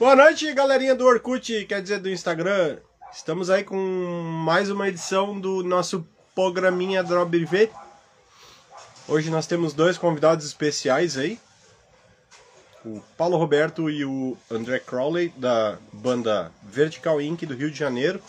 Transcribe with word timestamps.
Boa 0.00 0.16
noite, 0.16 0.50
galerinha 0.54 0.94
do 0.94 1.04
Orkut, 1.04 1.66
quer 1.66 1.82
dizer, 1.82 1.98
do 1.98 2.08
Instagram. 2.08 2.78
Estamos 3.12 3.50
aí 3.50 3.62
com 3.62 3.76
mais 3.76 4.70
uma 4.70 4.88
edição 4.88 5.38
do 5.38 5.62
nosso 5.62 6.08
programinha 6.34 7.04
Drop 7.04 7.44
V. 7.44 7.70
Hoje 9.06 9.28
nós 9.28 9.46
temos 9.46 9.74
dois 9.74 9.98
convidados 9.98 10.46
especiais 10.46 11.18
aí. 11.18 11.38
O 12.82 13.02
Paulo 13.14 13.36
Roberto 13.36 13.90
e 13.90 14.02
o 14.02 14.38
André 14.50 14.78
Crowley, 14.78 15.34
da 15.36 15.76
banda 15.92 16.50
Vertical 16.62 17.20
Inc. 17.20 17.44
do 17.44 17.54
Rio 17.54 17.70
de 17.70 17.78
Janeiro. 17.78 18.22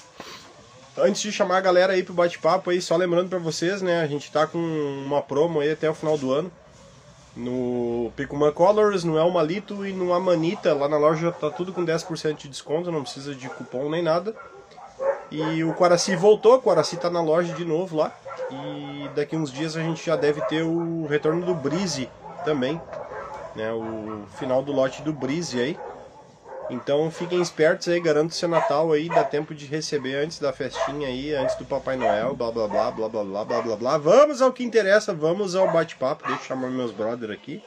Antes 0.97 1.21
de 1.21 1.31
chamar 1.31 1.59
a 1.59 1.61
galera 1.61 1.93
aí 1.93 2.03
pro 2.03 2.13
bate-papo 2.13 2.69
aí, 2.69 2.81
só 2.81 2.97
lembrando 2.97 3.29
para 3.29 3.39
vocês, 3.39 3.81
né, 3.81 4.01
a 4.01 4.07
gente 4.07 4.29
tá 4.29 4.45
com 4.45 4.57
uma 4.57 5.21
promo 5.21 5.61
aí 5.61 5.71
até 5.71 5.89
o 5.89 5.95
final 5.95 6.17
do 6.17 6.33
ano 6.33 6.51
no 7.35 8.11
Picuma 8.15 8.51
Colors, 8.51 9.03
no 9.03 9.17
El 9.17 9.31
Malito 9.31 9.85
e 9.85 9.93
no 9.93 10.13
Amanita. 10.13 10.73
Lá 10.73 10.87
na 10.87 10.97
loja 10.97 11.31
tá 11.31 11.49
tudo 11.49 11.73
com 11.73 11.85
10% 11.85 12.35
de 12.35 12.47
desconto, 12.47 12.91
não 12.91 13.03
precisa 13.03 13.33
de 13.33 13.49
cupom 13.49 13.89
nem 13.89 14.01
nada. 14.01 14.35
E 15.29 15.63
o 15.63 15.73
Quaraci 15.73 16.15
voltou, 16.15 16.55
o 16.55 16.61
Quaraci 16.61 16.97
tá 16.97 17.09
na 17.09 17.21
loja 17.21 17.53
de 17.53 17.63
novo 17.63 17.97
lá. 17.97 18.13
E 18.51 19.09
daqui 19.15 19.35
uns 19.35 19.51
dias 19.51 19.77
a 19.77 19.81
gente 19.81 20.05
já 20.05 20.15
deve 20.15 20.41
ter 20.41 20.63
o 20.63 21.05
retorno 21.07 21.45
do 21.45 21.53
Breeze 21.55 22.09
também. 22.43 22.81
Né, 23.55 23.71
o 23.71 24.23
final 24.37 24.61
do 24.61 24.71
lote 24.71 25.01
do 25.01 25.13
Breeze 25.13 25.59
aí. 25.59 25.79
Então 26.71 27.11
fiquem 27.11 27.41
espertos 27.41 27.89
aí, 27.89 27.99
garanto 27.99 28.33
seu 28.33 28.47
Natal 28.47 28.93
aí, 28.93 29.09
dá 29.09 29.25
tempo 29.25 29.53
de 29.53 29.65
receber 29.65 30.15
antes 30.15 30.39
da 30.39 30.53
festinha 30.53 31.09
aí, 31.09 31.35
antes 31.35 31.57
do 31.57 31.65
Papai 31.65 31.97
Noel, 31.97 32.33
blá 32.33 32.49
blá 32.49 32.65
blá 32.65 32.89
blá 32.89 33.09
blá 33.09 33.23
blá 33.25 33.43
blá 33.43 33.61
blá 33.61 33.75
blá. 33.75 33.97
Vamos 33.97 34.41
ao 34.41 34.53
que 34.53 34.63
interessa, 34.63 35.13
vamos 35.13 35.53
ao 35.53 35.69
bate-papo, 35.69 36.25
deixa 36.25 36.43
eu 36.43 36.45
chamar 36.45 36.69
meus 36.69 36.91
brother 36.91 37.29
aqui. 37.29 37.61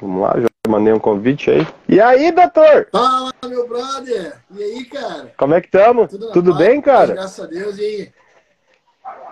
Vamos 0.00 0.22
lá, 0.22 0.40
já 0.40 0.55
mandei 0.66 0.92
um 0.92 0.98
convite 0.98 1.50
aí. 1.50 1.66
E 1.88 2.00
aí, 2.00 2.32
doutor? 2.32 2.88
Fala, 2.90 3.32
meu 3.46 3.66
brother! 3.68 4.34
E 4.54 4.62
aí, 4.62 4.84
cara? 4.84 5.32
Como 5.36 5.54
é 5.54 5.60
que 5.60 5.66
estamos? 5.66 6.10
Tudo, 6.10 6.32
tudo 6.32 6.54
bem, 6.54 6.80
cara? 6.80 7.14
Graças 7.14 7.44
a 7.44 7.48
Deus, 7.48 7.78
e 7.78 7.82
aí? 7.82 8.12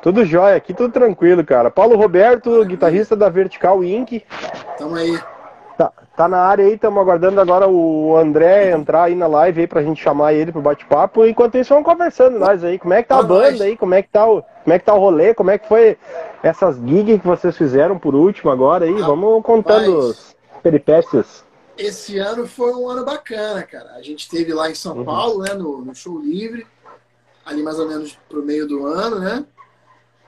Tudo 0.02 0.24
jóia, 0.24 0.56
aqui 0.56 0.74
tudo 0.74 0.92
tranquilo, 0.92 1.44
cara. 1.44 1.70
Paulo 1.70 1.96
Roberto, 1.96 2.64
guitarrista 2.64 3.16
da 3.16 3.28
Vertical 3.28 3.82
Inc. 3.82 4.22
Tamo 4.76 4.96
aí. 4.96 5.18
Tá, 5.76 5.90
tá 6.16 6.28
na 6.28 6.38
área 6.38 6.64
aí, 6.64 6.74
estamos 6.74 7.00
aguardando 7.00 7.40
agora 7.40 7.66
o 7.66 8.16
André 8.16 8.70
entrar 8.70 9.04
aí 9.04 9.14
na 9.14 9.26
live 9.26 9.62
aí 9.62 9.66
pra 9.66 9.82
gente 9.82 10.02
chamar 10.02 10.32
ele 10.32 10.52
pro 10.52 10.60
bate-papo. 10.60 11.26
Enquanto 11.26 11.58
isso, 11.58 11.70
vamos 11.74 11.88
conversando 11.88 12.38
nós 12.38 12.62
aí. 12.62 12.78
Como 12.78 12.94
é 12.94 13.02
que 13.02 13.08
tá 13.08 13.18
a 13.18 13.22
banda 13.22 13.64
aí? 13.64 13.76
Como 13.76 13.94
é 13.94 14.02
que 14.02 14.08
tá 14.08 14.26
o, 14.26 14.42
como 14.42 14.74
é 14.74 14.78
que 14.78 14.84
tá 14.84 14.94
o 14.94 15.00
rolê? 15.00 15.34
Como 15.34 15.50
é 15.50 15.58
que 15.58 15.66
foi 15.66 15.96
essas 16.42 16.76
gigs 16.76 17.20
que 17.20 17.26
vocês 17.26 17.56
fizeram 17.56 17.98
por 17.98 18.14
último 18.14 18.50
agora 18.50 18.84
aí? 18.84 18.94
Vamos 18.94 19.42
contando 19.42 20.14
peripécias. 20.64 21.44
Esse 21.76 22.18
ano 22.18 22.46
foi 22.46 22.72
um 22.74 22.88
ano 22.88 23.04
bacana, 23.04 23.62
cara. 23.62 23.92
A 23.92 24.02
gente 24.02 24.28
teve 24.28 24.54
lá 24.54 24.70
em 24.70 24.74
São 24.74 24.96
uhum. 24.96 25.04
Paulo, 25.04 25.42
né, 25.42 25.52
no, 25.52 25.84
no, 25.84 25.94
show 25.94 26.18
livre, 26.18 26.66
ali 27.44 27.62
mais 27.62 27.78
ou 27.78 27.86
menos 27.86 28.18
pro 28.28 28.42
meio 28.42 28.66
do 28.66 28.86
ano, 28.86 29.18
né? 29.18 29.44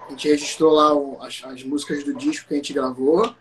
A 0.07 0.11
gente 0.11 0.29
registrou 0.29 0.73
lá 0.73 0.95
o, 0.95 1.19
as, 1.23 1.43
as, 1.45 1.63
músicas 1.63 2.05
do 2.05 2.15
disco 2.15 2.47
que 2.47 2.55
a 2.55 2.57
gente 2.59 2.73
gravou, 2.73 3.35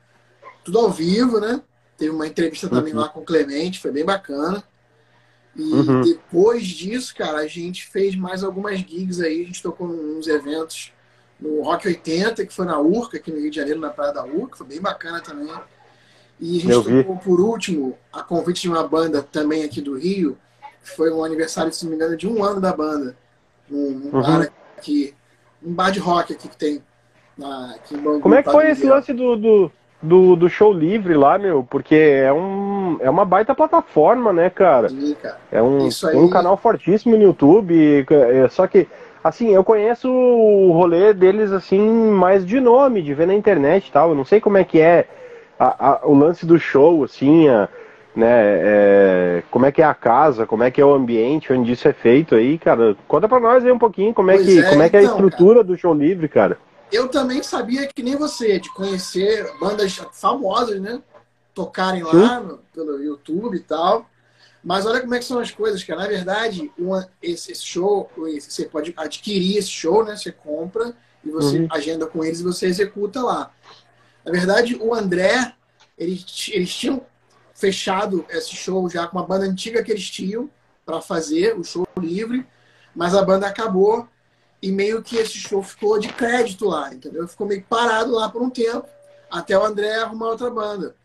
tudo 0.63 0.79
ao 0.79 0.89
vivo, 0.89 1.39
né? 1.39 1.61
Teve 1.97 2.11
uma 2.11 2.27
entrevista 2.27 2.69
também 2.69 2.93
uhum. 2.93 3.01
lá 3.01 3.09
com 3.09 3.19
o 3.19 3.25
Clemente, 3.25 3.79
foi 3.79 3.91
bem 3.91 4.05
bacana. 4.05 4.63
E 5.55 5.61
uhum. 5.61 6.01
depois 6.01 6.65
disso, 6.65 7.13
cara, 7.15 7.39
a 7.39 7.47
gente 7.47 7.87
fez 7.87 8.15
mais 8.15 8.43
algumas 8.43 8.79
gigs 8.79 9.21
aí, 9.21 9.43
a 9.43 9.45
gente 9.45 9.61
tocou 9.61 9.87
uns 9.87 10.27
eventos 10.27 10.93
no 11.39 11.61
Rock 11.63 11.87
80, 11.87 12.45
que 12.45 12.53
foi 12.53 12.65
na 12.65 12.79
Urca, 12.79 13.17
aqui 13.17 13.31
no 13.31 13.39
Rio 13.39 13.49
de 13.49 13.55
Janeiro, 13.57 13.79
na 13.79 13.89
Praia 13.89 14.13
da 14.13 14.25
Urca, 14.25 14.57
foi 14.57 14.67
bem 14.67 14.81
bacana 14.81 15.21
também. 15.21 15.49
E 16.39 16.59
a 16.59 16.75
gente 16.75 17.03
tocou, 17.03 17.17
por 17.17 17.39
último, 17.39 17.97
a 18.11 18.21
convite 18.21 18.63
de 18.63 18.69
uma 18.69 18.85
banda 18.87 19.23
também 19.23 19.63
aqui 19.63 19.81
do 19.81 19.97
Rio, 19.97 20.37
que 20.83 20.89
foi 20.91 21.11
um 21.11 21.23
aniversário, 21.23 21.71
se 21.71 21.83
não 21.83 21.91
me 21.91 21.95
engano, 21.95 22.17
de 22.17 22.27
um 22.27 22.43
ano 22.43 22.59
da 22.59 22.73
banda. 22.73 23.15
Um, 23.71 23.77
um 23.77 24.09
uhum. 24.13 24.21
bar 24.21 24.51
aqui, 24.77 25.13
um 25.65 25.73
bar 25.73 25.91
de 25.91 25.99
rock 25.99 26.33
aqui 26.33 26.47
que 26.47 26.57
tem 26.57 26.83
na, 27.37 27.75
aqui 27.75 27.97
Bangu, 27.97 28.21
Como 28.21 28.35
é 28.35 28.43
que 28.43 28.51
foi 28.51 28.69
esse 28.69 28.85
lance 28.85 29.13
do, 29.13 29.35
do, 29.35 29.71
do, 30.01 30.35
do, 30.35 30.49
show 30.49 30.71
livre 30.71 31.15
lá, 31.15 31.37
meu? 31.37 31.63
Porque 31.63 31.95
é, 31.95 32.31
um, 32.31 32.97
é 32.99 33.09
uma 33.09 33.25
baita 33.25 33.55
plataforma, 33.55 34.31
né, 34.31 34.49
cara? 34.49 34.89
Sim, 34.89 35.15
cara. 35.21 35.37
É 35.51 35.61
um, 35.61 35.87
aí... 35.87 36.15
um 36.15 36.29
canal 36.29 36.57
fortíssimo 36.57 37.15
no 37.15 37.23
YouTube, 37.23 38.05
é, 38.09 38.47
só 38.49 38.67
que 38.67 38.87
assim, 39.23 39.49
eu 39.49 39.63
conheço 39.63 40.07
o 40.07 40.71
rolê 40.71 41.11
deles 41.11 41.51
assim, 41.51 41.79
mais 41.79 42.45
de 42.45 42.59
nome, 42.59 43.01
de 43.01 43.13
ver 43.13 43.25
na 43.25 43.33
internet 43.33 43.87
e 43.87 43.91
tal. 43.91 44.09
Eu 44.09 44.15
não 44.15 44.23
sei 44.23 44.39
como 44.39 44.57
é 44.57 44.63
que 44.63 44.79
é 44.79 45.07
a, 45.59 45.89
a, 45.89 46.07
o 46.07 46.13
lance 46.13 46.45
do 46.45 46.59
show, 46.59 47.03
assim, 47.03 47.47
a, 47.47 47.69
né, 48.15 48.27
é, 48.27 49.43
como 49.51 49.65
é 49.65 49.71
que 49.71 49.81
é 49.81 49.85
a 49.85 49.93
casa, 49.93 50.45
como 50.45 50.63
é 50.63 50.71
que 50.71 50.79
é 50.79 50.85
o 50.85 50.93
ambiente 50.93 51.51
onde 51.51 51.71
isso 51.71 51.87
é 51.87 51.93
feito 51.93 52.35
aí, 52.35 52.57
cara. 52.57 52.95
Conta 53.07 53.27
pra 53.27 53.39
nós 53.39 53.65
aí 53.65 53.71
um 53.71 53.79
pouquinho 53.79 54.13
como 54.13 54.31
é, 54.31 54.37
que, 54.37 54.59
é, 54.59 54.69
como 54.69 54.81
é, 54.81 54.89
que 54.89 54.95
é 54.95 54.99
a 54.99 55.03
então, 55.03 55.15
estrutura 55.15 55.55
cara, 55.55 55.67
do 55.67 55.77
show 55.77 55.93
livre, 55.93 56.27
cara. 56.29 56.57
Eu 56.91 57.09
também 57.09 57.43
sabia 57.43 57.87
que 57.87 58.01
nem 58.01 58.15
você, 58.15 58.59
de 58.59 58.73
conhecer 58.73 59.51
bandas 59.59 59.99
famosas, 60.13 60.79
né? 60.79 61.01
Tocarem 61.53 62.03
lá 62.03 62.39
no, 62.39 62.59
pelo 62.73 63.01
YouTube 63.01 63.57
e 63.57 63.61
tal. 63.61 64.05
Mas 64.63 64.85
olha 64.85 65.01
como 65.01 65.13
é 65.13 65.19
que 65.19 65.25
são 65.25 65.39
as 65.39 65.51
coisas, 65.51 65.83
cara. 65.83 66.01
Na 66.01 66.07
verdade, 66.07 66.71
uma, 66.77 67.07
esse, 67.21 67.51
esse, 67.51 67.65
show, 67.65 68.09
você 68.17 68.65
pode 68.65 68.93
adquirir 68.97 69.57
esse 69.57 69.69
show, 69.69 70.03
né? 70.03 70.15
Você 70.15 70.31
compra 70.31 70.93
e 71.23 71.29
você 71.29 71.59
uhum. 71.59 71.67
agenda 71.69 72.07
com 72.07 72.23
eles 72.23 72.39
e 72.39 72.43
você 72.43 72.67
executa 72.67 73.21
lá. 73.21 73.51
Na 74.25 74.31
verdade, 74.31 74.75
o 74.75 74.93
André, 74.93 75.53
eles, 75.97 76.49
eles 76.51 76.73
tinham 76.73 77.05
fechado 77.53 78.25
esse 78.29 78.55
show 78.55 78.89
já 78.89 79.07
com 79.07 79.17
uma 79.17 79.25
banda 79.25 79.45
antiga 79.45 79.83
que 79.83 79.91
eles 79.91 80.09
tinham 80.09 80.49
para 80.85 80.99
fazer 80.99 81.57
o 81.57 81.63
show 81.63 81.87
livre, 81.99 82.45
mas 82.95 83.13
a 83.13 83.23
banda 83.23 83.47
acabou 83.47 84.07
e 84.61 84.71
meio 84.71 85.03
que 85.03 85.17
esse 85.17 85.37
show 85.37 85.61
ficou 85.61 85.99
de 85.99 86.11
crédito 86.11 86.65
lá, 86.65 86.93
entendeu? 86.93 87.27
Ficou 87.27 87.45
meio 87.45 87.63
parado 87.63 88.11
lá 88.11 88.27
por 88.29 88.41
um 88.41 88.49
tempo, 88.49 88.87
até 89.29 89.57
o 89.57 89.63
André 89.63 89.95
arrumar 89.95 90.29
outra 90.29 90.49
banda. 90.49 90.95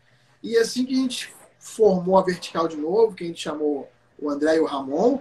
E 0.41 0.57
assim 0.57 0.85
que 0.85 0.93
a 0.93 0.97
gente 0.97 1.33
formou 1.59 2.17
a 2.17 2.23
Vertical 2.23 2.67
de 2.67 2.77
novo, 2.77 3.15
que 3.15 3.23
a 3.23 3.27
gente 3.27 3.41
chamou 3.41 3.89
o 4.17 4.29
André 4.29 4.57
e 4.57 4.59
o 4.59 4.65
Ramon, 4.65 5.19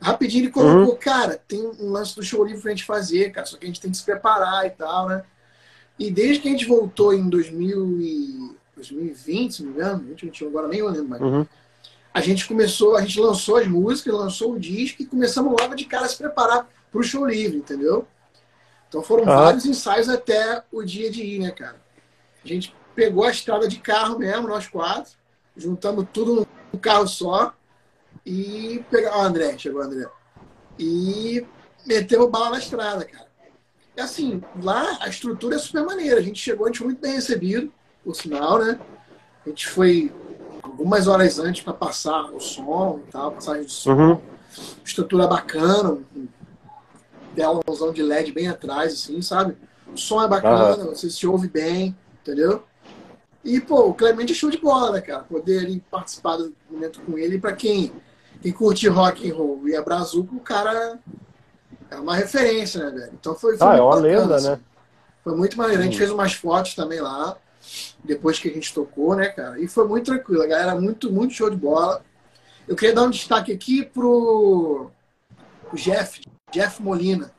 rapidinho 0.00 0.44
ele 0.44 0.50
colocou, 0.50 0.94
uhum. 0.94 0.98
cara, 0.98 1.40
tem 1.46 1.64
um 1.64 1.90
lance 1.90 2.14
do 2.16 2.22
show 2.22 2.44
livre 2.44 2.62
pra 2.62 2.70
gente 2.70 2.84
fazer, 2.84 3.30
cara, 3.30 3.46
só 3.46 3.56
que 3.56 3.64
a 3.64 3.68
gente 3.68 3.80
tem 3.80 3.90
que 3.90 3.96
se 3.96 4.04
preparar 4.04 4.66
e 4.66 4.70
tal, 4.70 5.08
né? 5.08 5.24
E 5.98 6.10
desde 6.10 6.40
que 6.40 6.48
a 6.48 6.52
gente 6.52 6.66
voltou 6.66 7.12
em 7.12 7.28
2000 7.28 8.00
e 8.00 8.56
2020, 8.76 9.52
se 9.52 9.62
não 9.62 9.70
me 9.70 9.76
engano, 9.76 9.98
2021, 10.04 10.48
agora 10.48 10.68
nem 10.68 10.78
eu 10.78 10.88
lembro 10.88 11.08
mais. 11.08 11.22
Uhum. 11.22 11.46
A 12.14 12.20
gente 12.20 12.46
começou, 12.46 12.96
a 12.96 13.00
gente 13.00 13.20
lançou 13.20 13.56
as 13.56 13.66
músicas, 13.66 14.14
lançou 14.14 14.52
o 14.52 14.58
disco 14.58 15.02
e 15.02 15.06
começamos 15.06 15.54
logo 15.60 15.74
de 15.74 15.84
cara 15.84 16.06
a 16.06 16.08
se 16.08 16.16
preparar 16.16 16.68
para 16.90 17.00
o 17.00 17.02
show 17.02 17.26
livre, 17.26 17.58
entendeu? 17.58 18.06
Então 18.88 19.02
foram 19.02 19.24
ah. 19.24 19.36
vários 19.42 19.66
ensaios 19.66 20.08
até 20.08 20.62
o 20.70 20.82
dia 20.82 21.10
de 21.10 21.22
ir, 21.22 21.40
né, 21.40 21.50
cara? 21.50 21.76
A 22.44 22.48
gente 22.48 22.74
pegou 22.94 23.24
a 23.24 23.30
estrada 23.30 23.68
de 23.68 23.78
carro 23.78 24.18
mesmo, 24.18 24.48
nós 24.48 24.68
quatro, 24.68 25.12
juntamos 25.56 26.06
tudo 26.12 26.46
num 26.72 26.78
carro 26.78 27.08
só 27.08 27.52
e 28.24 28.84
pegamos. 28.90 29.18
Ó, 29.18 29.22
André, 29.22 29.58
chegou 29.58 29.80
o 29.80 29.84
André. 29.84 30.08
E 30.78 31.44
metemos 31.84 32.30
bala 32.30 32.50
na 32.50 32.58
estrada, 32.58 33.04
cara 33.04 33.27
assim, 34.00 34.42
lá 34.62 34.98
a 35.00 35.08
estrutura 35.08 35.56
é 35.56 35.58
super 35.58 35.84
maneira. 35.84 36.18
A 36.18 36.22
gente 36.22 36.40
chegou, 36.40 36.66
a 36.66 36.68
gente 36.68 36.78
foi 36.78 36.86
muito 36.88 37.00
bem 37.00 37.14
recebido, 37.14 37.72
por 38.04 38.14
sinal, 38.14 38.58
né? 38.58 38.78
A 39.44 39.48
gente 39.48 39.68
foi 39.68 40.12
algumas 40.62 41.06
horas 41.08 41.38
antes 41.38 41.62
para 41.62 41.72
passar 41.72 42.24
o 42.32 42.40
som 42.40 43.00
e 43.06 43.10
tal, 43.10 43.32
passagem 43.32 43.64
de 43.64 43.72
som. 43.72 43.92
Uhum. 43.92 44.20
Estrutura 44.84 45.26
bacana, 45.26 45.98
um 46.14 46.28
telãozão 47.34 47.92
de 47.92 48.02
LED 48.02 48.32
bem 48.32 48.48
atrás, 48.48 48.92
assim, 48.92 49.20
sabe? 49.22 49.56
O 49.92 49.96
som 49.96 50.22
é 50.22 50.28
bacana, 50.28 50.84
uhum. 50.84 50.94
você 50.94 51.08
se 51.08 51.26
ouve 51.26 51.48
bem, 51.48 51.96
entendeu? 52.20 52.64
E, 53.44 53.60
pô, 53.60 53.88
o 53.88 53.94
Clemente 53.94 54.32
é 54.32 54.34
show 54.34 54.50
de 54.50 54.58
bola, 54.58 54.92
né, 54.92 55.00
cara? 55.00 55.22
Poder 55.22 55.60
ali, 55.60 55.82
participar 55.90 56.36
do 56.36 56.54
momento 56.70 57.00
com 57.00 57.16
ele, 57.16 57.38
para 57.38 57.52
quem, 57.52 57.92
quem 58.42 58.52
curte 58.52 58.88
rock 58.88 59.30
and 59.30 59.34
roll 59.34 59.68
e 59.68 59.74
é 59.74 59.82
brazuco, 59.82 60.36
o 60.36 60.40
cara 60.40 60.98
é 61.90 61.96
uma 61.96 62.14
referência, 62.14 62.84
né, 62.84 62.90
velho? 62.90 63.12
Então 63.18 63.34
foi, 63.34 63.56
foi 63.56 63.66
ah, 63.66 63.76
é 63.76 63.80
uma 63.80 63.96
bacana, 63.96 64.08
lenda, 64.08 64.36
assim. 64.36 64.48
né? 64.50 64.60
Foi 65.24 65.36
muito 65.36 65.56
maneiro. 65.56 65.82
A 65.82 65.84
gente 65.84 65.98
fez 65.98 66.10
umas 66.10 66.34
fotos 66.34 66.74
também 66.74 67.00
lá, 67.00 67.36
depois 68.04 68.38
que 68.38 68.48
a 68.48 68.52
gente 68.52 68.72
tocou, 68.72 69.14
né, 69.16 69.28
cara? 69.28 69.60
E 69.60 69.66
foi 69.66 69.86
muito 69.86 70.06
tranquilo. 70.06 70.42
A 70.42 70.46
galera 70.46 70.80
muito, 70.80 71.12
muito 71.12 71.34
show 71.34 71.50
de 71.50 71.56
bola. 71.56 72.04
Eu 72.66 72.76
queria 72.76 72.94
dar 72.94 73.02
um 73.04 73.10
destaque 73.10 73.52
aqui 73.52 73.84
pro, 73.84 74.90
pro 75.66 75.78
Jeff, 75.78 76.20
Jeff 76.52 76.82
Molina, 76.82 77.32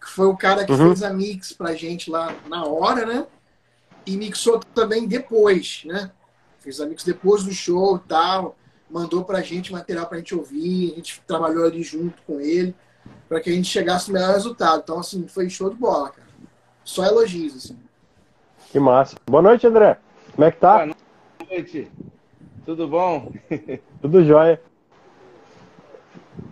que 0.00 0.10
foi 0.10 0.26
o 0.26 0.36
cara 0.36 0.64
que 0.64 0.72
uhum. 0.72 0.88
fez 0.88 1.02
a 1.02 1.10
mix 1.10 1.52
pra 1.52 1.74
gente 1.74 2.10
lá 2.10 2.34
na 2.48 2.64
hora, 2.64 3.06
né? 3.06 3.26
E 4.06 4.16
mixou 4.16 4.60
também 4.74 5.08
depois, 5.08 5.82
né? 5.86 6.10
Fez 6.60 6.80
a 6.80 6.86
mix 6.86 7.04
depois 7.04 7.44
do 7.44 7.52
show 7.52 7.96
e 7.96 8.08
tal. 8.08 8.56
Mandou 8.90 9.24
pra 9.24 9.40
gente 9.40 9.72
material 9.72 10.06
pra 10.06 10.18
gente 10.18 10.34
ouvir. 10.34 10.92
A 10.92 10.96
gente 10.96 11.22
trabalhou 11.26 11.64
ali 11.64 11.82
junto 11.82 12.22
com 12.26 12.38
ele 12.38 12.74
para 13.28 13.40
que 13.40 13.50
a 13.50 13.52
gente 13.52 13.68
chegasse 13.68 14.08
no 14.08 14.14
melhor 14.14 14.34
resultado. 14.34 14.80
Então, 14.82 14.98
assim, 14.98 15.26
foi 15.26 15.48
show 15.48 15.70
de 15.70 15.76
bola, 15.76 16.10
cara. 16.10 16.28
Só 16.84 17.04
elogios, 17.04 17.56
assim. 17.56 17.78
Que 18.70 18.78
massa. 18.78 19.16
Boa 19.26 19.42
noite, 19.42 19.66
André. 19.66 19.98
Como 20.34 20.44
é 20.44 20.50
que 20.50 20.58
tá? 20.58 20.78
Boa 20.78 20.96
noite. 21.50 21.90
Tudo 22.64 22.88
bom? 22.88 23.32
Tudo 24.00 24.24
jóia. 24.24 24.60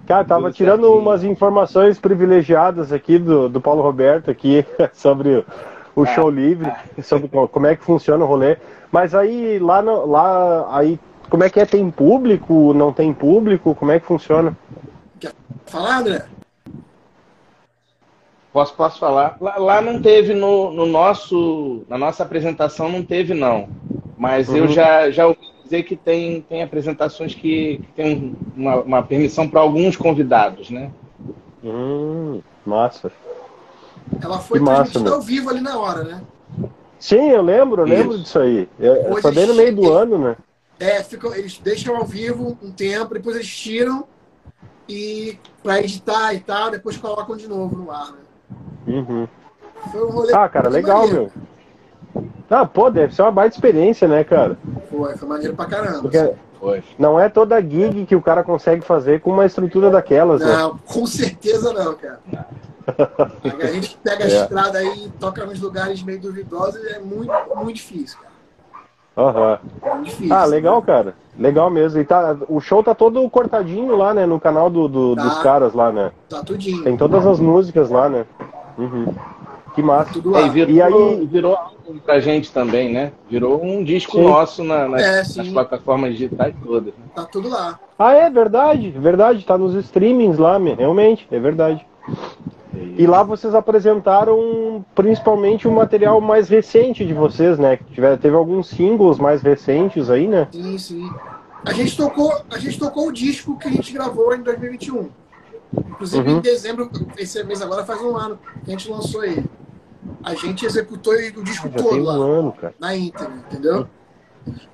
Cara, 0.06 0.24
tava 0.24 0.48
Tudo 0.48 0.54
tirando 0.54 0.82
certinho. 0.82 1.00
umas 1.00 1.24
informações 1.24 1.98
privilegiadas 1.98 2.92
aqui 2.92 3.18
do, 3.18 3.48
do 3.48 3.60
Paulo 3.60 3.82
Roberto 3.82 4.30
aqui 4.30 4.64
sobre 4.92 5.44
o 5.94 6.02
ah, 6.02 6.06
show 6.06 6.30
livre, 6.30 6.68
ah. 6.68 7.02
sobre 7.02 7.28
como 7.28 7.66
é 7.66 7.76
que 7.76 7.84
funciona 7.84 8.24
o 8.24 8.28
rolê. 8.28 8.56
Mas 8.90 9.14
aí 9.14 9.58
lá, 9.58 9.82
no, 9.82 10.06
lá 10.06 10.66
aí 10.76 10.98
como 11.32 11.44
é 11.44 11.48
que 11.48 11.58
é? 11.58 11.64
Tem 11.64 11.90
público? 11.90 12.74
Não 12.74 12.92
tem 12.92 13.10
público? 13.14 13.74
Como 13.74 13.90
é 13.90 13.98
que 13.98 14.04
funciona? 14.04 14.54
Quer 15.18 15.32
falar, 15.64 16.00
André? 16.00 16.26
Posso, 18.52 18.74
posso 18.74 18.98
falar. 18.98 19.36
Lá, 19.40 19.56
lá 19.56 19.80
não 19.80 20.02
teve 20.02 20.34
no, 20.34 20.70
no, 20.70 20.84
nosso, 20.84 21.84
na 21.88 21.96
nossa 21.96 22.22
apresentação 22.22 22.90
não 22.90 23.02
teve 23.02 23.32
não, 23.32 23.68
mas 24.18 24.48
uhum. 24.48 24.56
eu 24.56 24.68
já 24.68 25.10
já 25.10 25.26
ouvi 25.26 25.40
dizer 25.64 25.84
que 25.84 25.96
tem 25.96 26.42
tem 26.42 26.62
apresentações 26.62 27.34
que, 27.34 27.78
que 27.78 27.92
tem 27.96 28.36
uma, 28.54 28.76
uma 28.82 29.02
permissão 29.02 29.48
para 29.48 29.60
alguns 29.60 29.96
convidados, 29.96 30.68
né? 30.68 30.90
Hum, 31.64 32.42
massa. 32.66 33.10
Ela 34.20 34.38
foi 34.38 34.58
que 34.58 34.64
transmitida 34.66 35.00
massa, 35.00 35.14
ao 35.14 35.22
vivo 35.22 35.48
ali 35.48 35.60
na 35.60 35.78
hora, 35.78 36.04
né? 36.04 36.22
Sim, 36.98 37.30
eu 37.30 37.42
lembro, 37.42 37.82
eu 37.82 37.86
lembro 37.86 38.18
disso 38.18 38.38
aí. 38.38 38.68
É, 38.78 39.20
foi 39.20 39.32
bem 39.32 39.46
no 39.46 39.54
meio 39.54 39.74
do 39.74 39.90
ano, 39.90 40.18
né? 40.18 40.36
É, 40.78 41.02
ficam, 41.02 41.34
eles 41.34 41.58
deixam 41.58 41.96
ao 41.96 42.04
vivo 42.04 42.58
um 42.62 42.70
tempo, 42.70 43.14
depois 43.14 43.36
eles 43.36 43.48
tiram 43.48 44.04
e 44.88 45.38
para 45.62 45.80
editar 45.80 46.34
e 46.34 46.40
tal, 46.40 46.70
depois 46.70 46.96
colocam 46.96 47.36
de 47.36 47.48
novo 47.48 47.76
no 47.76 47.90
ar, 47.90 48.12
né? 48.12 48.21
Uhum. 48.86 49.28
Foi 49.90 50.04
um 50.04 50.10
rolê 50.10 50.34
ah, 50.34 50.48
cara, 50.48 50.68
legal, 50.68 51.06
maneiro. 51.06 51.32
meu. 52.14 52.22
Ah, 52.50 52.66
pô, 52.66 52.90
deve 52.90 53.14
ser 53.14 53.22
uma 53.22 53.32
baita 53.32 53.56
experiência, 53.56 54.06
né, 54.06 54.22
cara? 54.22 54.58
Foi, 54.90 55.16
foi 55.16 55.28
maneiro 55.28 55.54
pra 55.54 55.64
caramba. 55.64 56.00
Porque 56.02 56.18
assim. 56.18 56.82
não 56.98 57.18
é 57.18 57.28
toda 57.28 57.60
gig 57.60 58.04
que 58.04 58.14
o 58.14 58.22
cara 58.22 58.44
consegue 58.44 58.84
fazer 58.84 59.20
com 59.20 59.30
uma 59.30 59.46
estrutura 59.46 59.90
daquelas, 59.90 60.42
né? 60.42 60.54
Não, 60.54 60.76
com 60.78 61.06
certeza 61.06 61.72
não, 61.72 61.94
cara. 61.94 62.20
a 63.62 63.66
gente 63.68 63.96
pega 64.02 64.24
a 64.24 64.28
é. 64.28 64.42
estrada 64.42 64.78
aí 64.78 65.06
e 65.06 65.10
toca 65.10 65.46
nos 65.46 65.60
lugares 65.60 66.02
meio 66.02 66.20
duvidosos 66.20 66.84
é 66.84 66.98
muito, 66.98 67.32
muito 67.56 67.76
difícil, 67.76 68.18
cara. 68.18 68.32
Aham. 69.16 69.58
Uhum. 69.82 70.32
ah, 70.32 70.44
legal, 70.44 70.80
né? 70.80 70.86
cara. 70.86 71.14
Legal 71.38 71.70
mesmo. 71.70 72.00
E 72.00 72.04
tá, 72.04 72.36
o 72.48 72.60
show 72.60 72.82
tá 72.82 72.94
todo 72.94 73.28
cortadinho 73.30 73.96
lá, 73.96 74.12
né? 74.14 74.26
No 74.26 74.40
canal 74.40 74.68
do, 74.68 74.88
do 74.88 75.16
tá, 75.16 75.22
dos 75.22 75.38
caras 75.42 75.74
lá, 75.74 75.92
né? 75.92 76.12
Tá 76.28 76.42
tudinho. 76.42 76.82
Tem 76.82 76.96
todas 76.96 77.26
as 77.26 77.38
músicas 77.38 77.90
lá, 77.90 78.08
né? 78.08 78.26
Uhum. 78.82 79.14
Que 79.74 79.82
massa. 79.82 80.20
Lá. 80.24 80.40
É, 80.40 80.48
virou, 80.48 80.74
e 80.74 80.82
aí 80.82 81.26
virou 81.26 81.56
álbum 81.56 81.98
pra 81.98 82.20
gente 82.20 82.52
também, 82.52 82.92
né? 82.92 83.12
Virou 83.30 83.62
um 83.64 83.82
disco 83.82 84.18
sim. 84.18 84.22
nosso 84.22 84.62
na, 84.62 84.86
nas, 84.86 85.02
é, 85.02 85.42
nas, 85.42 85.48
plataformas 85.48 86.12
digitais 86.12 86.54
todas. 86.62 86.92
Né? 86.92 87.04
Tá 87.14 87.24
tudo 87.24 87.48
lá. 87.48 87.78
Ah, 87.98 88.12
é 88.12 88.28
verdade, 88.28 88.90
verdade. 88.90 89.44
Tá 89.44 89.56
nos 89.56 89.74
streamings 89.74 90.38
lá, 90.38 90.58
realmente, 90.58 91.26
é 91.30 91.38
verdade. 91.38 91.86
E 92.98 93.06
lá 93.06 93.22
vocês 93.22 93.54
apresentaram 93.54 94.84
principalmente 94.94 95.68
o 95.68 95.72
material 95.72 96.20
mais 96.20 96.48
recente 96.48 97.04
de 97.04 97.14
vocês, 97.14 97.58
né? 97.58 97.78
Tiver, 97.92 98.18
teve 98.18 98.34
alguns 98.36 98.68
singles 98.68 99.18
mais 99.18 99.42
recentes 99.42 100.10
aí, 100.10 100.26
né? 100.26 100.48
Sim, 100.50 100.78
sim. 100.78 101.10
A 101.64 101.72
gente 101.72 101.96
tocou, 101.96 102.32
a 102.50 102.58
gente 102.58 102.78
tocou 102.78 103.08
o 103.08 103.12
disco 103.12 103.56
que 103.56 103.68
a 103.68 103.70
gente 103.70 103.92
gravou 103.92 104.34
em 104.34 104.42
2021. 104.42 105.08
Inclusive 105.74 106.28
uhum. 106.28 106.38
em 106.38 106.40
dezembro, 106.40 106.90
esse 107.16 107.42
mês 107.44 107.62
agora 107.62 107.84
faz 107.84 108.00
um 108.02 108.16
ano 108.16 108.38
que 108.64 108.70
a 108.70 108.76
gente 108.76 108.90
lançou 108.90 109.24
ele. 109.24 109.48
A 110.22 110.34
gente 110.34 110.66
executou 110.66 111.14
o 111.14 111.44
disco 111.44 111.68
ah, 111.72 111.78
todo 111.78 112.02
lá, 112.02 112.18
um 112.18 112.22
ano, 112.22 112.54
na 112.78 112.96
internet, 112.96 113.44
entendeu? 113.46 113.88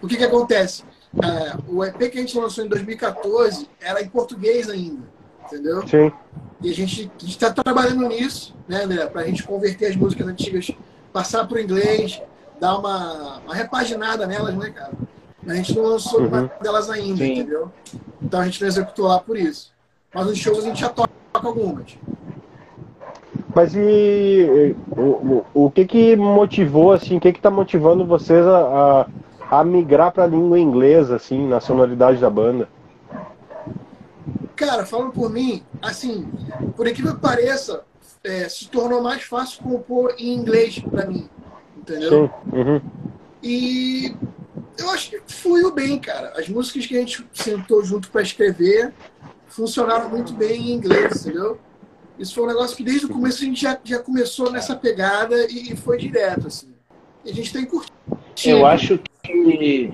O 0.02 0.08
que 0.08 0.16
que 0.16 0.24
acontece? 0.24 0.84
É, 1.22 1.56
o 1.68 1.84
EP 1.84 2.10
que 2.10 2.18
a 2.18 2.20
gente 2.20 2.38
lançou 2.38 2.64
em 2.64 2.68
2014 2.68 3.68
era 3.80 4.02
em 4.02 4.08
português 4.08 4.68
ainda, 4.68 5.02
entendeu? 5.44 5.86
Sim. 5.86 6.12
E 6.60 6.70
a 6.70 6.74
gente 6.74 7.10
está 7.22 7.52
trabalhando 7.52 8.06
nisso, 8.08 8.54
né, 8.66 8.84
André? 8.84 9.06
Para 9.06 9.22
a 9.22 9.24
gente 9.24 9.44
converter 9.44 9.86
as 9.86 9.96
músicas 9.96 10.26
antigas, 10.26 10.70
passar 11.12 11.46
para 11.46 11.58
o 11.58 11.60
inglês, 11.60 12.20
dar 12.60 12.78
uma, 12.78 13.38
uma 13.38 13.54
repaginada 13.54 14.26
nelas, 14.26 14.54
né, 14.54 14.70
cara? 14.70 14.92
A 15.46 15.54
gente 15.54 15.74
não 15.74 15.84
lançou 15.84 16.20
uhum. 16.20 16.48
delas 16.60 16.90
ainda, 16.90 17.18
Sim. 17.18 17.32
entendeu? 17.32 17.72
Então 18.20 18.40
a 18.40 18.44
gente 18.44 18.60
não 18.60 18.68
executou 18.68 19.06
lá 19.06 19.18
por 19.18 19.36
isso. 19.36 19.72
Mas 20.14 20.26
nos 20.26 20.38
shows 20.38 20.58
a 20.58 20.62
gente 20.62 20.80
já 20.80 20.88
toca 20.88 21.10
algumas. 21.32 21.96
Mas 23.54 23.74
e 23.74 24.74
o, 24.90 25.44
o 25.54 25.70
que 25.70 25.84
que 25.84 26.16
motivou, 26.16 26.92
assim, 26.92 27.16
o 27.16 27.20
que 27.20 27.32
que 27.32 27.40
tá 27.40 27.50
motivando 27.50 28.04
vocês 28.04 28.46
a, 28.46 29.06
a, 29.50 29.58
a 29.60 29.64
migrar 29.64 30.12
para 30.12 30.24
a 30.24 30.26
língua 30.28 30.58
inglesa, 30.58 31.16
assim, 31.16 31.46
na 31.46 31.60
sonoridade 31.60 32.20
da 32.20 32.30
banda? 32.30 32.68
Cara, 34.54 34.84
falando 34.84 35.12
por 35.12 35.30
mim, 35.30 35.62
assim, 35.80 36.28
por 36.76 36.86
incrível 36.86 37.14
que 37.14 37.20
pareça, 37.20 37.84
é, 38.24 38.48
se 38.48 38.68
tornou 38.68 39.02
mais 39.02 39.22
fácil 39.22 39.62
compor 39.62 40.14
em 40.18 40.34
inglês 40.34 40.78
para 40.78 41.06
mim, 41.06 41.28
entendeu? 41.76 42.30
Uhum. 42.52 42.80
E 43.42 44.14
eu 44.78 44.90
acho 44.90 45.10
que 45.10 45.20
fluiu 45.26 45.72
bem, 45.72 45.98
cara. 45.98 46.32
As 46.36 46.48
músicas 46.48 46.86
que 46.86 46.96
a 46.96 47.00
gente 47.00 47.26
sentou 47.32 47.84
junto 47.84 48.10
para 48.10 48.22
escrever 48.22 48.92
funcionaram 49.58 50.08
muito 50.08 50.32
bem 50.32 50.70
em 50.70 50.72
inglês, 50.72 51.26
entendeu? 51.26 51.58
Isso 52.16 52.32
foi 52.32 52.44
um 52.44 52.46
negócio 52.46 52.76
que 52.76 52.84
desde 52.84 53.06
o 53.06 53.08
começo 53.08 53.42
a 53.42 53.44
gente 53.44 53.60
já, 53.60 53.76
já 53.82 53.98
começou 53.98 54.52
nessa 54.52 54.76
pegada 54.76 55.34
e, 55.50 55.74
foi 55.76 55.98
direto, 55.98 56.46
assim. 56.46 56.68
E 57.24 57.30
a 57.30 57.34
gente 57.34 57.52
tem 57.52 57.64
curtido. 57.64 57.92
Eu 58.44 58.64
acho 58.64 59.00
que, 59.24 59.92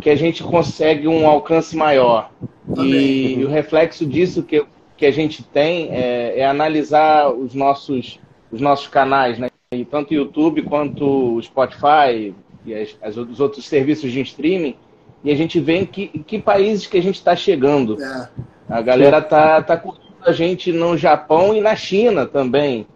que 0.00 0.10
a 0.10 0.16
gente 0.16 0.42
consegue 0.42 1.06
um 1.06 1.28
alcance 1.28 1.76
maior 1.76 2.32
e 2.76 3.44
o 3.44 3.48
reflexo 3.48 4.04
disso 4.04 4.42
que, 4.42 4.66
que 4.96 5.06
a 5.06 5.12
gente 5.12 5.44
tem 5.44 5.88
é, 5.92 6.40
é, 6.40 6.46
analisar 6.46 7.32
os 7.32 7.54
nossos, 7.54 8.18
os 8.50 8.60
nossos 8.60 8.88
canais, 8.88 9.38
né? 9.38 9.48
E 9.72 9.84
tanto 9.84 10.10
o 10.10 10.14
YouTube 10.14 10.62
quanto 10.62 11.36
o 11.36 11.42
Spotify 11.42 12.34
e 12.64 12.74
as, 12.74 12.96
as, 13.00 13.16
os 13.16 13.38
outros 13.38 13.64
serviços 13.66 14.10
de 14.10 14.20
streaming, 14.22 14.76
e 15.22 15.30
a 15.30 15.36
gente 15.36 15.58
vê 15.60 15.78
em 15.78 15.86
que, 15.86 16.10
em 16.12 16.22
que 16.22 16.38
países 16.40 16.86
que 16.86 16.96
a 16.96 17.02
gente 17.02 17.16
está 17.16 17.34
chegando. 17.34 18.00
É. 18.02 18.28
A 18.68 18.82
galera 18.82 19.22
tá, 19.22 19.62
tá 19.62 19.76
curtindo 19.76 20.06
a 20.22 20.32
gente 20.32 20.72
no 20.72 20.96
Japão 20.96 21.54
e 21.54 21.60
na 21.60 21.76
China 21.76 22.26
também. 22.26 22.86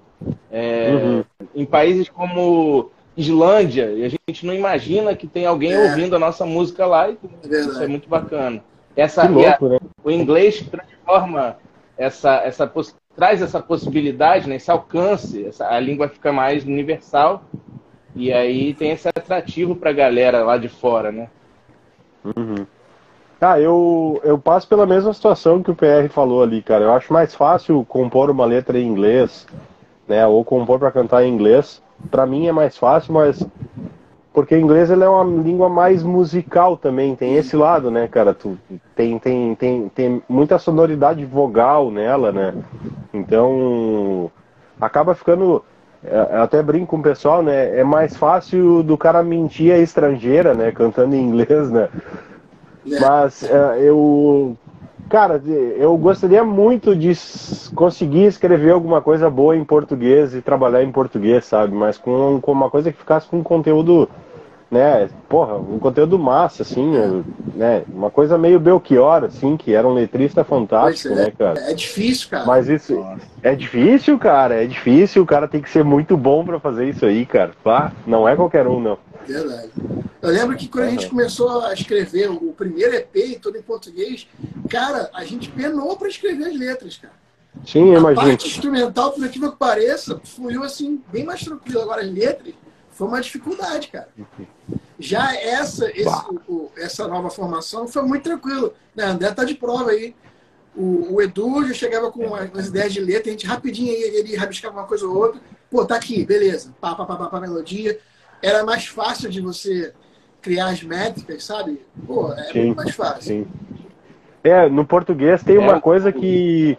É, 0.50 0.90
uhum. 0.90 1.24
Em 1.54 1.64
países 1.64 2.08
como 2.08 2.90
Islândia, 3.16 3.90
e 3.92 4.04
a 4.04 4.08
gente 4.08 4.44
não 4.44 4.54
imagina 4.54 5.14
que 5.14 5.26
tem 5.26 5.46
alguém 5.46 5.72
é. 5.72 5.90
ouvindo 5.90 6.16
a 6.16 6.18
nossa 6.18 6.44
música 6.44 6.86
lá, 6.86 7.08
e 7.08 7.16
isso 7.44 7.82
é 7.82 7.86
muito 7.86 8.08
bacana. 8.08 8.62
Essa, 8.96 9.28
louco, 9.28 9.66
a, 9.66 9.68
né? 9.70 9.78
O 10.02 10.10
inglês 10.10 10.62
transforma 10.62 11.56
essa, 11.96 12.36
essa 12.44 12.66
traz 13.14 13.42
essa 13.42 13.60
possibilidade, 13.60 14.48
né, 14.48 14.56
esse 14.56 14.70
alcance, 14.70 15.44
essa, 15.44 15.68
a 15.68 15.78
língua 15.78 16.08
fica 16.08 16.32
mais 16.32 16.64
universal 16.64 17.44
e 18.14 18.32
aí 18.32 18.74
tem 18.74 18.92
esse 18.92 19.08
atrativo 19.08 19.76
para 19.76 19.90
a 19.90 19.94
galera 19.94 20.42
lá 20.42 20.56
de 20.56 20.68
fora, 20.68 21.12
né? 21.12 21.28
Uhum. 22.24 22.66
Ah, 23.40 23.58
eu, 23.58 24.20
eu 24.22 24.38
passo 24.38 24.68
pela 24.68 24.84
mesma 24.84 25.14
situação 25.14 25.62
que 25.62 25.70
o 25.70 25.74
PR 25.74 26.08
falou 26.10 26.42
ali, 26.42 26.60
cara. 26.60 26.84
Eu 26.84 26.92
acho 26.92 27.12
mais 27.12 27.34
fácil 27.34 27.84
compor 27.88 28.28
uma 28.30 28.44
letra 28.44 28.78
em 28.78 28.86
inglês, 28.86 29.46
né, 30.06 30.26
ou 30.26 30.44
compor 30.44 30.78
para 30.78 30.90
cantar 30.92 31.24
em 31.24 31.32
inglês. 31.32 31.82
Para 32.10 32.26
mim 32.26 32.46
é 32.48 32.52
mais 32.52 32.76
fácil, 32.76 33.14
mas 33.14 33.42
porque 34.32 34.54
o 34.54 34.60
inglês 34.60 34.90
ele 34.90 35.02
é 35.02 35.08
uma 35.08 35.24
língua 35.42 35.68
mais 35.68 36.02
musical 36.02 36.76
também, 36.76 37.16
tem 37.16 37.34
esse 37.34 37.56
lado, 37.56 37.90
né, 37.90 38.06
cara? 38.06 38.32
Tu, 38.32 38.56
tem, 38.94 39.18
tem, 39.18 39.54
tem, 39.54 39.88
tem 39.88 40.22
muita 40.28 40.58
sonoridade 40.58 41.24
vogal 41.24 41.90
nela, 41.90 42.30
né? 42.30 42.54
Então, 43.12 44.30
acaba 44.80 45.14
ficando. 45.14 45.64
É, 46.04 46.36
eu 46.36 46.42
até 46.42 46.62
brinco 46.62 46.86
com 46.86 46.98
o 46.98 47.02
pessoal, 47.02 47.42
né? 47.42 47.78
É 47.78 47.82
mais 47.82 48.16
fácil 48.16 48.82
do 48.82 48.96
cara 48.96 49.22
mentir 49.22 49.72
a 49.74 49.78
estrangeira, 49.78 50.54
né? 50.54 50.70
Cantando 50.70 51.14
em 51.16 51.22
inglês, 51.22 51.70
né? 51.70 51.88
Mas 52.84 53.42
é, 53.42 53.80
eu. 53.82 54.56
Cara, 55.08 55.42
eu 55.76 55.96
gostaria 55.96 56.44
muito 56.44 56.94
de 56.94 57.12
conseguir 57.74 58.26
escrever 58.26 58.70
alguma 58.70 59.02
coisa 59.02 59.28
boa 59.28 59.56
em 59.56 59.64
português 59.64 60.34
e 60.36 60.40
trabalhar 60.40 60.84
em 60.84 60.92
português, 60.92 61.44
sabe? 61.46 61.74
Mas 61.74 61.98
com, 61.98 62.40
com 62.40 62.52
uma 62.52 62.70
coisa 62.70 62.92
que 62.92 62.98
ficasse 62.98 63.26
com 63.26 63.42
conteúdo 63.42 64.08
né, 64.70 65.08
porra, 65.28 65.56
um 65.56 65.78
conteúdo 65.78 66.16
massa, 66.16 66.62
assim, 66.62 66.92
né, 67.54 67.82
uma 67.88 68.10
coisa 68.10 68.38
meio 68.38 68.60
Belchior, 68.60 69.24
assim, 69.24 69.56
que 69.56 69.74
era 69.74 69.86
um 69.86 69.92
letrista 69.92 70.44
fantástico, 70.44 71.12
é, 71.12 71.16
né, 71.16 71.32
cara? 71.36 71.60
É 71.68 71.74
difícil, 71.74 72.28
cara. 72.30 72.46
Mas 72.46 72.68
isso, 72.68 72.94
Nossa. 72.94 73.26
é 73.42 73.54
difícil, 73.56 74.16
cara, 74.16 74.62
é 74.62 74.66
difícil, 74.66 75.22
o 75.22 75.26
cara 75.26 75.48
tem 75.48 75.60
que 75.60 75.68
ser 75.68 75.84
muito 75.84 76.16
bom 76.16 76.44
para 76.44 76.60
fazer 76.60 76.88
isso 76.88 77.04
aí, 77.04 77.26
cara, 77.26 77.50
pá, 77.64 77.90
não 78.06 78.28
é 78.28 78.36
qualquer 78.36 78.68
um, 78.68 78.80
não. 78.80 78.98
Verdade. 79.26 79.70
Eu 80.22 80.30
lembro 80.30 80.56
que 80.56 80.68
quando 80.68 80.84
a 80.84 80.90
gente 80.90 81.08
começou 81.08 81.62
a 81.62 81.72
escrever 81.72 82.30
o 82.30 82.52
primeiro 82.52 82.94
EP, 82.94 83.40
todo 83.40 83.56
em 83.56 83.62
português, 83.62 84.28
cara, 84.68 85.10
a 85.14 85.24
gente 85.24 85.50
penou 85.50 85.96
para 85.96 86.08
escrever 86.08 86.48
as 86.48 86.58
letras, 86.58 86.96
cara. 86.96 87.14
Sim, 87.66 87.94
a 87.94 87.98
imagino. 87.98 88.28
parte 88.28 88.46
instrumental, 88.46 89.12
por 89.12 89.24
aquilo 89.24 89.50
que 89.50 89.58
pareça, 89.58 90.20
fluiu 90.24 90.62
assim, 90.62 91.02
bem 91.10 91.24
mais 91.24 91.42
tranquilo. 91.42 91.80
Agora, 91.82 92.02
as 92.02 92.10
letras, 92.10 92.54
foi 92.90 93.08
uma 93.08 93.20
dificuldade, 93.20 93.88
cara. 93.88 94.08
Já 94.98 95.34
essa, 95.34 95.90
esse, 95.90 96.14
o, 96.46 96.70
essa 96.76 97.08
nova 97.08 97.30
formação 97.30 97.88
foi 97.88 98.02
muito 98.02 98.24
tranquilo. 98.24 98.74
Né? 98.94 99.04
André 99.04 99.30
tá 99.32 99.44
de 99.44 99.54
prova 99.54 99.90
aí. 99.90 100.14
O, 100.76 101.14
o 101.14 101.22
Edu 101.22 101.66
já 101.66 101.74
chegava 101.74 102.12
com 102.12 102.34
as 102.34 102.66
ideias 102.66 102.92
de 102.92 103.00
letra, 103.00 103.28
a 103.28 103.32
gente 103.32 103.46
rapidinho 103.46 103.90
ele, 103.90 104.18
ele 104.18 104.36
rabiscava 104.36 104.78
uma 104.78 104.86
coisa 104.86 105.06
ou 105.06 105.16
outra. 105.16 105.40
Pô, 105.70 105.84
tá 105.84 105.96
aqui, 105.96 106.24
beleza. 106.24 106.74
Pá, 106.80 106.94
pá, 106.94 107.06
pá, 107.06 107.16
pá, 107.16 107.26
pá, 107.26 107.40
melodia. 107.40 107.98
Era 108.42 108.64
mais 108.64 108.86
fácil 108.86 109.28
de 109.30 109.40
você 109.40 109.92
criar 110.40 110.68
as 110.68 110.82
métricas, 110.82 111.44
sabe? 111.44 111.80
Pô, 112.06 112.32
é 112.32 112.44
Sim, 112.44 112.64
muito 112.66 112.76
mais 112.76 112.94
fácil. 112.94 113.22
Sim. 113.22 113.46
É, 114.42 114.68
no 114.68 114.84
português 114.86 115.42
tem 115.42 115.56
É. 115.56 115.58
uma 115.58 115.80
coisa 115.80 116.10
que. 116.12 116.78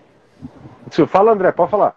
Se- 0.89 1.05
Fala, 1.05 1.31
André, 1.33 1.51
pode 1.51 1.69
falar. 1.69 1.95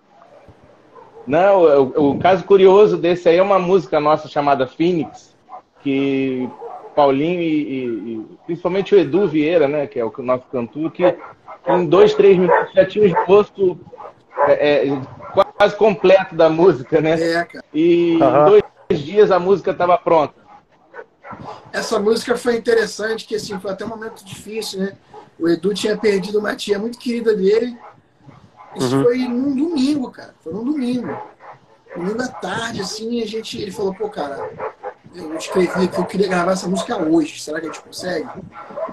Não, 1.27 1.63
o, 1.63 2.11
o 2.11 2.19
caso 2.19 2.45
curioso 2.45 2.99
desse 2.99 3.29
aí 3.29 3.39
é 3.39 3.43
uma 3.43 3.59
música 3.59 3.99
nossa 3.99 4.29
chamada 4.29 4.67
Phoenix, 4.67 5.35
que 5.83 6.49
Paulinho 6.95 7.41
e, 7.41 7.47
e- 7.47 7.87
e 8.13 8.27
principalmente 8.45 8.95
o 8.95 8.99
Edu 8.99 9.27
Vieira, 9.27 9.67
né, 9.67 9.87
que 9.87 9.99
é 9.99 10.05
o 10.05 10.13
nosso 10.19 10.45
cantor, 10.53 10.93
que 10.93 11.03
em 11.67 11.87
dois, 11.87 12.13
três 12.13 12.37
minutos 12.37 12.75
já 12.75 12.85
tinha 12.85 13.05
o 13.05 13.09
esboço 13.09 13.79
é, 14.47 14.87
é, 14.89 15.01
quase 15.57 15.75
completo 15.77 16.35
da 16.35 16.51
música, 16.51 17.01
né? 17.01 17.15
É, 17.19 17.45
cara. 17.47 17.65
E 17.73 18.17
em 18.17 18.45
dois 18.45 18.63
dias 19.01 19.31
a 19.31 19.39
música 19.39 19.71
estava 19.71 19.97
pronta. 19.99 20.35
Essa 21.73 21.99
música 21.99 22.37
foi 22.37 22.57
interessante, 22.57 23.27
que 23.27 23.35
assim, 23.35 23.59
foi 23.59 23.73
até 23.73 23.85
um 23.85 23.89
momento 23.89 24.25
difícil, 24.25 24.81
né? 24.81 24.93
O 25.39 25.49
Edu 25.49 25.75
tinha 25.75 25.97
perdido 25.97 26.39
uma 26.39 26.55
tia 26.55 26.79
muito 26.79 26.99
querida 26.99 27.35
dele. 27.35 27.77
Isso 28.77 28.97
Uhum. 28.97 29.03
foi 29.03 29.19
num 29.19 29.55
domingo, 29.57 30.11
cara. 30.11 30.35
Foi 30.43 30.53
num 30.53 30.65
domingo. 30.65 31.17
Domingo 31.97 32.23
à 32.23 32.29
tarde, 32.29 32.81
assim, 32.81 33.23
a 33.23 33.27
gente. 33.27 33.61
Ele 33.61 33.71
falou, 33.71 33.95
pô, 33.95 34.09
cara, 34.09 34.51
eu 35.15 35.37
escrevi 35.37 35.89
que 35.89 35.99
eu 35.99 36.05
queria 36.05 36.29
gravar 36.29 36.53
essa 36.53 36.69
música 36.69 36.97
hoje. 36.97 37.41
Será 37.41 37.61
que 37.61 37.67
a 37.69 37.73
gente 37.73 37.83
consegue? 37.83 38.29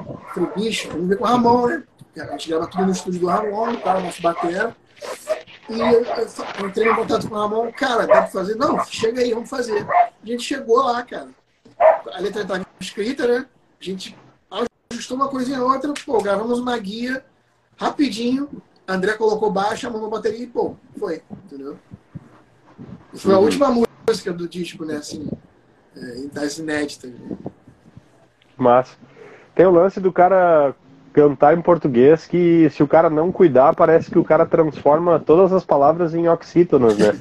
Eu 0.06 0.20
falei, 0.34 0.50
bicho, 0.56 0.88
vamos 0.90 1.08
ver 1.10 1.18
com 1.18 1.24
o 1.24 1.28
Ramon, 1.28 1.68
né? 1.68 1.84
A 2.18 2.26
gente 2.32 2.50
grava 2.50 2.68
tudo 2.68 2.86
no 2.86 2.92
estúdio 2.92 3.20
do 3.22 3.28
Ramon, 3.28 3.76
tá? 3.78 4.00
Nosso 4.00 4.22
batera. 4.22 4.76
E 5.70 5.80
eu, 5.80 6.04
eu 6.04 6.68
entrei 6.68 6.92
em 6.92 6.96
contato 6.96 7.30
com 7.30 7.36
o 7.36 7.38
Ramon, 7.38 7.72
cara, 7.72 8.06
dá 8.08 8.14
pra 8.24 8.28
fazer? 8.28 8.56
Não, 8.56 8.84
chega 8.86 9.22
aí, 9.22 9.34
vamos 9.34 9.50
fazer. 9.50 9.86
A 9.90 10.26
gente 10.26 10.44
chegou 10.44 10.84
lá, 10.84 11.02
cara. 11.04 11.30
A 12.14 12.20
letra 12.20 12.42
estava 12.42 12.66
escrita, 12.80 13.28
né? 13.28 13.46
A 13.80 13.84
gente 13.84 14.18
ajustou 14.92 15.16
uma 15.18 15.30
coisinha 15.30 15.62
ou 15.64 15.72
outra, 15.72 15.94
pô, 16.06 16.22
gravamos 16.22 16.60
uma 16.60 16.78
guia 16.78 17.24
rapidinho. 17.78 18.50
André 18.88 19.14
colocou 19.14 19.50
baixo, 19.52 19.82
chamou 19.84 20.02
uma 20.02 20.10
bateria 20.10 20.44
e, 20.44 20.48
pô, 20.48 20.76
foi, 21.00 21.22
entendeu? 21.46 21.78
Foi 23.16 23.34
a 23.34 23.38
Uhum. 23.38 23.44
última 23.46 23.70
música 24.08 24.34
do 24.34 24.48
disco, 24.50 24.84
né? 24.84 24.96
Assim, 24.98 25.30
é, 25.96 26.28
das 26.34 26.58
inéditas. 26.58 27.12
né? 27.12 27.38
Mas 28.58 28.98
tem 29.56 29.66
o 29.66 29.72
lance 29.72 30.00
do 30.00 30.12
cara 30.12 30.76
cantar 31.14 31.58
em 31.58 31.62
português 31.62 32.26
que 32.26 32.70
se 32.70 32.82
o 32.82 32.88
cara 32.88 33.10
não 33.10 33.32
cuidar, 33.32 33.76
parece 33.76 34.10
que 34.10 34.18
o 34.20 34.24
cara 34.24 34.46
transforma 34.46 35.20
todas 35.20 35.52
as 35.54 35.64
palavras 35.66 36.14
em 36.16 36.28
oxítonos, 36.28 36.98
né? 36.98 37.14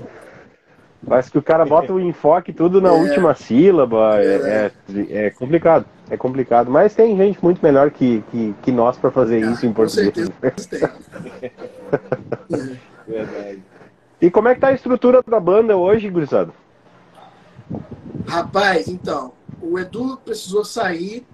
Parece 1.09 1.31
que 1.31 1.39
o 1.39 1.43
cara 1.43 1.65
bota 1.65 1.93
o 1.95 1.99
enfoque 2.01 2.53
tudo 2.53 2.81
na 2.81 2.91
É. 2.91 2.93
última 2.93 3.35
sílaba. 3.35 4.21
É, 4.21 4.71
é, 4.91 5.27
é 5.27 5.31
complicado. 5.31 5.87
É 6.11 6.17
complicado. 6.17 6.71
Mas 6.71 6.95
tem 6.95 7.17
gente 7.17 7.43
muito 7.43 7.63
melhor 7.63 7.91
que, 7.91 8.23
que, 8.31 8.55
que 8.63 8.71
nós 8.71 8.99
para 8.99 9.11
fazer 9.11 9.41
isso 9.41 9.65
em 9.65 9.71
Com 9.71 9.77
português. 9.77 10.13
certeza 10.15 10.61
tem. 10.69 11.51
É. 12.51 12.77
Verdade. 13.09 13.63
E 14.21 14.31
como 14.31 14.49
é 14.49 14.55
que 14.55 14.61
tá 14.61 14.69
a 14.69 14.73
estrutura 14.75 15.23
da 15.27 15.41
banda 15.41 15.75
hoje, 15.77 16.11
gurizada? 16.11 16.53
Rapaz, 18.27 18.87
então, 18.89 19.33
o 19.63 19.79
Edu 19.79 20.19
precisou 20.23 20.65
sair, 20.65 21.27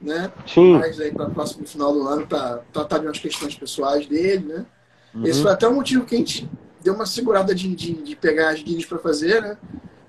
né? 0.00 0.32
Sim. 0.46 0.78
Mais 0.78 0.98
aí 1.00 1.12
para 1.12 1.28
próximo 1.30 1.66
final 1.66 1.92
do 1.92 2.06
ano 2.06 2.26
para 2.26 2.62
tratar 2.72 2.98
de 2.98 3.06
umas 3.06 3.18
questões 3.18 3.54
pessoais 3.54 4.06
dele, 4.06 4.44
né? 4.46 4.66
Uhum. 5.14 5.26
Esse 5.26 5.42
foi 5.42 5.50
até 5.50 5.66
o 5.66 5.74
motivo 5.74 6.04
que 6.04 6.14
a 6.14 6.18
gente 6.18 6.48
deu 6.82 6.94
uma 6.94 7.06
segurada 7.06 7.54
de, 7.54 7.74
de, 7.74 7.94
de 7.94 8.16
pegar 8.16 8.50
as 8.50 8.60
gigs 8.60 8.86
para 8.86 8.98
fazer, 8.98 9.42
né? 9.42 9.56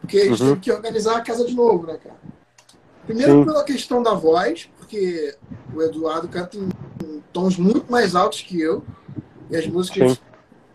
Porque 0.01 0.17
a 0.17 0.25
gente 0.25 0.41
Uhum. 0.41 0.49
teve 0.49 0.59
que 0.61 0.71
organizar 0.71 1.17
a 1.17 1.21
casa 1.21 1.45
de 1.45 1.55
novo, 1.55 1.87
né, 1.87 1.97
cara? 1.97 2.15
Primeiro 3.05 3.31
Sim. 3.39 3.45
pela 3.45 3.63
questão 3.63 4.03
da 4.03 4.13
voz, 4.13 4.69
porque 4.77 5.35
o 5.73 5.81
Eduardo 5.81 6.27
canta 6.27 6.57
em, 6.57 6.69
em 7.03 7.23
tons 7.33 7.57
muito 7.57 7.91
mais 7.91 8.15
altos 8.15 8.41
que 8.41 8.59
eu. 8.61 8.83
E 9.49 9.55
as 9.55 9.65
músicas 9.65 10.11
Sim. 10.13 10.17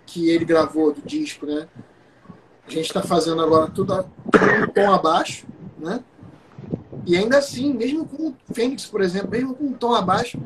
que 0.07 0.31
ele 0.31 0.45
gravou 0.45 0.93
do 0.93 1.01
disco, 1.03 1.47
né? 1.47 1.69
A 2.67 2.71
gente 2.71 2.87
está 2.87 3.03
fazendo 3.03 3.41
agora 3.43 3.71
tudo 3.71 3.95
um 3.95 4.67
tom 4.73 4.93
abaixo, 4.93 5.47
né? 5.79 6.03
E 7.07 7.17
ainda 7.17 7.39
assim, 7.39 7.73
mesmo 7.73 8.07
com 8.07 8.29
o 8.29 8.37
Fênix, 8.53 8.87
por 8.87 9.01
exemplo, 9.01 9.31
mesmo 9.31 9.55
com 9.55 9.65
um 9.65 9.73
tom 9.73 9.95
abaixo, 9.95 10.39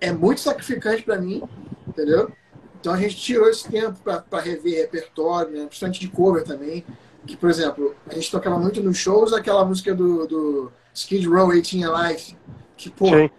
é 0.00 0.12
muito 0.12 0.40
sacrificante 0.40 1.02
para 1.02 1.20
mim, 1.20 1.42
entendeu? 1.86 2.32
Então 2.80 2.92
a 2.92 2.96
gente 2.96 3.16
tirou 3.16 3.48
esse 3.48 3.68
tempo 3.68 3.98
para 4.02 4.40
rever 4.40 4.82
repertório, 4.82 5.52
né? 5.52 5.64
Bastante 5.66 6.00
de 6.00 6.08
cover 6.08 6.42
também. 6.44 6.84
Que, 7.26 7.36
por 7.36 7.50
exemplo, 7.50 7.94
a 8.08 8.14
gente 8.14 8.30
tocava 8.30 8.58
muito 8.58 8.82
nos 8.82 8.96
shows 8.96 9.32
aquela 9.32 9.64
música 9.64 9.94
do, 9.94 10.26
do 10.26 10.72
Skid 10.94 11.28
Row 11.28 11.52
18 11.52 11.92
Alive, 11.92 12.36
que, 12.76 12.88
pô, 12.88 13.08
Sim. 13.08 13.30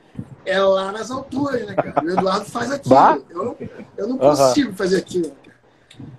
é 0.46 0.62
lá 0.62 0.92
nas 0.92 1.10
alturas, 1.10 1.66
né, 1.66 1.74
cara? 1.74 2.06
O 2.06 2.10
Eduardo 2.12 2.46
faz 2.46 2.72
aquilo. 2.72 2.94
Bah. 2.94 3.20
Eu 3.30 3.44
não, 3.44 3.58
eu 3.98 4.08
não 4.08 4.18
consigo 4.20 4.74
fazer 4.74 4.98
aquilo, 4.98 5.32
cara. 5.44 5.58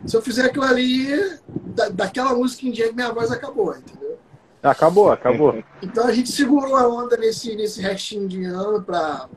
Se 0.04 0.16
eu 0.16 0.22
fizer 0.22 0.44
aquilo 0.46 0.64
ali, 0.64 1.38
da, 1.66 1.88
daquela 1.88 2.34
música 2.34 2.66
em 2.66 2.72
diante, 2.72 2.94
minha 2.94 3.12
voz 3.12 3.30
acabou, 3.30 3.74
entendeu? 3.76 4.18
Acabou, 4.62 5.10
acabou. 5.10 5.62
Então 5.82 6.06
a 6.06 6.12
gente 6.12 6.30
segurou 6.30 6.76
a 6.76 6.86
onda 6.88 7.16
nesse, 7.16 7.56
nesse 7.56 7.80
restinho 7.80 8.28
de 8.28 8.44
ano 8.44 8.80
para 8.82 9.28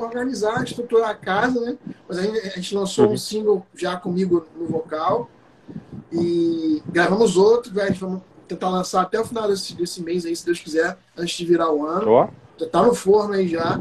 organizar, 0.00 0.64
estruturar 0.64 1.10
a 1.10 1.14
casa, 1.14 1.60
né? 1.60 1.76
Mas 2.08 2.18
a 2.18 2.22
gente, 2.22 2.38
a 2.38 2.50
gente 2.50 2.74
lançou 2.74 3.06
Uhum. 3.06 3.12
um 3.12 3.16
single 3.18 3.66
já 3.74 3.96
comigo 3.96 4.46
no 4.56 4.66
vocal 4.66 5.28
e 6.10 6.82
gravamos 6.86 7.36
outro, 7.36 7.72
velho. 7.72 7.94
Vamos 7.96 8.22
tentar 8.48 8.70
lançar 8.70 9.02
até 9.02 9.20
o 9.20 9.24
final 9.24 9.46
desse, 9.46 9.74
desse 9.74 10.02
mês 10.02 10.24
aí, 10.24 10.34
se 10.34 10.44
Deus 10.44 10.58
quiser, 10.58 10.96
antes 11.16 11.36
de 11.36 11.44
virar 11.44 11.70
o 11.70 11.86
ano. 11.86 12.30
Já 12.58 12.66
tá 12.68 12.82
no 12.82 12.94
forno 12.94 13.34
aí 13.34 13.46
já. 13.48 13.80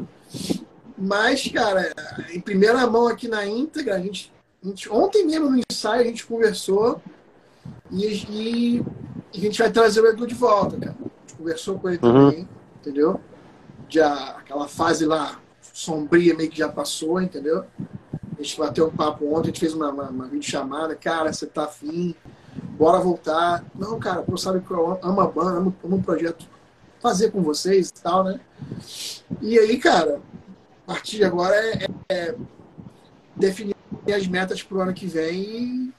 Mas, 0.98 1.48
cara, 1.48 1.92
em 2.34 2.40
primeira 2.42 2.86
mão 2.86 3.08
aqui 3.08 3.28
na 3.28 3.46
íntegra, 3.48 3.96
a 3.96 4.00
gente, 4.00 4.32
a 4.64 4.68
gente- 4.68 4.92
ontem 4.92 5.26
mesmo 5.26 5.50
no 5.50 5.62
ensaio 5.72 6.02
a 6.02 6.04
gente 6.04 6.26
conversou 6.26 7.02
e, 7.92 8.82
e 9.34 9.38
a 9.38 9.40
gente 9.40 9.60
vai 9.60 9.72
trazer 9.72 10.02
o 10.02 10.08
Edu 10.08 10.28
de 10.28 10.36
volta, 10.36 10.78
cara. 10.78 10.96
A 11.00 11.04
gente 11.22 11.36
conversou 11.38 11.80
com 11.80 11.90
ele 11.90 12.00
Uhum. 12.02 12.30
também, 12.30 12.50
entendeu? 12.82 13.20
Já 13.88 14.14
aquela 14.38 14.68
fase 14.68 15.06
lá 15.06 15.40
sombria 15.74 16.36
meio 16.36 16.50
que 16.50 16.58
já 16.58 16.70
passou, 16.70 17.22
entendeu? 17.22 17.66
A 18.38 18.42
gente 18.44 18.58
bateu 18.58 18.88
um 18.88 18.92
papo 18.92 19.26
ontem, 19.34 19.44
a 19.50 19.52
gente 19.52 19.60
fez 19.60 19.74
uma, 19.74 19.90
uma, 19.90 20.10
uma 20.10 20.26
videochamada, 20.28 20.96
cara, 20.96 21.34
você 21.34 21.46
tá 21.46 21.66
afim, 21.66 22.16
bora 22.78 23.00
voltar. 23.00 23.64
Não, 23.76 24.00
cara, 24.00 24.22
pô, 24.22 24.38
sabe 24.38 24.62
que 24.62 24.72
eu 24.72 24.98
amo 25.02 25.22
a 25.22 25.28
banda, 25.28 25.58
amo, 25.58 25.76
amo 25.84 25.98
o 25.98 26.04
projeto 26.04 26.46
fazer 27.02 27.32
com 27.32 27.42
vocês 27.42 27.90
e 27.90 27.94
tal, 28.02 28.24
né? 28.24 28.40
E 29.42 29.58
aí, 29.58 29.78
cara, 29.78 30.20
a 30.88 30.94
partir 30.94 31.18
de 31.18 31.24
agora 31.26 31.56
é, 31.56 31.88
é 32.10 32.36
definir 33.36 33.76
as 34.14 34.28
metas 34.28 34.62
pro 34.64 34.82
ano 34.82 34.94
que 34.94 35.06
vem 35.06 35.94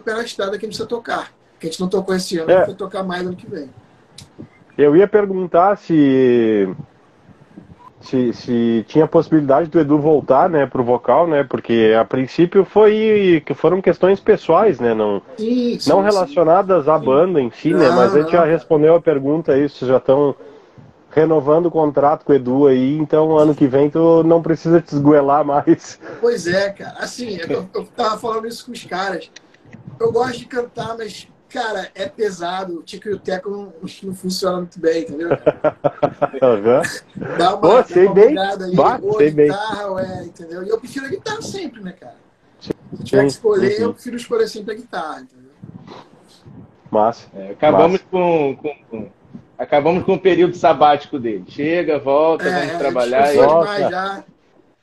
pé 0.00 0.14
na 0.14 0.22
estrada 0.22 0.52
que 0.52 0.56
a 0.56 0.68
gente 0.68 0.76
precisa 0.76 0.86
tocar. 0.88 1.30
Que 1.58 1.66
a 1.66 1.70
gente 1.70 1.80
não 1.80 1.88
tocou 1.88 2.14
esse 2.14 2.38
ano, 2.38 2.50
É. 2.50 2.66
vai 2.66 2.74
tocar 2.74 3.02
mais 3.02 3.26
ano 3.26 3.36
que 3.36 3.46
vem. 3.46 3.70
Eu 4.76 4.96
ia 4.96 5.06
perguntar 5.06 5.76
se, 5.78 6.68
se 8.00 8.32
se 8.32 8.84
tinha 8.88 9.06
possibilidade 9.06 9.70
do 9.70 9.78
Edu 9.78 9.98
voltar, 9.98 10.48
né, 10.50 10.66
pro 10.66 10.82
vocal, 10.82 11.26
né? 11.26 11.44
Porque 11.44 11.94
a 11.98 12.04
princípio 12.04 12.64
foi 12.64 13.42
que 13.46 13.54
foram 13.54 13.80
questões 13.80 14.18
pessoais, 14.20 14.80
né, 14.80 14.92
não 14.92 15.22
Sim, 15.38 15.78
sim, 15.78 15.88
não 15.90 15.98
sim. 15.98 16.04
relacionadas 16.04 16.88
à 16.88 16.98
banda 16.98 17.40
em 17.40 17.50
si, 17.50 17.72
né? 17.72 17.88
Não, 17.88 17.96
Mas 17.96 18.14
a 18.14 18.20
gente 18.20 18.32
já 18.32 18.44
respondeu 18.44 18.94
a 18.96 19.00
pergunta 19.00 19.52
aí, 19.52 19.68
vocês 19.68 19.88
já 19.88 19.98
estão 19.98 20.34
renovando 21.10 21.66
o 21.66 21.70
contrato 21.70 22.24
com 22.24 22.32
o 22.32 22.34
Edu 22.34 22.66
aí, 22.66 22.98
então 22.98 23.38
ano 23.38 23.54
que 23.54 23.68
vem 23.68 23.88
tu 23.88 24.24
não 24.24 24.42
precisa 24.42 24.80
te 24.80 24.92
esgoelar 24.96 25.44
mais. 25.44 26.00
Pois 26.20 26.48
é, 26.48 26.70
cara. 26.70 26.96
Assim, 26.98 27.38
eu, 27.48 27.64
eu 27.72 27.84
tava 27.96 28.18
falando 28.18 28.48
isso 28.48 28.66
com 28.66 28.72
os 28.72 28.82
caras. 28.84 29.30
Eu 30.00 30.12
gosto 30.12 30.38
de 30.38 30.46
cantar, 30.46 30.96
mas, 30.96 31.28
cara, 31.48 31.90
é 31.94 32.06
pesado. 32.08 32.78
O 32.78 32.82
Tico 32.82 33.08
e 33.08 33.12
o 33.12 33.18
Teco 33.18 33.50
não, 33.50 33.72
não 34.02 34.14
funciona 34.14 34.58
muito 34.58 34.78
bem, 34.80 35.02
entendeu? 35.02 35.30
Aham. 36.42 36.82
Dá 37.38 37.50
uma, 37.50 37.60
Pô, 37.60 37.68
dá 37.76 37.84
sei 37.84 38.06
uma 38.06 38.14
bem. 38.14 38.38
ali, 38.38 38.76
Bah, 38.76 39.00
sei 39.18 39.30
guitarra, 39.30 39.86
ou 39.86 39.98
é, 39.98 40.24
entendeu? 40.24 40.62
E 40.64 40.68
eu 40.68 40.78
prefiro 40.78 41.06
a 41.06 41.08
guitarra 41.08 41.42
sempre, 41.42 41.82
né, 41.82 41.92
cara? 41.92 42.16
Se 42.60 42.72
tiver 43.04 43.22
que 43.22 43.26
escolher, 43.28 43.70
sim. 43.72 43.82
eu 43.82 43.92
prefiro 43.94 44.16
escolher 44.16 44.48
sempre 44.48 44.72
a 44.74 44.76
guitarra, 44.76 45.20
entendeu? 45.20 45.50
Massa. 46.90 47.26
É, 47.34 47.50
acabamos 47.50 48.00
com, 48.10 48.56
com- 48.56 48.76
com- 48.90 49.08
acabamos 49.58 50.04
com 50.04 50.14
o 50.14 50.20
período 50.20 50.54
sabático 50.56 51.18
dele. 51.18 51.44
Chega, 51.48 51.98
volta, 51.98 52.44
vamos 52.44 52.68
É, 52.68 52.78
trabalhar. 52.78 53.22
a 53.24 53.26
gente 53.26 53.34
e- 53.42 53.46
Volta. 53.46 53.66
vai 53.66 53.80
já. 53.90 54.24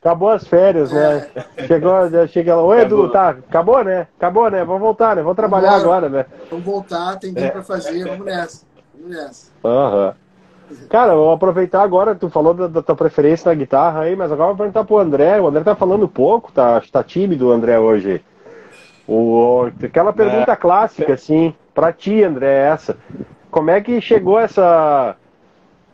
Acabou 0.01 0.29
as 0.29 0.47
férias, 0.47 0.91
né? 0.91 1.27
Chegou, 1.67 1.93
chega 2.27 2.55
lá. 2.55 2.63
Oi, 2.63 2.81
Edu, 2.81 3.09
tá, 3.09 3.29
acabou, 3.29 3.83
né? 3.83 4.07
Acabou, 4.17 4.49
né? 4.49 4.65
Vamos 4.65 4.81
voltar, 4.81 5.15
né? 5.15 5.21
Vamos 5.21 5.35
trabalhar 5.35 5.77
Vambora. 5.77 6.07
agora, 6.07 6.09
né? 6.09 6.25
Vamos 6.49 6.65
voltar, 6.65 7.19
tem 7.19 7.31
tempo 7.31 7.51
pra 7.51 7.61
fazer, 7.61 8.03
vamos 8.05 8.25
nessa. 8.25 8.65
Vamos 8.95 9.15
nessa. 9.15 9.51
Aham. 9.63 10.15
Cara, 10.89 11.13
vou 11.13 11.31
aproveitar 11.31 11.83
agora, 11.83 12.15
tu 12.15 12.29
falou 12.29 12.53
da, 12.53 12.65
da 12.65 12.81
tua 12.81 12.95
preferência 12.95 13.49
na 13.49 13.53
guitarra 13.53 14.01
aí, 14.01 14.15
mas 14.15 14.31
agora 14.31 14.47
vou 14.47 14.57
perguntar 14.57 14.85
pro 14.85 14.97
André. 14.97 15.39
O 15.39 15.47
André 15.47 15.63
tá 15.63 15.75
falando 15.75 16.07
pouco, 16.07 16.51
tá, 16.51 16.81
tá 16.91 17.03
tímido 17.03 17.49
o 17.49 17.51
André 17.51 17.77
hoje. 17.77 18.23
O, 19.07 19.69
aquela 19.83 20.11
pergunta 20.11 20.55
clássica, 20.55 21.13
assim, 21.13 21.53
pra 21.75 21.93
ti, 21.93 22.23
André, 22.23 22.47
é 22.47 22.69
essa. 22.69 22.97
Como 23.51 23.69
é 23.69 23.79
que 23.81 24.01
chegou 24.01 24.39
essa. 24.39 25.15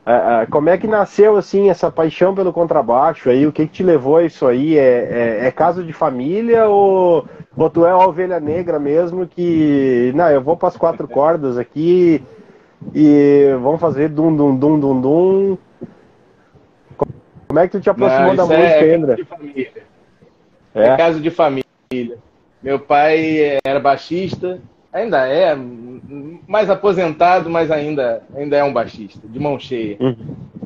É, 0.08 0.44
é, 0.44 0.46
como 0.46 0.70
é 0.70 0.78
que 0.78 0.88
nasceu, 0.88 1.36
assim, 1.36 1.70
essa 1.70 1.92
paixão 1.92 2.34
pelo 2.34 2.54
contrabaixo 2.54 3.30
aí? 3.30 3.46
O 3.46 3.52
que, 3.52 3.68
que 3.68 3.74
te 3.74 3.84
levou 3.84 4.16
a 4.16 4.24
isso 4.24 4.48
aí? 4.48 4.78
É, 4.78 5.42
é, 5.42 5.48
é 5.48 5.52
caso 5.52 5.84
de 5.84 5.92
família 5.92 6.66
ou, 6.66 7.28
ou 7.58 7.70
tu 7.70 7.86
é 7.86 7.92
a 7.92 7.98
ovelha 7.98 8.40
negra 8.40 8.80
mesmo 8.80 9.28
que. 9.28 10.14
Não, 10.16 10.30
eu 10.30 10.42
vou 10.42 10.56
para 10.56 10.70
as 10.70 10.78
quatro 10.78 11.10
cordas 11.10 11.58
aqui 11.58 12.24
e 12.96 13.48
vamos 13.62 13.82
fazer 13.82 14.08
dum 14.08 14.34
dum 14.34 14.56
dum 14.56 14.80
dum 14.80 15.02
dum. 15.02 15.58
Como 17.50 17.60
é 17.60 17.68
que 17.68 17.78
tu 17.78 17.82
te 17.82 17.90
aproximou 17.90 18.34
Não, 18.34 18.36
da 18.36 18.44
isso 18.44 18.64
música, 18.64 18.86
é, 18.86 18.96
André? 18.96 19.16
caso 19.16 19.24
de 19.24 19.26
família. 19.26 19.72
É. 20.74 20.88
É. 20.88 20.98
caso 20.98 21.20
de 21.20 21.32
família. 21.32 22.18
Meu 22.64 22.80
pai 22.80 23.58
era 23.66 23.80
baixista, 23.82 24.62
ainda 24.98 25.28
é, 25.28 25.58
mais 26.48 26.70
aposentado, 26.70 27.50
mas 27.50 27.72
ainda, 27.72 28.24
ainda 28.36 28.58
é 28.58 28.64
um 28.64 28.74
baixista, 28.74 29.28
de 29.28 29.40
mão 29.40 29.60
cheia. 29.60 29.98
Uhum. 30.00 30.16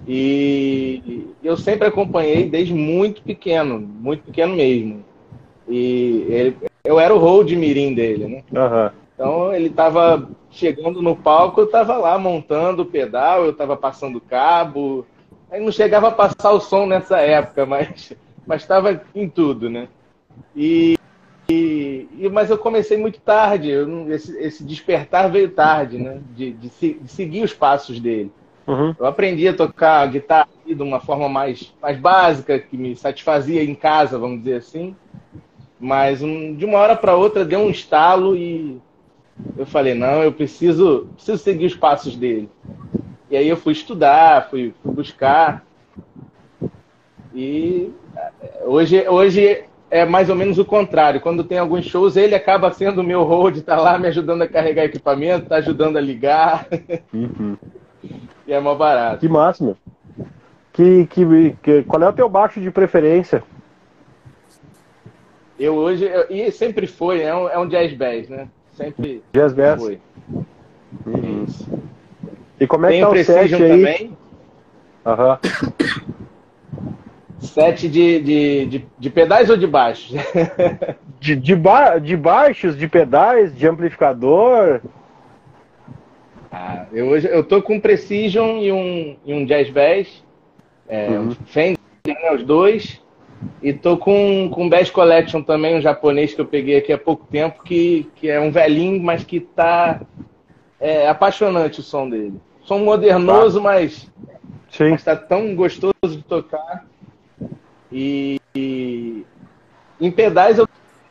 E 0.08 1.28
eu 1.44 1.56
sempre 1.56 1.88
acompanhei 1.88 2.50
desde 2.50 2.74
muito 2.74 3.22
pequeno, 3.22 3.80
muito 3.80 4.24
pequeno 4.24 4.56
mesmo. 4.56 5.04
E 5.68 6.26
ele- 6.30 6.58
eu 6.84 7.00
era 7.00 7.14
o 7.14 7.20
hold 7.20 7.52
mirim 7.52 7.94
dele, 7.94 8.28
né? 8.28 8.44
Aham. 8.56 8.92
Então 9.14 9.54
ele 9.54 9.68
estava 9.68 10.28
chegando 10.50 11.02
no 11.02 11.16
palco, 11.16 11.62
eu 11.62 11.66
estava 11.66 11.96
lá 11.98 12.18
montando 12.18 12.82
o 12.82 12.86
pedal, 12.86 13.44
eu 13.46 13.52
estava 13.52 13.78
passando 13.78 14.20
cabo. 14.20 15.06
Aí 15.52 15.64
não 15.64 15.72
chegava 15.72 16.08
a 16.08 16.12
passar 16.12 16.52
o 16.52 16.60
som 16.60 16.86
nessa 16.86 17.20
época, 17.20 17.66
mas 17.66 18.14
mas 18.48 18.64
estava 18.64 19.00
em 19.14 19.30
tudo, 19.30 19.70
né? 19.70 19.88
E, 20.56 20.98
e- 21.51 22.25
e- 22.25 22.29
mas 22.29 22.50
eu 22.50 22.58
comecei 22.58 22.98
muito 22.98 23.20
tarde. 23.20 23.70
eu 23.70 24.12
esse, 24.12 24.38
esse 24.38 24.63
despertar 24.63 25.29
veio 25.31 25.50
tarde, 25.51 25.98
né? 25.98 26.20
De, 26.36 26.51
de 26.53 26.70
se- 26.70 26.93
de 27.01 27.10
seguir 27.12 27.43
os 27.43 27.53
passos 27.53 28.00
dele. 28.00 28.31
Uhum. 28.67 28.96
Eu 29.00 29.05
aprendi 29.05 29.48
a 29.48 29.53
tocar 29.53 30.05
guitarra 30.08 30.48
de 30.65 30.74
uma 30.81 31.00
forma 31.00 31.27
mais, 31.27 31.74
mais 31.81 31.98
básica, 32.00 32.60
que 32.60 32.77
me 32.77 32.96
satisfazia 32.96 33.63
em 33.63 33.75
casa, 33.75 34.17
vamos 34.17 34.39
dizer 34.39 34.55
assim. 34.55 34.96
Mas 35.79 36.22
um- 36.22 36.55
de 36.55 36.63
uma 36.65 36.77
hora 36.77 36.96
para 36.96 37.15
outra 37.15 37.43
deu 37.43 37.60
um 37.60 37.70
estalo 37.70 38.36
e 38.36 38.79
eu 39.58 39.65
falei, 39.65 39.93
não, 39.93 40.22
eu 40.24 40.31
preciso, 40.31 41.08
preciso 41.15 41.38
seguir 41.39 41.65
os 41.65 41.75
passos 41.75 42.15
dele. 42.15 42.50
E 43.29 43.36
aí 43.38 43.48
eu 43.48 43.58
fui 43.58 43.74
estudar, 43.74 44.50
fui, 44.50 44.74
fui 44.84 44.93
buscar. 44.93 45.65
E 47.34 47.91
eh, 48.41 48.63
hoje, 48.65 49.08
hoje 49.08 49.63
é 49.91 50.05
mais 50.05 50.29
ou 50.29 50.36
menos 50.36 50.57
o 50.57 50.63
contrário. 50.65 51.19
Quando 51.19 51.43
tem 51.43 51.57
alguns 51.57 51.86
shows, 51.86 52.15
ele 52.15 52.33
acaba 52.33 52.71
sendo 52.71 53.01
o 53.01 53.03
meu 53.03 53.24
hold, 53.24 53.60
tá 53.60 53.75
lá 53.75 54.00
me 54.00 54.07
ajudando 54.07 54.41
a 54.41 54.47
carregar 54.47 54.86
equipamento, 54.86 55.49
tá 55.49 55.58
ajudando 55.58 55.97
a 55.97 56.01
ligar. 56.01 56.65
Uhum. 57.13 57.58
e 58.47 58.54
é 58.54 58.60
mó 58.60 58.73
barato. 58.73 59.19
Que 59.19 59.27
meu. 59.30 59.77
Que, 60.73 61.06
que, 61.08 61.56
que- 61.62 61.84
qual 61.84 62.01
é 62.01 62.08
o 62.08 62.13
teu 62.13 62.30
baixo 62.30 62.62
de 62.62 62.71
preferência? 62.71 63.43
Eu 65.60 65.75
hoje, 65.75 66.06
eu- 66.06 66.25
e 66.30 66.49
sempre 66.51 66.88
foi, 66.88 67.21
é 67.21 67.36
um, 67.36 67.49
é 67.49 67.60
um 67.60 67.67
jazz 67.67 67.93
bass, 67.93 68.30
né? 68.30 68.47
Sempre 68.73 69.21
Jazz 69.34 69.54
Bass? 69.54 69.82
foi. 69.82 69.99
Uhum. 71.06 71.43
Isso. 71.47 71.69
E 72.60 72.65
como 72.65 72.86
é 72.86 72.89
que 72.89 72.93
Tem 72.95 73.01
tá 73.04 73.10
o 73.10 73.23
set 73.23 73.54
aí? 73.56 73.69
também, 73.69 74.17
Aham. 75.06 75.39
set 77.41 77.88
de, 77.89 78.19
de, 78.19 78.65
de, 78.65 78.86
de 78.97 79.10
pedais 79.10 79.49
ou 79.49 79.58
de 79.58 79.67
baixos? 79.67 80.15
De, 81.19 81.36
de, 81.36 81.56
ba 81.56 81.99
de 81.99 82.17
baixos, 82.17 82.75
de 82.75 82.88
pedais, 82.88 83.56
de 83.56 83.67
amplificador. 83.67 84.82
Ah, 86.51 86.86
eu 86.91 87.10
hoje 87.10 87.27
eu 87.32 87.43
tô 87.43 87.62
com 87.62 87.75
um 87.75 87.80
Precision 87.80 88.58
e 88.58 88.71
um, 88.71 89.15
e 89.23 89.32
um 89.32 89.45
Jazz 89.45 89.69
Bass, 89.69 90.23
é, 90.89 91.10
Uhum. 91.12 91.27
um 91.27 91.32
Fender, 91.45 91.77
né, 92.08 92.34
os 92.34 92.43
dois, 92.43 92.99
e 93.62 93.71
tô 93.71 93.97
com 93.97 94.49
com 94.51 94.63
um 94.63 94.69
Bass 94.69 94.89
Collection 94.89 95.43
também, 95.43 95.75
um 95.77 95.82
japonês 95.82 96.34
que 96.34 96.41
eu 96.41 96.45
peguei 96.47 96.77
aqui 96.77 96.91
há 96.91 96.97
pouco 96.97 97.27
tempo, 97.27 97.62
que, 97.63 98.10
que 98.15 98.27
é 98.27 98.39
um 98.39 98.51
velhinho, 98.51 99.01
mas 99.04 99.23
que 99.23 99.39
tá 99.39 100.01
é, 100.80 101.08
apaixonante 101.08 101.80
o 101.82 101.84
som 101.84 102.10
dele. 102.10 102.34
Som 102.63 102.80
modernoso, 102.80 103.62
mas 103.62 104.12
Sim. 104.71 104.89
mas 104.89 105.04
tá 105.04 105.15
tão 105.15 105.54
gostoso 105.56 105.93
de 106.04 106.23
tocar. 106.23 106.86
E, 107.91 108.39
e 108.56 109.25
em 109.99 110.12
pedais 110.12 110.58
eu 110.58 110.67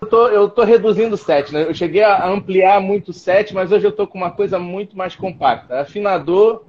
tô, 0.09 0.29
eu 0.29 0.49
tô 0.49 0.63
reduzindo 0.65 1.15
o 1.15 1.19
set, 1.19 1.53
né? 1.53 1.65
Eu 1.65 1.75
cheguei 1.75 2.03
a 2.03 2.27
ampliar 2.27 2.81
muito 2.81 3.11
o 3.11 3.15
set, 3.15 3.55
mas 3.55 3.71
hoje 3.71 3.87
eu 3.87 3.93
tô 3.93 4.07
com 4.07 4.19
uma 4.19 4.31
coisa 4.31 4.59
muito 4.59 4.97
mais 4.97 5.15
compacta. 5.15 5.81
Afinador, 5.81 6.65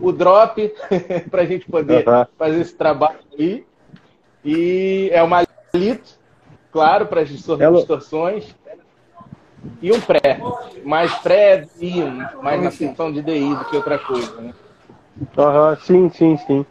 o 0.00 0.10
drop, 0.10 0.72
pra 1.30 1.44
gente 1.44 1.66
poder 1.66 2.08
Aham. 2.08 2.26
fazer 2.38 2.60
esse 2.60 2.74
trabalho 2.74 3.18
aí. 3.38 3.64
E 4.44 5.10
é 5.12 5.22
uma 5.22 5.42
Lito, 5.74 6.18
claro, 6.70 7.06
para 7.06 7.22
as 7.22 7.28
distorções. 7.28 8.54
E 9.82 9.92
um 9.92 10.00
pré. 10.00 10.40
Mais 10.84 11.12
pré 11.18 11.66
e 11.80 12.00
mais 12.42 12.62
na 12.62 12.70
função 12.70 13.12
de 13.12 13.22
DI 13.22 13.54
do 13.56 13.64
que 13.64 13.76
outra 13.76 13.98
coisa, 13.98 14.40
né? 14.40 14.54
Aham, 15.36 15.76
sim, 15.76 16.10
sim, 16.10 16.36
sim. 16.36 16.66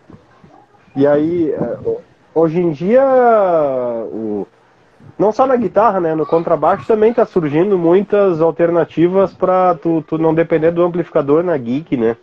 E 0.95 1.07
aí, 1.07 1.51
é, 1.51 1.77
hoje 2.33 2.59
em 2.59 2.71
dia, 2.71 3.03
o... 4.11 4.47
não 5.17 5.31
só 5.31 5.45
na 5.45 5.55
guitarra, 5.55 5.99
né? 5.99 6.15
No 6.15 6.25
contrabaixo 6.25 6.87
também 6.87 7.13
tá 7.13 7.25
surgindo 7.25 7.77
muitas 7.77 8.41
alternativas 8.41 9.33
para 9.33 9.75
tu, 9.75 10.03
tu 10.07 10.17
não 10.17 10.33
depender 10.33 10.71
do 10.71 10.83
amplificador 10.83 11.43
na 11.43 11.57
geek, 11.57 11.95
né? 11.97 12.17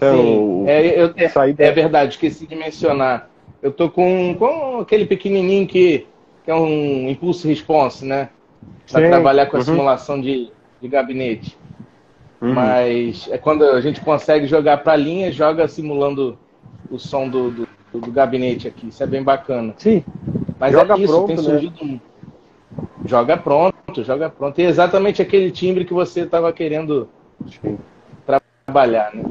É 0.00 0.12
Sim, 0.12 0.64
é, 0.68 1.02
eu- 1.02 1.12
é- 1.16 1.28
saída- 1.28 1.64
é 1.64 1.72
verdade, 1.72 2.12
esqueci 2.12 2.46
de 2.46 2.54
mencionar. 2.54 3.28
Eu 3.60 3.72
tô 3.72 3.90
com, 3.90 4.34
com 4.38 4.78
aquele 4.78 5.04
pequenininho 5.04 5.66
que, 5.66 6.06
que 6.44 6.50
é 6.50 6.54
um 6.54 7.08
impulso 7.08 7.48
response, 7.48 8.04
né? 8.04 8.28
Para 8.90 9.08
trabalhar 9.08 9.46
com 9.46 9.56
a 9.56 9.60
uhum. 9.60 9.64
simulação 9.64 10.20
de, 10.20 10.50
de 10.80 10.88
gabinete. 10.88 11.58
Uhum. 12.40 12.54
Mas 12.54 13.28
é 13.30 13.36
quando 13.36 13.64
a 13.64 13.80
gente 13.80 14.00
consegue 14.00 14.46
jogar 14.46 14.78
para 14.78 14.94
linha, 14.94 15.32
joga 15.32 15.66
simulando 15.66 16.38
o 16.88 16.98
som 16.98 17.28
do, 17.28 17.50
do, 17.50 17.68
do 17.92 18.10
gabinete 18.12 18.68
aqui. 18.68 18.88
Isso 18.88 19.02
é 19.02 19.06
bem 19.06 19.22
bacana. 19.22 19.74
Sim. 19.76 20.04
Mas 20.58 20.72
Joga 20.72 20.94
é 20.94 20.98
isso, 20.98 21.12
pronto, 21.12 21.26
tem 21.26 21.36
né? 21.36 21.42
surgido 21.42 21.84
um. 21.84 22.00
Joga 23.06 23.36
pronto, 23.36 24.04
joga 24.04 24.28
pronto. 24.28 24.60
E 24.60 24.64
é 24.64 24.68
exatamente 24.68 25.22
aquele 25.22 25.50
timbre 25.50 25.84
que 25.84 25.94
você 25.94 26.20
estava 26.20 26.52
querendo 26.52 27.08
sim. 27.46 27.78
trabalhar, 28.66 29.14
né? 29.14 29.24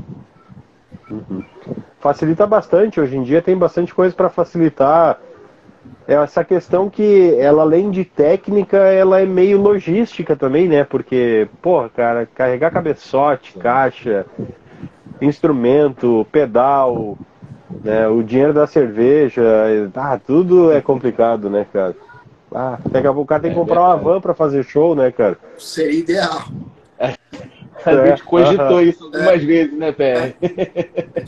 facilita 2.00 2.46
bastante. 2.46 3.00
Hoje 3.00 3.18
em 3.18 3.24
dia 3.24 3.42
tem 3.42 3.58
bastante 3.58 3.94
coisa 3.94 4.16
para 4.16 4.30
facilitar. 4.30 5.20
É 6.08 6.14
essa 6.14 6.44
questão 6.44 6.90
que 6.90 7.36
ela, 7.38 7.64
além 7.64 7.92
de 7.92 8.06
técnica, 8.06 8.78
ela 8.78 9.20
é 9.20 9.26
meio 9.26 9.62
logística 9.62 10.36
também, 10.36 10.68
né? 10.68 10.84
Porque, 10.84 11.50
porra, 11.62 11.90
cara, 11.90 12.26
carregar 12.26 12.72
cabeçote, 12.72 13.54
caixa, 13.58 14.26
instrumento, 15.22 16.26
pedal, 16.32 17.18
né? 17.84 18.08
O 18.08 18.24
dinheiro 18.24 18.54
da 18.54 18.68
cerveja, 18.68 19.42
ah, 19.96 20.20
tudo 20.26 20.72
é 20.72 20.82
complicado, 20.82 21.50
né, 21.50 21.66
cara? 21.72 21.96
Ah, 22.54 22.78
daqui 22.90 23.08
a 23.08 23.12
pouco 23.12 23.24
o 23.24 23.26
cara 23.26 23.42
tem 23.42 23.52
que 23.52 23.58
É 23.58 23.60
comprar 23.60 23.82
uma 23.82 23.98
van 23.98 24.22
para 24.22 24.34
fazer 24.34 24.64
show, 24.64 24.96
né, 24.96 25.12
cara? 25.12 25.38
Seria 25.58 26.00
ideal. 26.00 26.44
A 27.86 27.92
É, 27.92 28.08
gente 28.10 28.24
cogitou 28.24 28.66
aham. 28.80 28.82
isso 28.84 29.04
algumas 29.06 29.44
vezes, 29.44 29.78
né, 29.78 29.92
PR? 29.92 30.36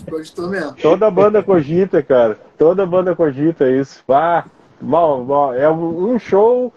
Gostou 0.10 0.50
mesmo. 0.50 0.74
Toda 0.82 1.10
banda 1.12 1.44
cogita, 1.44 2.02
cara. 2.02 2.38
Toda 2.58 2.86
banda 2.86 3.16
cogita 3.16 3.70
isso. 3.70 4.04
Ah, 4.10 4.44
mal, 4.82 5.24
mal. 5.24 5.54
É 5.54 5.70
um 5.70 6.18
show 6.20 6.74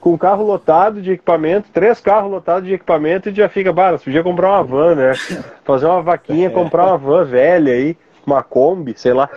com 0.00 0.16
carro 0.16 0.44
lotado 0.46 1.02
de 1.02 1.12
equipamento, 1.12 1.68
três 1.72 2.00
carros 2.00 2.30
lotados 2.30 2.68
de 2.68 2.74
equipamento 2.74 3.28
e 3.28 3.34
já 3.34 3.48
fica, 3.48 3.72
bah, 3.72 3.92
nós 3.92 4.02
podia 4.04 4.22
comprar 4.22 4.50
uma 4.52 4.62
van, 4.62 4.94
né? 4.94 5.12
Fazer 5.64 5.86
uma 5.86 6.00
vaquinha, 6.02 6.48
comprar 6.48 6.86
uma 6.86 6.98
van 6.98 7.24
velha 7.24 7.72
aí, 7.72 7.96
uma 8.26 8.42
Kombi, 8.42 8.94
sei 8.96 9.12
lá. 9.12 9.30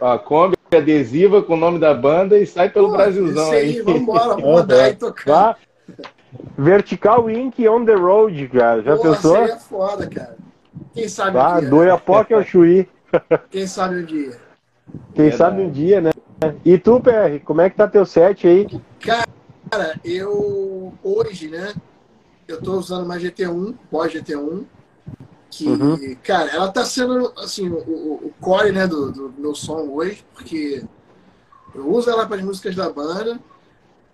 Ó, 0.00 0.18
Kombi 0.18 0.56
adesiva 0.72 1.42
com 1.42 1.54
o 1.54 1.56
nome 1.56 1.78
da 1.78 1.92
banda 1.92 2.38
e 2.38 2.46
sai 2.46 2.70
pelo 2.70 2.88
Pô, 2.88 2.96
Brasilzão 2.96 3.44
isso 3.44 3.52
aí, 3.52 3.76
aí. 3.76 3.82
vambora, 3.82 4.36
vamos 4.36 4.66
e 4.88 4.94
tocar. 4.94 5.24
Vá. 5.26 5.56
Vertical 6.56 7.28
Inc. 7.30 7.58
on 7.68 7.84
the 7.84 7.94
road, 7.94 8.48
cara. 8.48 8.82
Já 8.82 8.96
Pô, 8.96 9.02
pensou? 9.02 9.36
Seria 9.36 9.56
foda, 9.58 10.06
cara. 10.08 10.36
Quem 10.94 11.08
sabe 11.08 11.36
Ah, 11.38 11.56
um 11.56 11.60
dia. 11.60 11.68
do 11.68 11.84
Iapoque 11.84 12.32
ao 12.32 12.42
Chuí. 12.42 12.88
Quem 13.50 13.66
sabe 13.66 13.96
um 13.96 14.04
dia. 14.04 14.30
Quem 15.14 15.28
Verdade. 15.28 15.36
sabe 15.36 15.62
um 15.62 15.70
dia, 15.70 16.00
né? 16.00 16.10
E 16.64 16.78
tu, 16.78 17.00
PR, 17.00 17.38
como 17.44 17.60
é 17.60 17.68
que 17.68 17.76
tá 17.76 17.86
teu 17.86 18.06
set 18.06 18.46
aí? 18.46 18.66
Cara, 18.98 19.98
eu 20.04 20.92
hoje, 21.02 21.48
né? 21.48 21.74
Eu 22.48 22.60
tô 22.60 22.72
usando 22.78 23.04
uma 23.04 23.18
GT1, 23.18 23.74
pós 23.90 24.12
GT1, 24.12 24.64
que, 25.52 25.68
uhum. 25.68 26.16
cara, 26.22 26.50
ela 26.50 26.72
tá 26.72 26.82
sendo 26.82 27.30
assim, 27.36 27.68
o, 27.68 27.76
o 27.76 28.34
core 28.40 28.72
né, 28.72 28.86
do, 28.86 29.12
do 29.12 29.34
meu 29.36 29.54
som 29.54 29.86
hoje, 29.90 30.24
porque 30.32 30.82
eu 31.74 31.90
uso 31.90 32.08
ela 32.08 32.26
para 32.26 32.36
as 32.36 32.42
músicas 32.42 32.74
da 32.74 32.88
banda, 32.90 33.38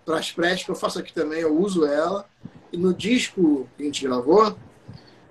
para 0.05 0.17
as 0.17 0.31
press 0.33 0.63
que 0.63 0.69
eu 0.69 0.75
faço 0.75 0.99
aqui 0.99 1.13
também, 1.13 1.39
eu 1.39 1.57
uso 1.57 1.85
ela. 1.85 2.25
E 2.73 2.77
no 2.77 2.93
disco 2.93 3.69
que 3.77 3.83
a 3.83 3.85
gente 3.85 4.05
gravou, 4.05 4.53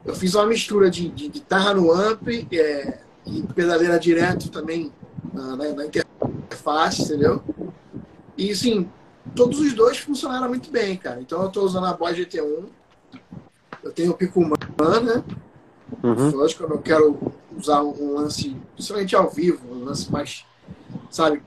eu 0.03 0.15
fiz 0.15 0.35
uma 0.35 0.47
mistura 0.47 0.91
de, 0.91 1.11
de 1.11 1.29
guitarra 1.29 1.75
no 1.75 1.93
amp 1.93 2.27
é, 2.27 3.01
e 3.27 3.43
pedaleira 3.55 3.99
direto 3.99 4.51
também 4.51 4.91
na, 5.35 5.57
na, 5.57 5.73
na 5.73 5.85
interface, 5.85 7.03
entendeu? 7.03 7.43
E 8.35 8.51
assim, 8.51 8.91
todos 9.37 9.61
os 9.61 9.75
dois 9.75 9.99
funcionaram 9.99 10.49
muito 10.49 10.71
bem, 10.71 10.97
cara. 10.97 11.21
Então 11.21 11.43
eu 11.43 11.49
estou 11.49 11.65
usando 11.65 11.87
a 11.87 11.93
Boy 11.93 12.15
GT1, 12.15 12.65
eu 13.85 13.93
tenho 13.93 14.13
o 14.13 14.15
Picuman, 14.15 14.57
né? 15.05 15.23
Uhum. 16.03 16.31
Lógico 16.31 16.65
que 16.65 16.73
eu 16.73 16.77
não 16.77 16.83
quero 16.83 17.19
usar 17.57 17.83
um 17.83 18.15
lance, 18.15 18.57
principalmente 18.75 19.17
ao 19.17 19.29
vivo, 19.31 19.61
um 19.73 19.85
lance 19.85 20.11
mais, 20.13 20.45
sabe, 21.11 21.43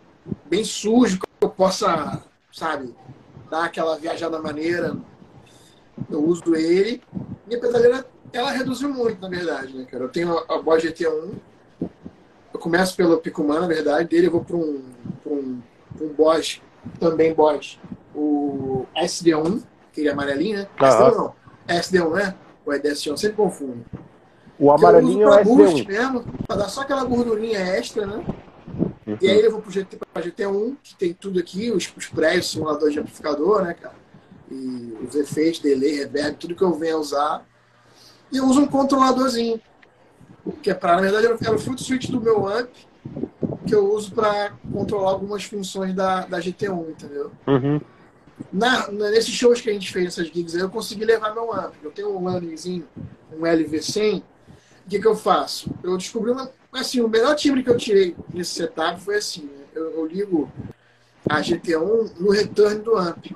bem 0.50 0.64
sujo, 0.64 1.20
que 1.20 1.28
eu 1.40 1.50
possa, 1.50 2.22
sabe, 2.52 2.94
dar 3.50 3.66
aquela 3.66 3.98
viajada 3.98 4.40
maneira. 4.40 4.98
Eu 6.10 6.24
uso 6.24 6.56
ele. 6.56 7.02
Minha 7.48 7.60
pedaleira, 7.60 8.06
ela 8.34 8.52
reduziu 8.52 8.90
muito, 8.90 9.22
na 9.22 9.30
verdade, 9.30 9.76
né, 9.76 9.86
cara? 9.86 10.04
Eu 10.04 10.10
tenho 10.10 10.38
a, 10.38 10.56
a 10.56 10.62
Boy 10.62 10.80
GT1, 10.80 11.34
eu 12.54 12.60
começo 12.60 12.96
pelo 12.96 13.18
Picuman, 13.18 13.60
na 13.62 13.68
verdade, 13.68 14.10
dele 14.10 14.28
eu 14.28 14.32
vou 14.32 14.44
para 14.44 14.56
um, 14.56 14.84
um, 15.26 15.62
um 16.02 16.08
Bosch, 16.10 16.62
também 17.00 17.34
Bosch, 17.34 17.80
o 18.16 18.86
SD1, 18.96 19.62
aquele 19.92 20.10
amarelinho, 20.10 20.60
né? 20.60 20.68
Ah, 20.78 20.90
SD1 20.90 21.16
não, 21.16 21.36
SD1, 21.68 22.14
né? 22.16 22.36
O 22.66 22.72
EDS1, 22.72 23.18
sempre 23.18 23.38
confundo. 23.38 23.84
O 24.62 24.72
amarelinho 24.72 25.28
é 25.28 25.42
o 25.42 25.44
SD1. 25.44 25.88
mesmo, 25.88 26.24
para 26.48 26.58
dar 26.58 26.70
só 26.70 26.82
aquela 26.82 27.04
gordurinha 27.04 27.58
extra, 27.58 28.06
né? 28.06 28.24
Uhum. 29.08 29.18
E 29.20 29.28
aí 29.28 29.42
eu 29.42 29.52
vou 29.52 29.60
pro 29.60 29.72
GT, 29.72 29.98
pra 30.14 30.22
GT1, 30.22 30.78
que 30.84 30.96
tem 30.96 31.14
tudo 31.14 31.40
aqui, 31.40 31.72
os, 31.72 31.92
os 31.98 32.06
pré 32.06 32.40
simulador 32.44 32.92
de 32.92 33.00
amplificador, 33.00 33.64
né, 33.64 33.74
cara? 33.74 33.96
E 34.52 34.98
os 35.04 35.16
efeitos, 35.16 35.60
delay, 35.62 35.96
reverb, 35.96 36.36
tudo 36.36 36.56
que 36.56 36.62
eu 36.62 36.74
venho 36.76 37.00
usar. 37.00 37.44
E 38.32 38.38
eu 38.38 38.46
uso 38.46 38.62
um 38.62 38.68
controladorzinho 38.68 39.60
que 40.62 40.70
é 40.70 40.76
para, 40.76 40.96
na 40.96 41.02
verdade, 41.02 41.26
era 41.26 41.56
o 41.56 41.60
fruit 41.60 41.84
switch 41.84 42.10
do 42.10 42.22
meu 42.22 42.48
amp, 42.48 42.70
que 43.66 43.74
eu 43.74 43.92
uso 43.92 44.12
para 44.14 44.54
controlar 44.72 45.10
algumas 45.10 45.44
funções 45.44 45.96
da, 45.96 46.26
da 46.26 46.40
GT1, 46.40 46.90
entendeu? 46.90 47.32
Uhum. 47.48 47.82
Na, 48.54 48.88
nesses 48.92 49.34
shows 49.34 49.60
que 49.60 49.72
a 49.72 49.74
gente 49.74 49.92
fez, 49.92 50.08
essas 50.08 50.28
gigs 50.28 50.56
aí, 50.56 50.62
eu 50.62 50.70
consegui 50.70 51.04
levar 51.04 51.34
meu 51.34 51.52
amp. 51.52 51.74
Eu 51.84 51.92
tenho 51.92 52.16
um 52.16 52.24
Landingzinho, 52.24 52.88
um 53.32 53.42
LV100. 53.42 54.22
O 54.86 54.90
que, 54.90 55.00
que 55.00 55.08
eu 55.08 55.16
faço? 55.16 55.70
Eu 55.84 55.98
descobri 55.98 56.32
uma. 56.32 56.52
Assim, 56.72 57.02
o 57.02 57.08
melhor 57.08 57.36
timbre 57.36 57.64
que 57.64 57.70
eu 57.70 57.78
tirei 57.78 58.16
nesse 58.34 58.52
setup 58.52 59.00
foi 59.02 59.18
assim: 59.18 59.44
né? 59.44 59.66
eu, 59.76 59.92
eu 59.92 60.06
ligo 60.06 60.52
a 61.30 61.42
GT1 61.42 62.20
no 62.20 62.32
return 62.32 62.80
do 62.82 62.98
amp. 62.98 63.28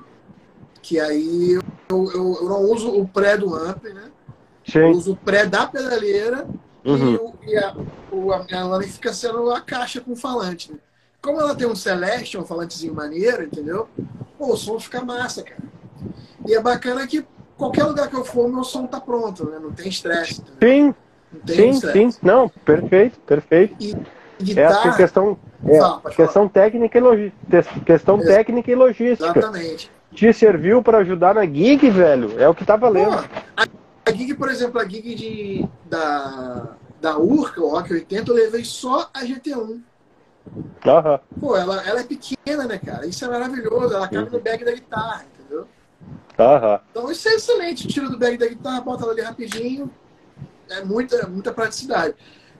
Que 0.82 1.00
aí 1.00 1.52
eu, 1.52 1.62
eu, 1.90 2.38
eu 2.40 2.48
não 2.48 2.60
uso 2.62 2.90
o 2.90 3.06
pré 3.08 3.36
do 3.36 3.54
amp, 3.54 3.84
né? 3.84 4.10
Sim. 4.64 4.78
Eu 4.78 4.90
uso 4.90 5.12
o 5.12 5.16
pré 5.16 5.46
da 5.46 5.66
pedaleira 5.66 6.46
Uhum. 6.86 7.34
E, 7.42 7.50
e, 7.50 7.58
a, 7.58 7.76
o, 8.12 8.32
a, 8.32 8.46
ela 8.48 8.80
fica 8.84 9.12
sendo 9.12 9.50
a 9.50 9.60
caixa 9.60 10.00
com 10.00 10.14
falante. 10.14 10.72
Né? 10.72 10.78
Como 11.20 11.40
ela 11.40 11.54
tem 11.54 11.66
um 11.66 11.74
Celeste, 11.74 12.38
um 12.38 12.46
falantezinho 12.46 12.94
maneiro, 12.94 13.42
entendeu? 13.42 13.88
Pô, 14.38 14.52
o 14.52 14.56
som 14.56 14.78
fica 14.78 15.04
massa, 15.04 15.42
cara. 15.42 15.62
E 16.46 16.54
é 16.54 16.60
bacana 16.60 17.04
que 17.06 17.26
qualquer 17.56 17.84
lugar 17.84 18.08
que 18.08 18.14
eu 18.14 18.24
for, 18.24 18.48
meu 18.48 18.62
som 18.62 18.86
tá 18.86 19.00
pronto, 19.00 19.50
né? 19.50 19.58
Não 19.58 19.72
tem 19.72 19.88
estresse. 19.88 20.40
Sim, 20.62 20.94
sim, 21.46 21.72
sim. 21.74 22.10
Não, 22.22 22.48
perfeito, 22.48 23.18
perfeito. 23.20 23.74
E. 23.80 23.96
É 24.54 24.66
a 24.66 24.92
questão, 24.94 25.38
é, 25.66 25.78
Fala, 25.78 26.10
questão 26.10 26.46
técnica 26.46 26.98
e 26.98 27.00
logística. 27.00 27.80
Questão 27.86 28.18
técnica 28.18 28.70
e 28.70 28.74
logística. 28.74 29.38
Exatamente. 29.38 29.90
Te 30.12 30.30
serviu 30.32 30.82
para 30.82 30.98
ajudar 30.98 31.34
na 31.34 31.46
gig, 31.46 31.88
velho? 31.88 32.38
É 32.38 32.46
o 32.46 32.54
que 32.54 32.62
tá 32.62 32.76
valendo. 32.76 33.16
Pô, 33.16 33.40
a 33.56 33.66
a 34.06 34.12
gig, 34.12 34.34
por 34.34 34.48
exemplo, 34.48 34.80
a 34.80 34.88
gig 34.88 35.14
de, 35.16 35.68
da, 35.84 36.76
da 37.00 37.18
Urca, 37.18 37.60
o 37.60 37.70
Rock 37.70 37.92
80, 37.92 38.30
eu 38.30 38.34
levei 38.36 38.64
só 38.64 39.10
a 39.12 39.24
GT1. 39.24 39.58
Uhum. 39.58 41.18
Pô, 41.40 41.56
ela, 41.56 41.82
ela 41.84 42.00
é 42.00 42.04
pequena, 42.04 42.66
né, 42.66 42.78
cara? 42.78 43.04
Isso 43.04 43.24
é 43.24 43.28
maravilhoso. 43.28 43.92
Ela 43.92 44.06
cabe 44.06 44.30
no 44.30 44.40
bag 44.40 44.64
da 44.64 44.70
guitarra, 44.70 45.26
entendeu? 45.34 45.66
Uhum. 46.38 46.78
Então 46.92 47.10
isso 47.10 47.28
é 47.28 47.34
excelente. 47.34 47.88
Tira 47.88 48.08
do 48.08 48.16
bag 48.16 48.38
da 48.38 48.46
guitarra, 48.46 48.80
bota 48.80 49.02
ela 49.02 49.12
ali 49.12 49.22
rapidinho. 49.22 49.90
É 50.70 50.84
muita, 50.84 51.26
muita 51.26 51.52
praticidade. 51.52 52.14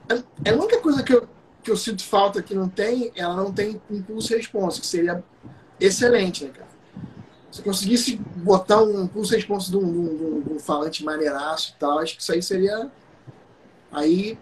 É, 0.08 0.50
é 0.50 0.52
a 0.52 0.56
única 0.56 0.80
coisa 0.80 1.02
que 1.02 1.12
eu, 1.12 1.28
que 1.62 1.70
eu 1.70 1.76
sinto 1.76 2.04
falta 2.04 2.42
que 2.42 2.54
não 2.54 2.68
tem, 2.68 3.12
ela 3.16 3.34
não 3.34 3.52
tem 3.52 3.80
impulso 3.90 4.32
e 4.32 4.36
responsa, 4.36 4.80
que 4.80 4.86
seria 4.86 5.22
excelente, 5.80 6.44
né, 6.44 6.50
cara? 6.50 6.66
Se 7.50 7.62
conseguisse 7.62 8.16
botar 8.36 8.82
um 8.82 9.06
pulso 9.06 9.34
response 9.34 9.70
de 9.70 9.76
um, 9.76 9.92
de, 9.92 9.98
um, 9.98 10.40
de 10.42 10.52
um, 10.52 10.58
falante 10.58 11.02
maneiraço 11.02 11.74
e 11.74 11.80
tal, 11.80 11.98
acho 11.98 12.16
que 12.16 12.22
isso 12.22 12.32
aí 12.32 12.42
seria. 12.42 12.90
Aí 13.90 14.38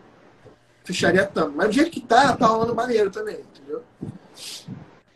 fecharia 0.83 1.25
tampa. 1.25 1.53
Mas 1.55 1.69
do 1.69 1.73
jeito 1.73 1.91
que 1.91 2.01
tá, 2.01 2.37
tá 2.37 2.47
rolando 2.47 2.75
maneiro 2.75 3.11
também, 3.11 3.39
entendeu? 3.41 3.83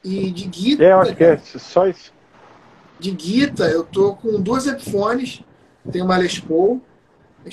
E 0.05 0.31
de 0.31 0.47
guita. 0.47 0.85
É, 0.85 0.93
eu 0.93 1.01
acho 1.01 1.17
que 1.17 1.25
é 1.25 1.39
só 1.39 1.89
isso. 1.89 2.13
De 3.01 3.11
guita, 3.11 3.65
eu 3.69 3.85
tô 3.85 4.15
com 4.15 4.41
duas 4.41 4.67
Epiphones. 4.67 5.43
Tem 5.91 6.03
uma 6.03 6.17
Les 6.17 6.39
Paul, 6.39 6.81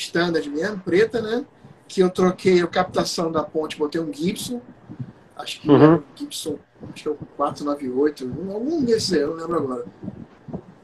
standard 0.01 0.49
mesmo, 0.49 0.79
preta, 0.79 1.21
né? 1.21 1.45
Que 1.88 2.01
eu 2.01 2.10
troquei 2.10 2.62
a 2.62 2.67
captação 2.67 3.31
da 3.31 3.43
ponte, 3.43 3.77
botei 3.77 4.01
um 4.01 4.12
Gibson. 4.13 4.62
Acho 5.36 5.62
que 5.62 5.69
uhum. 5.69 6.01
Gibson, 6.15 6.58
acho 6.93 7.03
que 7.03 7.08
é 7.08 7.12
o 7.12 7.17
498, 7.38 8.23
algum 8.53 8.84
desses 8.84 9.13
aí, 9.13 9.19
eu 9.19 9.36
não 9.36 9.36
lembro 9.36 9.58
agora 9.58 9.86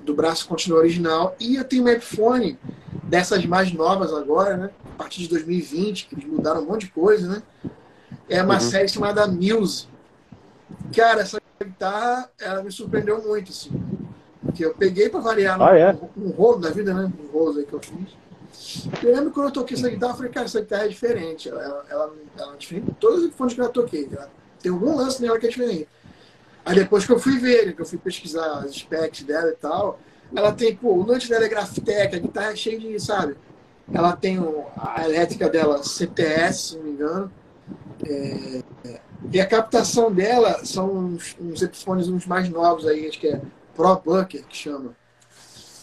do 0.03 0.13
braço 0.13 0.47
continua 0.47 0.79
original. 0.79 1.35
E 1.39 1.55
eu 1.55 1.63
tenho 1.63 1.85
um 1.85 1.89
iPhone 1.89 2.57
dessas 3.03 3.45
mais 3.45 3.71
novas 3.71 4.13
agora, 4.13 4.57
né? 4.57 4.69
A 4.95 5.03
partir 5.03 5.21
de 5.21 5.29
2020, 5.29 6.07
que 6.07 6.15
eles 6.15 6.25
mudaram 6.25 6.61
um 6.61 6.65
monte 6.65 6.85
de 6.85 6.91
coisa, 6.91 7.27
né? 7.27 7.43
É 8.29 8.41
uma 8.41 8.55
uhum. 8.55 8.59
série 8.59 8.87
chamada 8.87 9.27
Muse. 9.27 9.87
Cara, 10.95 11.21
essa 11.21 11.41
guitarra, 11.63 12.29
ela 12.39 12.63
me 12.63 12.71
surpreendeu 12.71 13.21
muito, 13.21 13.51
assim. 13.51 13.71
Porque 14.43 14.65
eu 14.65 14.73
peguei 14.73 15.09
para 15.09 15.19
variar 15.19 15.61
ah, 15.61 15.77
é? 15.77 15.93
um, 15.93 16.27
um 16.27 16.29
rolo 16.31 16.59
da 16.59 16.69
vida, 16.69 16.93
né? 16.93 17.11
Um 17.19 17.31
rolo 17.31 17.59
aí 17.59 17.65
que 17.65 17.73
eu 17.73 17.79
fiz. 17.79 18.20
Eu 19.03 19.15
lembro 19.15 19.31
quando 19.31 19.47
eu 19.47 19.53
toquei 19.53 19.77
essa 19.77 19.89
guitarra, 19.89 20.13
eu 20.13 20.17
falei, 20.17 20.31
cara, 20.31 20.45
essa 20.45 20.61
guitarra 20.61 20.85
é 20.85 20.87
diferente. 20.87 21.49
Ela, 21.49 21.85
ela, 21.89 22.15
ela, 22.37 22.53
é 22.53 22.57
diferente 22.57 22.85
de 22.85 22.95
todos 22.95 23.23
os 23.23 23.33
fones 23.33 23.53
que 23.53 23.61
eu 23.61 23.69
toquei. 23.69 24.09
Ela 24.11 24.29
tem 24.61 24.71
algum 24.71 24.95
lance 24.95 25.21
nela 25.21 25.39
que 25.39 25.47
é 25.47 25.49
diferente. 25.49 25.87
Aí 26.63 26.75
depois 26.75 27.05
que 27.05 27.11
eu 27.11 27.19
fui 27.19 27.37
ver, 27.39 27.75
que 27.75 27.81
eu 27.81 27.85
fui 27.85 27.97
pesquisar 27.97 28.59
as 28.59 28.75
specs 28.75 29.23
dela 29.23 29.49
e 29.49 29.55
tal, 29.55 29.99
ela 30.35 30.51
tem, 30.51 30.75
pô, 30.75 30.93
o 30.93 31.05
lance 31.05 31.27
dela 31.27 31.45
é 31.45 31.49
Graphtec, 31.49 32.15
a 32.15 32.19
guitarra 32.19 32.51
é 32.51 32.55
cheia 32.55 32.79
de, 32.79 32.99
sabe? 32.99 33.35
Ela 33.91 34.15
tem 34.15 34.39
a 34.77 35.03
elétrica 35.03 35.49
dela 35.49 35.83
CTS, 35.83 36.69
se 36.69 36.77
não 36.77 36.83
me 36.83 36.91
engano. 36.91 37.31
É, 38.05 38.61
e 39.31 39.39
a 39.39 39.45
captação 39.45 40.11
dela 40.11 40.63
são 40.65 40.91
uns, 40.91 41.35
uns 41.39 41.61
Epiphones 41.61 42.07
uns 42.07 42.25
mais 42.25 42.49
novos 42.49 42.87
aí, 42.87 43.07
acho 43.07 43.19
que 43.19 43.27
é 43.27 43.41
Pro 43.75 43.95
Bunker, 43.97 44.43
que 44.45 44.55
chama. 44.55 44.95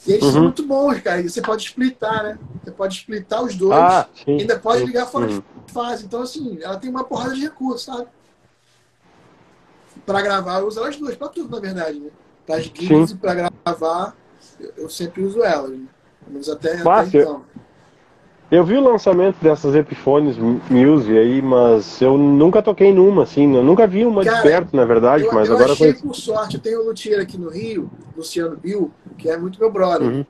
E 0.08 0.12
eles 0.12 0.24
uhum. 0.24 0.32
são 0.32 0.42
muito 0.44 0.66
bons, 0.66 1.00
cara. 1.00 1.20
E 1.20 1.28
você 1.28 1.42
pode 1.42 1.62
splitar, 1.64 2.22
né? 2.22 2.38
Você 2.64 2.70
pode 2.70 2.94
splitar 2.96 3.44
os 3.44 3.54
dois. 3.54 3.78
Ah, 3.78 4.08
sim, 4.24 4.40
ainda 4.40 4.58
pode 4.58 4.82
ligar 4.84 5.06
fora 5.06 5.26
de 5.26 5.42
fase. 5.66 6.06
Então, 6.06 6.22
assim, 6.22 6.58
ela 6.62 6.78
tem 6.78 6.88
uma 6.88 7.04
porrada 7.04 7.34
de 7.34 7.42
recursos, 7.42 7.84
sabe? 7.84 8.08
para 10.08 10.22
gravar, 10.22 10.60
eu 10.60 10.66
uso 10.66 10.80
elas 10.80 10.96
duas, 10.96 11.14
para 11.16 11.28
tudo, 11.28 11.50
na 11.50 11.60
verdade, 11.60 12.00
né? 12.00 12.10
As 12.48 12.64
gigs 12.64 13.10
e 13.10 13.16
para 13.16 13.34
gravar, 13.34 14.16
eu, 14.58 14.72
eu, 14.78 14.88
sempre 14.88 15.22
uso 15.22 15.42
elas, 15.42 15.70
né? 15.70 15.86
Menos 16.26 16.48
até, 16.48 16.80
até 16.80 17.18
então. 17.18 17.44
Eu 18.50 18.64
vi 18.64 18.76
o 18.76 18.80
lançamento 18.80 19.36
dessas 19.42 19.74
Epiphones 19.74 20.36
Muse 20.38 21.18
aí, 21.18 21.42
mas 21.42 22.00
eu 22.00 22.16
nunca 22.16 22.62
toquei 22.62 22.92
numa, 22.94 23.24
assim, 23.24 23.54
eu 23.54 23.62
nunca 23.62 23.86
vi 23.86 24.06
uma 24.06 24.24
Cara, 24.24 24.36
de 24.36 24.42
perto, 24.42 24.74
na 24.74 24.86
verdade, 24.86 25.24
eu, 25.24 25.34
mas 25.34 25.48
eu 25.48 25.54
agora... 25.54 25.70
Eu 25.70 25.74
achei 25.74 25.92
por 25.92 26.14
sorte, 26.14 26.54
eu 26.54 26.60
tenho 26.60 26.82
um 26.82 26.86
luthier 26.86 27.20
aqui 27.20 27.36
no 27.36 27.50
Rio, 27.50 27.90
Luciano 28.16 28.56
Bill, 28.56 28.90
que 29.18 29.28
é 29.28 29.36
muito 29.36 29.60
meu 29.60 29.70
brother. 29.70 30.08
Uhum. 30.08 30.26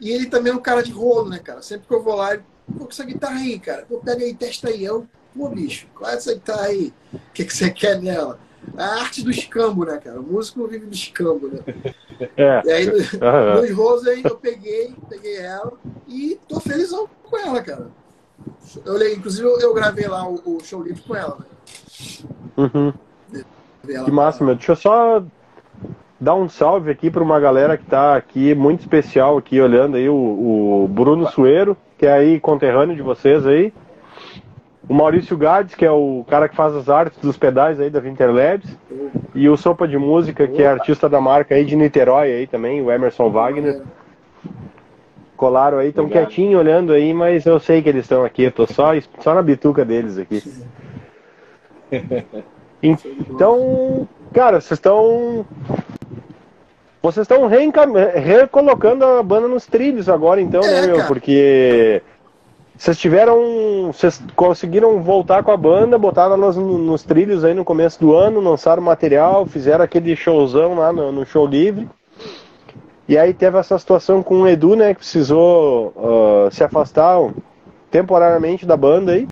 E 0.00 0.10
ele 0.10 0.26
também 0.26 0.52
é 0.52 0.56
um 0.56 0.60
cara 0.60 0.82
de 0.82 0.90
rolo, 0.90 1.28
né, 1.28 1.38
cara? 1.38 1.62
Sempre 1.62 1.86
que 1.86 1.94
eu 1.94 2.02
vou 2.02 2.16
lá, 2.16 2.34
ele, 2.34 2.42
pô, 2.76 2.84
com 2.84 2.90
essa 2.90 3.04
guitarra 3.04 3.38
aí, 3.38 3.58
cara? 3.60 3.86
Pô, 3.88 3.98
pega 3.98 4.24
aí, 4.24 4.34
testa 4.34 4.68
aí. 4.68 4.84
Eu, 4.84 5.06
pô, 5.36 5.48
bicho, 5.48 5.86
qual 5.94 6.10
é 6.10 6.14
essa 6.14 6.34
guitarra 6.34 6.66
aí? 6.66 6.92
O 7.12 7.18
que, 7.32 7.44
que 7.44 7.56
você 7.56 7.70
quer 7.70 8.00
nela? 8.02 8.38
A 8.76 9.00
arte 9.00 9.22
do 9.22 9.30
escambo, 9.30 9.84
né, 9.84 9.98
cara? 9.98 10.20
O 10.20 10.22
músico 10.22 10.66
vive 10.66 10.86
do 10.86 10.94
escambo, 10.94 11.48
né? 11.48 11.60
É. 12.36 12.62
E 12.64 12.70
aí, 12.70 12.88
uhum. 12.88 13.60
nos 13.60 13.70
Rose 13.70 14.08
aí, 14.08 14.22
eu 14.24 14.36
peguei, 14.36 14.94
peguei 15.08 15.36
ela 15.38 15.72
e 16.06 16.38
tô 16.48 16.60
felizão 16.60 17.08
com 17.24 17.38
ela, 17.38 17.62
cara. 17.62 17.86
Eu, 18.84 19.12
inclusive, 19.12 19.46
eu, 19.60 19.74
gravei 19.74 20.06
lá 20.06 20.28
o, 20.28 20.40
o, 20.44 20.60
show 20.62 20.82
livre 20.82 21.02
com 21.02 21.16
ela. 21.16 21.38
Né? 21.38 21.46
Uhum. 22.56 22.92
Que 23.82 24.10
massa, 24.10 24.44
meu. 24.44 24.54
Deixa 24.54 24.72
eu 24.72 24.76
só 24.76 25.24
dar 26.20 26.34
um 26.34 26.48
salve 26.48 26.90
aqui 26.90 27.10
para 27.10 27.22
uma 27.22 27.38
galera 27.40 27.76
que 27.76 27.84
está 27.84 28.16
aqui, 28.16 28.54
muito 28.54 28.80
especial 28.80 29.38
aqui, 29.38 29.60
olhando 29.60 29.96
aí, 29.96 30.08
o, 30.08 30.84
o 30.84 30.88
Bruno 30.88 31.28
Sueiro, 31.30 31.76
que 31.96 32.06
é 32.06 32.12
aí 32.12 32.40
conterrâneo 32.40 32.94
de 32.94 33.02
vocês 33.02 33.46
aí. 33.46 33.72
O 34.88 34.94
Maurício 34.94 35.36
Gades, 35.36 35.74
que 35.74 35.84
é 35.84 35.90
o 35.90 36.24
cara 36.28 36.48
que 36.48 36.56
faz 36.56 36.74
as 36.74 36.88
artes 36.88 37.18
dos 37.20 37.36
pedais 37.36 37.78
aí 37.78 37.90
da 37.90 38.00
Winterlabs. 38.00 38.76
E 39.34 39.48
o 39.48 39.56
Sopa 39.56 39.86
de 39.86 39.98
Música, 39.98 40.48
que 40.48 40.62
é 40.62 40.66
artista 40.66 41.08
da 41.08 41.20
marca 41.20 41.54
aí 41.54 41.64
de 41.64 41.76
Niterói 41.76 42.32
aí 42.32 42.46
também, 42.46 42.80
o 42.80 42.90
Emerson 42.90 43.30
Wagner. 43.30 43.82
Colaram 45.36 45.78
aí, 45.78 45.90
estão 45.90 46.08
quietinho 46.08 46.58
olhando 46.58 46.92
aí, 46.92 47.12
mas 47.12 47.46
eu 47.46 47.60
sei 47.60 47.82
que 47.82 47.88
eles 47.88 48.04
estão 48.04 48.24
aqui, 48.24 48.44
eu 48.44 48.50
tô 48.52 48.66
só, 48.66 48.90
só 49.20 49.34
na 49.34 49.42
bituca 49.42 49.84
deles 49.84 50.18
aqui. 50.18 50.42
Então, 52.80 54.08
cara, 54.32 54.60
vocês 54.60 54.78
estão 54.78 55.44
vocês 57.02 57.24
estão 57.24 57.48
recolocando 57.48 59.04
a 59.04 59.22
banda 59.22 59.48
nos 59.48 59.66
trilhos 59.66 60.08
agora, 60.08 60.40
então, 60.40 60.60
né, 60.60 60.84
é, 60.84 60.86
meu? 60.86 61.06
Porque 61.06 62.02
vocês 62.78 62.96
tiveram. 62.96 63.90
Vocês 63.92 64.22
conseguiram 64.36 65.02
voltar 65.02 65.42
com 65.42 65.50
a 65.50 65.56
banda, 65.56 65.98
botaram 65.98 66.36
nos, 66.36 66.56
nos 66.56 67.02
trilhos 67.02 67.44
aí 67.44 67.52
no 67.52 67.64
começo 67.64 67.98
do 67.98 68.14
ano, 68.14 68.40
lançaram 68.40 68.80
material, 68.80 69.44
fizeram 69.46 69.84
aquele 69.84 70.14
showzão 70.14 70.76
lá 70.76 70.92
no, 70.92 71.10
no 71.10 71.26
show 71.26 71.44
livre. 71.44 71.88
E 73.08 73.18
aí 73.18 73.34
teve 73.34 73.58
essa 73.58 73.78
situação 73.78 74.22
com 74.22 74.42
o 74.42 74.48
Edu, 74.48 74.76
né, 74.76 74.92
que 74.92 75.00
precisou 75.00 75.94
uh, 75.96 76.50
se 76.52 76.62
afastar 76.62 77.18
temporariamente 77.90 78.64
da 78.64 78.76
banda 78.76 79.12
aí. 79.12 79.26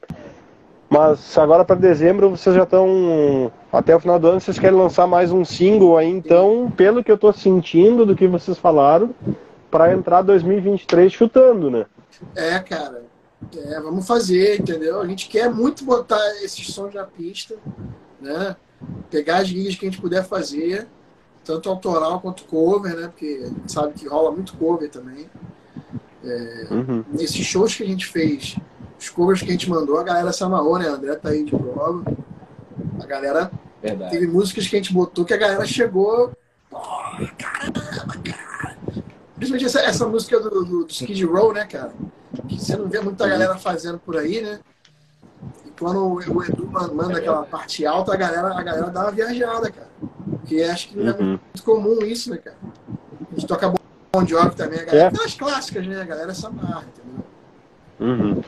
Mas 0.89 1.37
agora 1.37 1.65
para 1.65 1.77
dezembro 1.77 2.31
vocês 2.31 2.57
já 2.57 2.65
estão. 2.65 3.53
Até 3.73 3.95
o 3.95 4.01
final 4.01 4.19
do 4.19 4.29
ano 4.29 4.41
vocês 4.41 4.59
querem 4.59 4.79
lançar 4.79 5.07
mais 5.07 5.31
um 5.31 5.45
single 5.45 5.97
aí, 5.97 6.09
então, 6.09 6.73
pelo 6.77 7.05
que 7.05 7.13
eu 7.13 7.19
tô 7.19 7.33
sentindo 7.33 8.07
do 8.07 8.17
que 8.17 8.27
vocês 8.27 8.57
falaram, 8.57 9.11
para 9.71 9.93
entrar 9.93 10.23
2023 10.23 11.13
chutando, 11.13 11.71
né? 11.71 11.87
É, 12.35 12.59
cara. 12.61 13.03
É, 13.57 13.81
vamos 13.81 14.07
fazer, 14.07 14.61
entendeu? 14.61 15.01
A 15.01 15.07
gente 15.07 15.29
quer 15.29 15.51
muito 15.53 15.85
botar 15.85 16.21
esses 16.43 16.67
sons 16.73 16.95
na 16.95 17.05
pista, 17.05 17.57
né? 18.21 18.57
Pegar 19.11 19.39
as 19.39 19.51
guias 19.51 19.75
que 19.75 19.87
a 19.87 19.91
gente 19.91 20.01
puder 20.01 20.25
fazer, 20.25 20.87
tanto 21.45 21.69
autoral 21.69 22.21
quanto 22.21 22.45
cover, 22.45 22.97
né? 22.97 23.09
Porque 23.09 23.43
a 23.45 23.49
gente 23.49 23.73
sabe 23.73 23.95
que 23.95 24.09
rola 24.09 24.33
muito 24.33 24.57
cover 24.57 24.91
também. 24.91 25.29
É, 26.25 26.67
uhum. 26.71 27.05
Nesses 27.13 27.47
shows 27.47 27.75
que 27.75 27.83
a 27.83 27.87
gente 27.87 28.07
fez 28.07 28.57
os 28.99 29.09
covers 29.11 29.43
que 29.43 29.49
a 29.49 29.53
gente 29.53 29.69
mandou, 29.69 29.99
a 29.99 30.03
galera 30.03 30.33
se 30.33 30.43
amarrou, 30.43 30.79
né? 30.79 30.89
André 30.89 31.15
tá 31.17 31.29
aí 31.29 31.45
de 31.45 31.51
prova. 31.51 32.03
A 33.01 33.07
galera. 33.07 33.51
Verdade. 33.83 34.11
Teve 34.11 34.27
músicas 34.27 34.67
que 34.67 34.75
a 34.75 34.79
gente 34.79 34.93
botou 34.93 35.25
que 35.25 35.35
a 35.35 35.37
galera 35.37 35.65
chegou. 35.67 36.33
Porra, 36.71 37.31
caramba, 37.39 37.81
cara. 38.25 38.79
Principalmente 39.37 39.67
essa, 39.67 39.81
essa 39.81 40.07
música 40.09 40.41
do, 40.41 40.51
do, 40.51 40.85
do, 40.85 40.91
Skid 40.91 41.25
Row, 41.25 41.53
né, 41.53 41.65
cara? 41.67 41.93
Que 42.49 42.59
você 42.59 42.77
não 42.77 42.89
vê 42.89 43.01
muita 43.01 43.29
galera 43.29 43.57
fazendo 43.57 43.99
por 43.99 44.17
aí, 44.17 44.43
né? 44.43 44.61
E 45.65 45.71
quando 45.79 46.15
o, 46.15 46.43
Edu 46.43 46.71
manda 46.95 47.19
aquela 47.19 47.45
parte 47.45 47.85
alta, 47.87 48.15
a 48.15 48.17
galera, 48.17 48.49
a 48.49 48.63
galera 48.63 48.91
dá 48.91 49.03
uma 49.03 49.11
viajada, 49.13 49.71
cara. 49.71 49.89
Porque 50.31 50.63
acho 50.63 50.89
que 50.89 50.99
não 50.99 51.13
é 51.13 51.17
uhum. 51.17 51.27
muito 51.29 51.63
comum 51.65 51.99
isso, 52.03 52.31
né, 52.31 52.39
cara? 52.39 52.57
A 53.31 53.35
gente 53.35 53.47
toca 53.47 53.73
Bon 54.13 54.27
Jovi 54.27 54.55
também, 54.55 54.81
a 54.81 54.85
galera. 54.85 55.05
É. 55.05 55.09
Aquelas 55.09 55.35
clássicas, 55.35 55.87
né? 55.87 56.01
A 56.01 56.05
galera 56.05 56.33
se 56.33 56.47
amarra, 56.47 56.85
entendeu? 56.89 57.25
Uhum. 57.99 58.43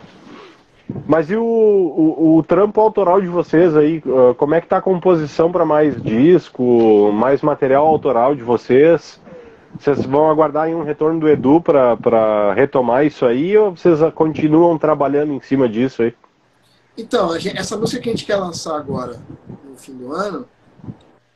Mas 1.06 1.30
e 1.30 1.36
o, 1.36 1.44
o, 1.44 2.38
o, 2.38 2.42
trampo 2.42 2.80
autoral 2.80 3.20
de 3.20 3.28
vocês 3.28 3.76
aí? 3.76 4.02
Ah, 4.06 4.34
como 4.34 4.54
é 4.54 4.60
que 4.60 4.66
tá 4.66 4.78
a 4.78 4.82
composição 4.82 5.52
para 5.52 5.64
mais 5.64 6.00
disco, 6.02 7.12
mais 7.12 7.42
material 7.42 7.86
autoral 7.86 8.34
de 8.34 8.42
vocês? 8.42 9.20
Vocês 9.78 10.04
vão 10.04 10.28
aguardar 10.28 10.68
um 10.68 10.82
retorno 10.82 11.20
do 11.20 11.28
Edu 11.28 11.60
para 11.60 12.52
retomar 12.54 13.06
isso 13.06 13.24
aí 13.24 13.56
ou 13.56 13.76
vocês 13.76 13.98
continuam 14.14 14.76
trabalhando 14.76 15.32
em 15.32 15.40
cima 15.40 15.68
disso 15.68 16.02
aí? 16.02 16.14
Então, 16.96 17.38
gente, 17.38 17.56
essa 17.56 17.76
música 17.76 18.02
que 18.02 18.08
a 18.08 18.12
gente 18.12 18.24
quer 18.24 18.36
lançar 18.36 18.76
agora, 18.76 19.20
no 19.64 19.76
fim 19.76 19.96
do 19.96 20.12
ano, 20.12 20.46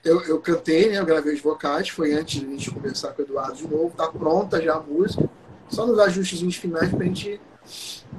eu, 0.04 0.20
eu 0.22 0.40
cantei, 0.40 0.90
né? 0.90 0.98
Eu 0.98 1.06
gravei 1.06 1.34
os 1.34 1.40
vocais, 1.40 1.88
foi 1.88 2.12
antes 2.14 2.40
de 2.40 2.46
a 2.46 2.50
gente 2.50 2.70
conversar 2.72 3.12
com 3.12 3.22
o 3.22 3.24
Eduardo 3.24 3.56
de 3.56 3.68
novo, 3.68 3.92
tá 3.96 4.08
pronta 4.08 4.60
já 4.60 4.74
a 4.74 4.80
música, 4.80 5.30
só 5.68 5.86
nos 5.86 5.98
ajustes 6.00 6.56
finais 6.56 6.90
pra 6.90 7.04
gente 7.04 7.40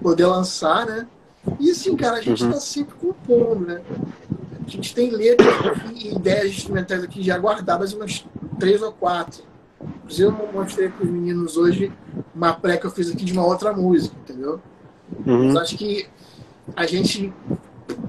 poder 0.01 0.25
lançar, 0.25 0.85
né? 0.85 1.05
E 1.59 1.69
assim, 1.69 1.97
cara, 1.97 2.17
a 2.17 2.21
gente 2.21 2.41
está 2.41 2.55
uhum. 2.55 2.61
sempre 2.61 2.95
compondo, 2.95 3.65
né? 3.65 3.81
A 4.65 4.69
gente 4.69 4.95
tem 4.95 5.09
letras 5.09 5.53
e 5.93 6.15
ideias 6.15 6.47
instrumentais 6.47 7.03
aqui 7.03 7.21
já 7.21 7.37
guardadas, 7.37 7.91
umas 7.93 8.25
três 8.57 8.81
ou 8.81 8.93
quatro. 8.93 9.43
Inclusive, 10.03 10.27
eu 10.27 10.53
mostrei 10.53 10.89
para 10.89 11.03
os 11.03 11.09
meninos 11.09 11.57
hoje 11.57 11.91
uma 12.35 12.53
pré 12.53 12.77
que 12.77 12.85
eu 12.85 12.91
fiz 12.91 13.09
aqui 13.09 13.23
de 13.23 13.33
uma 13.33 13.45
outra 13.45 13.73
música, 13.73 14.15
entendeu? 14.17 14.61
Uhum. 15.25 15.53
Mas 15.53 15.57
acho 15.57 15.77
que 15.77 16.07
a 16.75 16.85
gente, 16.85 17.33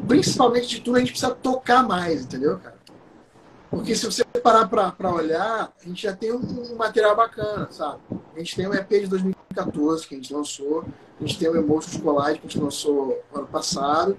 principalmente 0.08 0.68
de 0.68 0.80
tudo, 0.80 0.96
a 0.96 1.00
gente 1.00 1.12
precisa 1.12 1.34
tocar 1.34 1.86
mais, 1.86 2.22
entendeu, 2.22 2.58
cara? 2.58 2.74
Porque 3.70 3.94
se 3.96 4.06
você 4.06 4.24
parar 4.24 4.68
para 4.68 5.12
olhar, 5.12 5.72
a 5.80 5.88
gente 5.88 6.02
já 6.02 6.14
tem 6.14 6.32
um, 6.32 6.38
um, 6.38 6.76
material 6.76 7.16
bacana, 7.16 7.68
sabe? 7.70 7.98
A 8.34 8.38
gente 8.38 8.54
tem 8.54 8.68
um 8.68 8.74
EP 8.74 8.88
de 8.88 9.06
2014 9.06 10.06
que 10.06 10.14
a 10.14 10.18
gente 10.18 10.32
lançou, 10.32 10.84
a 11.20 11.26
gente 11.26 11.38
tem 11.38 11.48
o 11.48 11.56
Emotions 11.56 11.96
Collide 11.96 12.38
que 12.38 12.46
a 12.46 12.50
gente 12.50 12.60
lançou 12.60 13.20
ano 13.34 13.46
passado, 13.46 14.16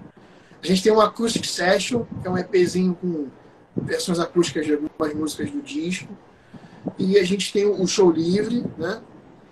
a 0.62 0.66
gente 0.66 0.82
tem 0.82 0.92
um 0.92 1.00
Acoustic 1.00 1.44
Session, 1.44 2.04
que 2.20 2.28
é 2.28 2.30
um 2.30 2.36
EPzinho 2.36 2.94
com 3.00 3.28
versões 3.76 4.18
acústicas 4.18 4.66
de 4.66 4.74
algumas 4.74 5.14
músicas 5.14 5.50
do 5.50 5.62
disco, 5.62 6.12
e 6.98 7.18
a 7.18 7.24
gente 7.24 7.52
tem 7.52 7.66
o 7.66 7.86
Show 7.86 8.10
Livre, 8.10 8.64
né? 8.78 9.00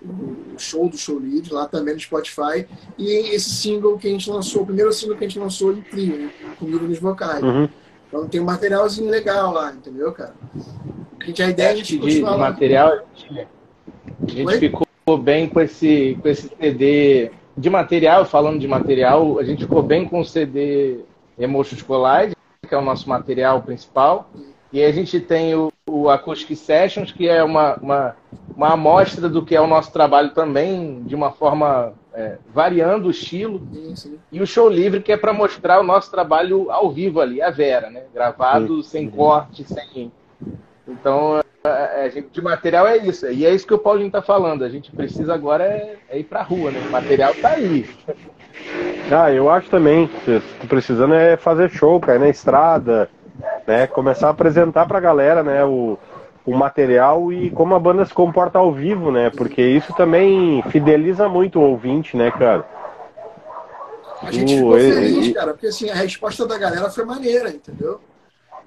O 0.03 0.59
show 0.59 0.87
do 0.87 0.97
Show 0.97 1.17
Livre, 1.17 1.51
lá 1.51 1.67
também 1.67 1.95
no 1.95 1.99
Spotify, 1.99 2.67
e 2.97 3.33
esse 3.33 3.49
single 3.49 3.97
que 3.97 4.07
a 4.07 4.11
gente 4.11 4.29
lançou, 4.29 4.61
o 4.61 4.65
primeiro 4.65 4.93
single 4.93 5.17
que 5.17 5.25
a 5.25 5.27
gente 5.27 5.39
lançou 5.39 5.73
em 5.73 5.81
trio, 5.81 6.17
né? 6.17 6.31
comigo 6.59 6.85
nos 6.85 6.99
vocais. 6.99 7.43
Uhum. 7.43 7.67
Então 8.07 8.27
tem 8.27 8.39
um 8.39 8.45
materialzinho 8.45 9.09
legal 9.09 9.51
lá, 9.51 9.73
entendeu, 9.73 10.11
cara? 10.11 10.35
A, 11.19 11.25
gente, 11.25 11.41
a 11.41 11.49
ideia 11.49 11.69
é 11.69 11.71
a 11.71 11.75
gente 11.75 11.97
de, 11.97 12.21
material, 12.21 12.93
a 12.93 13.17
gente, 13.17 13.47
a 14.21 14.31
gente 14.31 14.59
ficou 14.59 15.17
bem 15.17 15.49
com 15.49 15.59
esse, 15.59 16.17
com 16.21 16.29
esse 16.29 16.49
CD 16.59 17.31
de 17.57 17.69
material, 17.69 18.25
falando 18.25 18.59
de 18.59 18.67
material, 18.67 19.39
a 19.39 19.43
gente 19.43 19.63
ficou 19.63 19.81
bem 19.81 20.07
com 20.07 20.19
o 20.19 20.25
CD 20.25 20.99
Emotions 21.37 21.81
Collide, 21.81 22.35
que 22.67 22.75
é 22.75 22.77
o 22.77 22.81
nosso 22.81 23.07
material 23.09 23.61
principal. 23.61 24.29
E 24.71 24.83
a 24.83 24.91
gente 24.91 25.19
tem 25.19 25.55
o, 25.55 25.71
o 25.87 26.09
Acoustic 26.09 26.57
Sessions, 26.57 27.11
que 27.11 27.29
é 27.29 27.43
uma, 27.43 27.75
uma, 27.75 28.15
uma 28.55 28.73
amostra 28.73 29.29
do 29.29 29.45
que 29.45 29.55
é 29.55 29.61
o 29.61 29.67
nosso 29.67 29.93
trabalho 29.93 30.31
também, 30.31 31.03
de 31.03 31.13
uma 31.13 31.31
forma 31.31 31.93
é, 32.11 32.37
variando 32.51 33.07
o 33.07 33.11
estilo. 33.11 33.61
Sim, 33.71 33.95
sim. 33.95 34.19
E 34.31 34.41
o 34.41 34.47
Show 34.47 34.67
Livre, 34.67 34.99
que 34.99 35.11
é 35.11 35.17
para 35.17 35.31
mostrar 35.31 35.79
o 35.79 35.83
nosso 35.83 36.09
trabalho 36.09 36.71
ao 36.71 36.91
vivo 36.91 37.21
ali, 37.21 37.39
a 37.39 37.51
Vera, 37.51 37.91
né? 37.91 38.01
Gravado, 38.11 38.81
sim. 38.81 38.89
sem 38.89 39.09
corte, 39.11 39.63
sem. 39.63 40.11
Então, 40.87 41.41
a 41.63 42.09
gente, 42.09 42.29
de 42.31 42.41
material 42.41 42.87
é 42.87 42.97
isso. 42.97 43.27
E 43.27 43.45
é 43.45 43.53
isso 43.53 43.67
que 43.67 43.73
o 43.73 43.79
Paulinho 43.79 44.07
está 44.07 44.23
falando. 44.23 44.63
A 44.63 44.69
gente 44.69 44.91
precisa 44.91 45.35
agora 45.35 45.65
é, 45.65 45.97
é 46.09 46.19
ir 46.19 46.23
para 46.23 46.39
a 46.39 46.43
rua, 46.43 46.71
né? 46.71 46.83
O 46.87 46.91
material 46.91 47.31
está 47.31 47.49
aí. 47.49 47.87
Ah, 49.11 49.31
eu 49.31 49.51
acho 49.51 49.69
também. 49.69 50.09
Estou 50.27 50.67
precisando 50.67 51.13
é 51.13 51.37
fazer 51.37 51.69
show, 51.69 51.99
cara, 51.99 52.17
na 52.17 52.29
estrada, 52.29 53.07
né? 53.65 53.87
Começar 53.87 54.27
a 54.27 54.31
apresentar 54.31 54.85
para 54.85 54.97
a 54.97 55.01
galera, 55.01 55.43
né? 55.43 55.63
O, 55.65 55.97
o 56.45 56.55
material 56.55 57.33
e 57.33 57.49
como 57.49 57.73
a 57.73 57.79
banda 57.79 58.05
se 58.05 58.13
comporta 58.13 58.59
ao 58.59 58.71
vivo, 58.71 59.11
né? 59.11 59.29
Porque 59.29 59.61
isso 59.61 59.93
também 59.93 60.61
fideliza 60.69 61.27
muito 61.27 61.59
o 61.59 61.63
ouvinte, 61.63 62.15
né, 62.15 62.31
cara? 62.31 62.65
A 64.21 64.31
gente 64.31 64.55
ficou 64.55 64.73
feliz, 64.73 65.33
cara, 65.33 65.53
porque 65.53 65.67
assim, 65.67 65.89
a 65.89 65.95
resposta 65.95 66.47
da 66.47 66.57
galera 66.57 66.89
foi 66.89 67.05
maneira, 67.05 67.49
entendeu? 67.49 67.99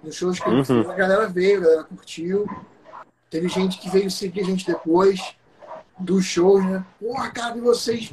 Nos 0.03 0.15
shows 0.15 0.39
que 0.39 0.49
uhum. 0.49 0.91
a 0.91 0.95
galera 0.95 1.27
veio, 1.29 1.59
a 1.59 1.63
galera 1.63 1.85
curtiu. 1.85 2.47
Teve 3.31 3.49
gente 3.49 3.79
que 3.79 3.91
veio 3.91 4.11
seguir 4.11 4.41
a 4.41 4.45
gente 4.45 4.67
depois 4.67 5.21
dos 5.99 6.25
shows, 6.25 6.65
né? 6.65 6.85
Porra, 7.01 7.31
cara, 7.31 7.55
vi 7.55 7.61
vocês 7.61 8.13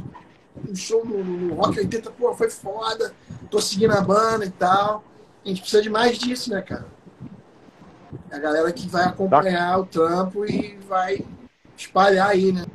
no 0.68 0.76
show 0.76 1.06
no, 1.06 1.24
no 1.24 1.56
Rock 1.56 1.80
80, 1.80 2.12
pô, 2.12 2.34
foi 2.34 2.50
foda. 2.50 3.14
Tô 3.50 3.62
seguindo 3.62 3.92
a 3.92 4.02
banda 4.02 4.46
e 4.46 4.50
tal. 4.50 5.04
A 5.46 5.50
gente 5.50 5.62
precisa 5.62 5.84
de 5.84 5.90
mais 5.92 6.18
disso, 6.18 6.50
né, 6.52 6.62
cara? 6.62 6.86
A 8.32 8.40
galera 8.40 8.72
que 8.72 8.88
vai 8.88 9.06
acompanhar 9.06 9.74
tá. 9.74 9.78
o 9.78 9.86
trampo 9.86 10.46
e 10.46 10.78
vai 10.90 11.20
espalhar 11.78 12.30
aí, 12.30 12.52
né? 12.52 12.66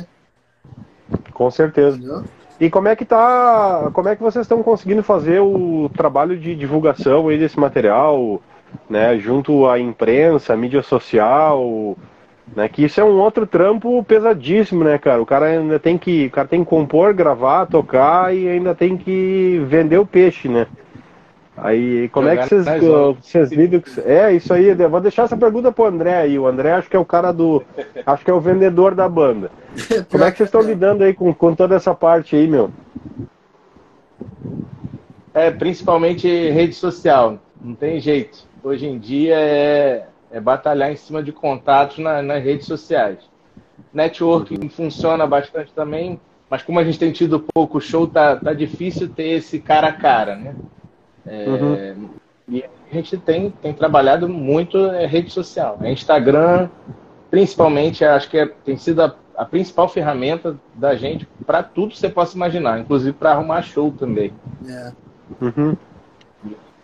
Com 1.33 1.51
certeza. 1.51 1.97
Entendeu? 1.97 2.25
E 2.61 2.71
como 2.71 2.89
é 2.89 2.95
que 2.95 3.05
tá. 3.05 3.91
Como 3.93 4.09
é 4.09 4.15
que 4.15 4.23
vocês 4.23 4.45
estão 4.45 4.63
conseguindo 4.63 5.03
fazer 5.03 5.41
o 5.41 5.91
trabalho 5.97 6.39
de 6.39 6.55
divulgação 6.55 7.29
aí 7.29 7.39
desse 7.39 7.59
material, 7.59 8.41
né? 8.89 9.19
Junto 9.19 9.67
à 9.67 9.81
imprensa, 9.81 10.57
mídia 10.57 10.83
social, 10.83 11.97
Né? 12.55 12.69
Que 12.69 12.85
isso 12.85 13.01
é 13.01 13.05
um 13.05 13.19
outro 13.19 13.47
trampo 13.47 14.05
pesadíssimo, 14.05 14.85
né, 14.85 14.99
cara? 14.99 15.23
O 15.23 15.27
cara 15.27 15.47
ainda 15.47 15.79
tem 15.79 15.97
que. 15.97 16.27
O 16.27 16.31
cara 16.31 16.47
tem 16.47 16.63
que 16.63 16.71
compor, 16.71 17.15
gravar, 17.15 17.67
tocar 17.67 18.35
e 18.35 18.47
ainda 18.47 18.75
tem 18.75 18.97
que 18.97 19.61
vender 19.67 19.99
o 19.99 20.07
peixe, 20.07 20.49
né? 20.49 20.67
Aí, 21.62 22.09
como 22.09 22.29
é 22.29 22.37
que 22.38 22.49
vocês, 22.49 22.64
vocês 23.20 23.53
lidam 23.53 23.81
com 23.81 24.01
É, 24.09 24.33
isso 24.33 24.53
aí, 24.53 24.68
eu 24.68 24.88
vou 24.88 25.01
deixar 25.01 25.25
essa 25.25 25.37
pergunta 25.37 25.70
pro 25.70 25.85
André 25.85 26.16
aí. 26.16 26.38
O 26.38 26.46
André 26.46 26.73
acho 26.73 26.88
que 26.88 26.96
é 26.96 26.99
o 26.99 27.05
cara 27.05 27.33
do. 27.33 27.62
Acho 28.07 28.25
que 28.25 28.31
é 28.31 28.35
o 28.35 28.40
vendedor 28.40 28.94
da 28.94 29.07
banda. 29.07 29.51
Como 30.11 30.25
é 30.25 30.31
que 30.31 30.38
vocês 30.38 30.49
estão 30.49 30.62
lidando 30.62 31.05
aí 31.05 31.12
com, 31.12 31.33
com 31.35 31.55
toda 31.55 31.77
essa 31.77 31.94
parte 31.94 32.35
aí, 32.35 32.46
meu? 32.46 32.70
É, 35.35 35.51
principalmente 35.51 36.27
rede 36.51 36.75
social. 36.75 37.38
Não 37.61 37.75
tem 37.75 38.01
jeito. 38.01 38.49
Hoje 38.62 38.87
em 38.87 38.99
dia 38.99 39.37
é, 39.38 40.07
é 40.31 40.40
batalhar 40.40 40.90
em 40.90 40.96
cima 40.96 41.23
de 41.23 41.31
contatos 41.31 41.99
na, 41.99 42.23
nas 42.23 42.42
redes 42.42 42.66
sociais. 42.66 43.18
Networking 43.92 44.68
funciona 44.70 45.27
bastante 45.27 45.73
também, 45.73 46.18
mas 46.49 46.62
como 46.62 46.79
a 46.79 46.85
gente 46.85 46.99
tem 46.99 47.12
tido 47.12 47.44
pouco 47.53 47.81
show, 47.81 48.07
tá, 48.07 48.37
tá 48.37 48.53
difícil 48.55 49.09
ter 49.09 49.29
esse 49.29 49.59
cara 49.59 49.88
a 49.88 49.92
cara, 49.92 50.37
né? 50.37 50.55
É, 51.31 51.49
uhum. 51.49 52.11
E 52.49 52.64
a 52.64 52.95
gente 52.95 53.16
tem, 53.16 53.51
tem 53.62 53.73
trabalhado 53.73 54.29
muito 54.29 54.77
é, 54.77 55.07
rede 55.07 55.31
social. 55.31 55.79
É 55.81 55.93
Instagram, 55.93 56.69
principalmente, 57.31 58.05
acho 58.05 58.29
que 58.29 58.37
é, 58.37 58.47
tem 58.64 58.77
sido 58.77 59.03
a, 59.03 59.14
a, 59.37 59.45
principal 59.45 59.88
ferramenta 59.88 60.57
da 60.75 60.97
gente 60.97 61.29
para 61.47 61.62
tudo 61.62 61.93
que 61.93 61.99
você 61.99 62.09
possa 62.09 62.35
imaginar, 62.37 62.81
inclusive 62.81 63.12
para 63.12 63.31
arrumar 63.31 63.62
show 63.62 63.93
também. 63.93 64.33
É. 64.69 64.93
Uhum. 65.40 65.77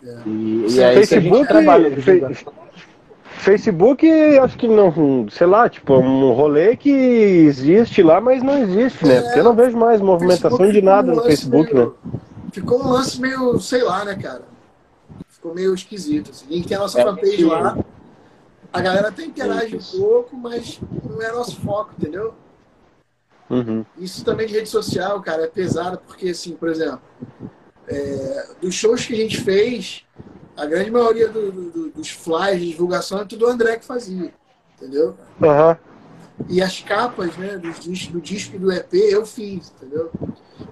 É. 0.05 0.17
E, 0.25 0.67
e 0.71 0.85
aí 0.85 0.95
Facebook, 0.95 1.09
que 1.09 1.17
a 1.17 1.39
gente 1.39 1.49
trabalha. 1.49 1.91
Facebook, 3.39 4.09
acho 4.39 4.57
que 4.57 4.69
não, 4.69 5.29
sei 5.29 5.47
lá, 5.47 5.69
tipo, 5.69 5.95
um 5.95 6.33
rolê 6.33 6.77
que 6.77 6.91
existe 6.91 8.03
lá, 8.03 8.21
mas 8.21 8.43
não 8.43 8.59
existe, 8.59 9.05
né? 9.05 9.21
Porque 9.21 9.41
eu 9.41 9.45
não 9.45 9.55
vejo 9.55 9.77
mais 9.77 10.01
movimentação 10.01 10.71
de 10.71 10.81
nada 10.81 11.13
no 11.13 11.23
Facebook, 11.23 11.75
né? 11.75 11.89
Ficou 12.57 12.83
um 12.83 12.89
lance 12.89 13.21
meio, 13.21 13.61
sei 13.61 13.83
lá, 13.83 14.03
né, 14.03 14.15
cara? 14.15 14.41
Ficou 15.29 15.55
meio 15.55 15.75
esquisito. 15.75 16.31
Assim. 16.31 16.47
A 16.49 16.53
gente 16.55 16.69
tem 16.69 16.75
a 16.75 16.81
nossa 16.81 16.99
é 16.99 17.05
fanpage 17.05 17.45
lá, 17.45 17.77
a 18.73 18.81
galera 18.81 19.09
até 19.09 19.25
interage 19.27 19.77
um 19.77 19.99
pouco, 19.99 20.35
mas 20.35 20.81
não 21.05 21.21
é 21.21 21.31
nosso 21.33 21.61
foco, 21.61 21.93
entendeu? 21.99 22.33
Uhum. 23.51 23.85
Isso 23.99 24.25
também 24.25 24.47
de 24.47 24.55
rede 24.55 24.71
social, 24.71 25.21
cara, 25.21 25.45
é 25.45 25.49
pesado, 25.49 25.99
porque, 26.07 26.31
assim, 26.31 26.57
por 26.57 26.71
exemplo, 26.71 27.03
é, 27.87 28.49
dos 28.59 28.75
shows 28.75 29.05
que 29.05 29.13
a 29.13 29.17
gente 29.17 29.39
fez, 29.43 30.07
a 30.57 30.65
grande 30.65 30.91
maioria 30.91 31.29
do, 31.29 31.53
do, 31.53 31.91
dos 31.91 32.09
flyers 32.09 32.59
de 32.59 32.71
divulgação 32.71 33.21
é 33.21 33.27
tudo 33.27 33.45
o 33.45 33.51
André 33.51 33.77
que 33.77 33.85
fazia, 33.85 34.33
entendeu? 34.77 35.15
Uhum. 35.43 35.77
E 36.49 36.63
as 36.63 36.81
capas, 36.81 37.37
né, 37.37 37.57
do 37.57 37.71
disco, 37.73 38.13
do 38.13 38.21
disco 38.21 38.57
e 38.57 38.59
do 38.59 38.71
EP 38.71 38.93
eu 38.95 39.25
fiz, 39.25 39.73
entendeu? 39.77 40.11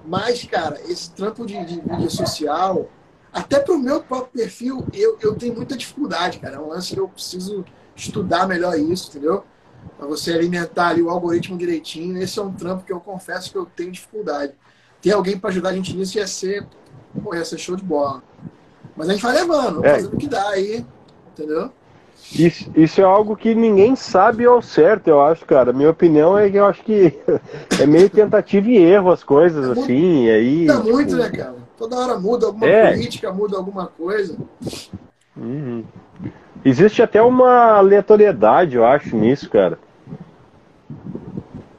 Mas, 0.05 0.45
cara, 0.45 0.81
esse 0.87 1.11
trampo 1.13 1.47
de, 1.47 1.65
de 1.65 1.77
mídia 1.77 2.11
social, 2.11 2.89
até 3.33 3.59
pro 3.59 3.79
meu 3.79 4.03
próprio 4.03 4.45
perfil, 4.45 4.87
eu, 4.93 5.19
eu 5.21 5.35
tenho 5.35 5.55
muita 5.55 5.77
dificuldade, 5.77 6.39
cara. 6.39 6.57
É 6.57 6.61
um 6.61 6.69
lance 6.69 6.93
que 6.93 7.01
eu 7.01 7.09
preciso 7.09 7.65
estudar 7.97 8.47
melhor 8.47 8.79
isso, 8.79 9.09
entendeu? 9.09 9.45
Para 9.97 10.07
você 10.07 10.33
alimentar 10.33 10.89
ali 10.89 11.03
o 11.03 11.11
algoritmo 11.11 11.57
direitinho. 11.57 12.21
Esse 12.23 12.39
é 12.39 12.43
um 12.43 12.53
trampo 12.53 12.85
que 12.85 12.93
eu 12.93 13.01
confesso 13.01 13.51
que 13.51 13.57
eu 13.57 13.67
tenho 13.67 13.91
dificuldade. 13.91 14.53
Ter 15.01 15.13
alguém 15.13 15.39
para 15.39 15.51
ajudar 15.51 15.71
a 15.71 15.75
gente 15.75 15.97
nisso 15.97 16.19
ia 16.19 16.27
ser, 16.27 16.67
pô, 17.23 17.35
ia 17.35 17.45
ser 17.45 17.59
show 17.59 17.75
de 17.75 17.83
bola. 17.83 18.23
Mas 18.97 19.09
a 19.09 19.13
gente 19.13 19.23
vai 19.23 19.35
levando, 19.35 19.85
é. 19.85 19.95
fazendo 19.95 20.15
o 20.15 20.17
que 20.17 20.29
dá 20.29 20.51
aí, 20.51 20.87
entendeu? 21.33 21.73
Isso, 22.33 22.71
isso 22.75 23.01
é 23.01 23.05
algo 23.05 23.37
que 23.37 23.55
ninguém 23.55 23.95
sabe 23.95 24.45
ao 24.45 24.63
certo, 24.63 25.09
eu 25.09 25.21
acho, 25.21 25.45
cara. 25.45 25.73
Minha 25.73 25.91
opinião 25.91 26.37
é 26.39 26.51
que 26.51 26.57
eu 26.57 26.67
acho 26.67 26.83
que 26.83 27.13
é 27.81 27.87
meio 27.87 28.09
tentativa 28.09 28.69
e 28.69 28.77
erro 28.77 29.11
as 29.11 29.23
coisas, 29.23 29.69
é 29.69 29.81
assim, 29.81 30.25
e 30.25 30.31
aí. 30.31 30.61
Muda 30.61 30.77
tipo... 30.77 30.91
muito, 30.91 31.17
né, 31.17 31.31
cara? 31.31 31.55
Toda 31.77 31.97
hora 31.97 32.19
muda 32.19 32.47
alguma 32.47 32.67
é. 32.67 32.93
política, 32.93 33.33
muda 33.33 33.57
alguma 33.57 33.87
coisa. 33.87 34.37
Uhum. 35.37 35.85
Existe 36.65 37.03
até 37.03 37.21
uma 37.21 37.77
aleatoriedade, 37.77 38.77
eu 38.77 38.87
acho, 38.87 39.15
nisso, 39.17 39.51
cara. 39.51 39.79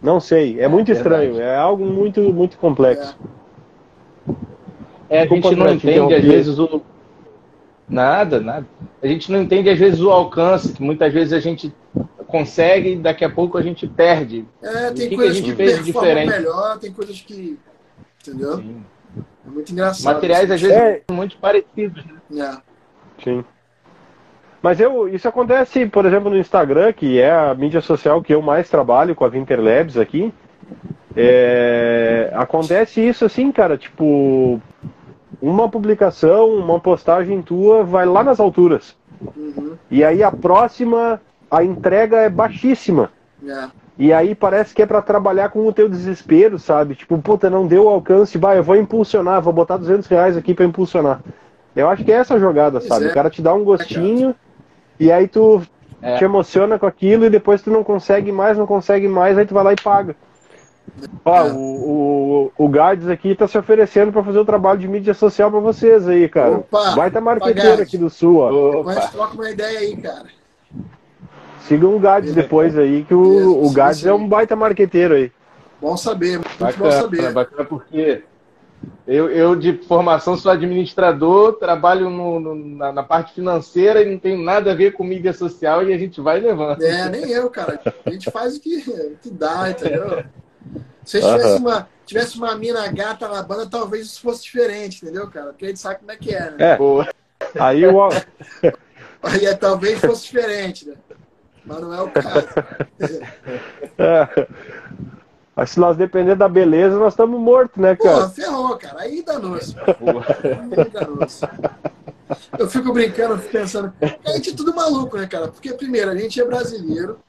Não 0.01 0.19
sei, 0.19 0.60
é, 0.60 0.65
é 0.65 0.67
muito 0.67 0.91
estranho, 0.91 1.41
é 1.41 1.55
algo 1.55 1.84
muito, 1.84 2.21
muito 2.21 2.58
complexo. 2.58 3.17
É, 5.10 5.17
é 5.17 5.21
a 5.23 5.25
gente 5.25 5.55
não 5.55 5.73
entende, 5.73 6.13
às 6.13 6.23
vezes, 6.23 6.60
o, 6.60 6.81
Nada, 7.88 8.39
nada. 8.39 8.65
A 9.02 9.08
gente 9.08 9.32
não 9.32 9.41
entende, 9.41 9.69
às 9.69 9.78
vezes, 9.78 10.02
o 10.02 10.10
alcance, 10.10 10.74
que 10.74 10.82
muitas 10.82 11.13
vezes 11.13 11.34
a 11.34 11.39
gente 11.39 11.74
consegue 12.28 12.93
e 12.93 12.95
daqui 12.95 13.24
a 13.24 13.30
pouco 13.30 13.58
a 13.58 13.62
gente 13.62 13.88
perde. 13.88 14.45
É, 14.62 14.91
tem 14.91 15.10
que 15.10 15.15
coisas 15.15 15.39
que, 15.39 15.43
a 15.43 15.45
gente 15.45 15.52
que 15.52 15.56
fez 15.56 15.86
diferente. 15.86 16.30
melhor, 16.30 16.80
tem 16.80 16.91
coisas 16.91 17.21
que. 17.21 17.60
Entendeu? 18.21 18.58
Sim. 18.58 18.84
É 19.45 19.50
muito 19.50 19.71
engraçado. 19.71 20.15
Materiais, 20.15 20.50
às 20.50 20.62
vezes, 20.62 20.76
é... 20.76 21.04
muito 21.12 21.38
parecidos. 21.38 22.04
Né? 22.30 22.60
É. 22.60 23.24
Sim. 23.24 23.45
Mas 24.62 24.80
eu, 24.80 25.08
isso 25.08 25.28
acontece, 25.28 25.86
por 25.86 26.08
exemplo, 26.08 26.32
no 26.32 26.38
Instagram, 26.38 26.91
que 26.91 27.19
é 27.21 27.32
a 27.32 27.54
mídia 27.54 27.82
social 27.82 28.21
que 28.24 28.34
eu 28.34 28.41
mais 28.41 28.67
trabalho 28.67 29.13
com 29.13 29.24
a 29.24 29.28
Winterlabs 29.28 29.95
aqui. 29.95 30.34
É, 31.15 32.32
acontece 32.34 33.00
isso 33.00 33.24
assim, 33.26 33.52
cara, 33.52 33.78
tipo, 33.78 34.60
uma 35.45 35.69
publicação, 35.69 36.49
uma 36.55 36.79
postagem 36.79 37.39
tua 37.39 37.84
vai 37.84 38.03
lá 38.03 38.23
nas 38.23 38.39
alturas. 38.39 38.95
Uhum. 39.21 39.73
E 39.91 40.03
aí 40.03 40.23
a 40.23 40.31
próxima, 40.31 41.21
a 41.51 41.63
entrega 41.63 42.17
é 42.17 42.29
baixíssima. 42.29 43.12
É. 43.47 43.67
E 43.97 44.12
aí 44.12 44.34
parece 44.34 44.73
que 44.73 44.81
é 44.81 44.86
para 44.88 45.03
trabalhar 45.03 45.49
com 45.49 45.67
o 45.67 45.71
teu 45.71 45.88
desespero, 45.88 46.58
sabe? 46.58 46.95
Tipo, 46.95 47.17
puta, 47.19 47.47
não 47.47 47.67
deu 47.67 47.88
alcance, 47.88 48.39
vai, 48.39 48.58
eu 48.58 48.63
vou 48.63 48.75
impulsionar, 48.75 49.39
vou 49.39 49.53
botar 49.53 49.77
200 49.77 50.08
reais 50.08 50.36
aqui 50.36 50.55
para 50.55 50.65
impulsionar. 50.65 51.21
Eu 51.75 51.88
acho 51.89 52.03
que 52.03 52.12
é 52.12 52.15
essa 52.15 52.39
jogada, 52.39 52.79
pois 52.79 52.89
sabe? 52.89 53.05
É. 53.05 53.10
O 53.10 53.13
cara 53.13 53.29
te 53.29 53.41
dá 53.41 53.53
um 53.53 53.63
gostinho 53.63 54.31
é, 54.31 55.03
e 55.03 55.12
aí 55.12 55.27
tu 55.27 55.62
te 56.17 56.23
emociona 56.23 56.79
com 56.79 56.88
aquilo 56.88 57.25
e 57.25 57.29
depois 57.29 57.62
tu 57.62 57.69
não 57.69 57.84
consegue 57.84 58.31
mais, 58.31 58.58
não 58.58 58.65
consegue 58.65 59.08
mais, 59.08 59.38
aí 59.38 59.45
tu 59.45 59.53
vai 59.53 59.63
lá 59.63 59.73
e 59.73 59.81
paga. 59.81 60.15
Ó, 61.23 61.36
é. 61.36 61.51
o, 61.51 62.51
o, 62.58 62.65
o 62.65 62.69
Gades 62.69 63.08
aqui 63.08 63.29
está 63.29 63.47
se 63.47 63.58
oferecendo 63.58 64.12
para 64.12 64.23
fazer 64.23 64.39
o 64.39 64.45
trabalho 64.45 64.79
de 64.79 64.88
mídia 64.88 65.13
social 65.13 65.51
para 65.51 65.60
vocês 65.60 66.08
aí, 66.08 66.29
cara. 66.29 66.58
Opa, 66.58 66.95
Vai 66.95 67.08
estar 67.08 67.21
marqueteiro 67.21 67.81
aqui 67.81 67.97
do 67.97 68.10
Sul, 68.10 68.38
ó. 68.38 68.84
Mas 68.84 69.10
troca 69.12 69.34
uma 69.34 69.49
ideia 69.49 69.79
aí, 69.79 69.97
cara. 69.97 70.27
Sigam 71.62 71.95
o 71.95 71.99
Gades 71.99 72.34
depois 72.34 72.77
aí, 72.77 73.03
que 73.03 73.13
o, 73.13 73.65
o 73.65 73.71
Gades 73.71 74.05
é 74.05 74.13
um 74.13 74.27
baita 74.27 74.55
marqueteiro 74.55 75.15
aí. 75.15 75.31
Bom 75.81 75.97
saber, 75.97 76.38
muito 76.38 76.58
bacana, 76.58 76.84
bom 76.84 76.91
saber. 76.91 77.34
Bacana 77.34 77.65
porque 77.65 78.23
eu, 79.08 79.29
eu, 79.29 79.55
de 79.55 79.73
formação, 79.88 80.38
sou 80.38 80.51
administrador, 80.51 81.53
trabalho 81.53 82.10
no, 82.10 82.39
no, 82.39 82.55
na, 82.55 82.91
na, 82.91 83.03
parte 83.03 83.34
financeira 83.34 84.01
e 84.01 84.12
não 84.12 84.19
tenho 84.19 84.41
nada 84.41 84.71
a 84.71 84.75
ver 84.75 84.93
com 84.93 85.03
mídia 85.03 85.34
social 85.34 85.84
e 85.84 85.93
a 85.93 85.97
gente 85.97 86.21
vai 86.21 86.39
levando. 86.39 86.81
É, 86.81 87.10
nem 87.10 87.29
eu, 87.31 87.49
cara. 87.49 87.79
A 88.05 88.10
gente 88.10 88.29
faz 88.31 88.58
o 88.58 88.62
que, 88.62 88.77
o 88.77 89.17
que 89.21 89.29
dá, 89.29 89.69
entendeu? 89.69 90.23
Se 91.05 91.21
tivesse, 91.21 91.57
uma, 91.59 91.89
tivesse 92.05 92.37
uma 92.37 92.55
mina 92.55 92.87
gata 92.91 93.27
na 93.27 93.43
banda, 93.43 93.67
talvez 93.67 94.07
isso 94.07 94.21
fosse 94.21 94.43
diferente, 94.43 95.03
entendeu, 95.03 95.29
cara? 95.29 95.47
Porque 95.47 95.65
a 95.65 95.67
gente 95.67 95.79
sabe 95.79 95.99
como 95.99 96.11
é 96.11 96.15
que 96.17 96.33
é, 96.33 96.51
né? 96.51 96.57
É. 96.59 96.77
Aí 97.59 97.85
o. 97.85 98.09
Aí 99.21 99.45
é, 99.45 99.55
talvez 99.55 99.99
fosse 99.99 100.23
diferente, 100.23 100.87
né? 100.87 100.95
Mas 101.65 101.81
não 101.81 101.93
é 101.93 102.01
o 102.01 102.11
caso. 102.11 102.47
é. 103.97 104.47
Mas 105.55 105.71
se 105.71 105.79
nós 105.79 105.95
depender 105.95 106.35
da 106.35 106.49
beleza, 106.49 106.97
nós 106.99 107.13
estamos 107.13 107.39
mortos, 107.39 107.81
né, 107.81 107.95
cara? 107.95 108.27
Pô, 108.27 108.29
ferrou, 108.29 108.77
cara. 108.77 109.01
Aí 109.01 109.23
danou-se. 109.23 109.75
Aí 109.79 110.89
danou-se. 110.89 111.45
Eu 112.58 112.69
fico 112.69 112.91
brincando, 112.91 113.37
fico 113.37 113.51
pensando. 113.51 113.93
A 114.25 114.31
gente 114.31 114.49
é 114.49 114.56
tudo 114.56 114.75
maluco, 114.75 115.17
né, 115.17 115.27
cara? 115.27 115.47
Porque, 115.47 115.73
primeiro, 115.73 116.12
a 116.12 116.15
gente 116.15 116.41
é 116.41 116.45
brasileiro, 116.45 117.19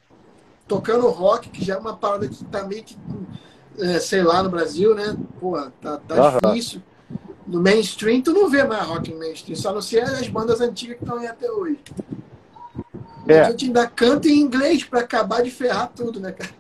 tocando 0.67 1.09
rock, 1.09 1.49
que 1.51 1.65
já 1.65 1.75
é 1.75 1.79
uma 1.79 1.97
parada 1.97 2.29
que 2.29 2.45
tá 2.47 2.65
meio 2.65 2.83
que 2.83 2.97
é, 3.79 3.99
sei 3.99 4.23
lá, 4.23 4.43
no 4.43 4.51
Brasil, 4.51 4.95
né? 4.95 5.17
Pô, 5.41 5.61
tá, 5.81 5.99
tá 5.99 6.39
difícil. 6.39 6.83
No 7.47 7.61
mainstream, 7.61 8.21
tu 8.21 8.33
não 8.33 8.51
vê 8.51 8.65
mais 8.65 8.83
rock 8.87 9.13
no 9.13 9.19
mainstream, 9.19 9.57
só 9.57 9.73
não 9.73 9.81
sei 9.81 10.01
as 10.01 10.29
bandas 10.29 10.61
antigas 10.61 10.97
que 10.97 11.05
estão 11.05 11.19
aí 11.19 11.27
até 11.27 11.51
hoje. 11.51 11.79
É. 13.29 13.41
A 13.41 13.51
gente 13.51 13.67
ainda 13.67 13.87
canta 13.87 14.29
em 14.29 14.39
inglês 14.39 14.85
para 14.85 15.01
acabar 15.01 15.43
de 15.43 15.51
ferrar 15.51 15.91
tudo, 15.95 16.21
né, 16.21 16.33
cara? 16.33 16.51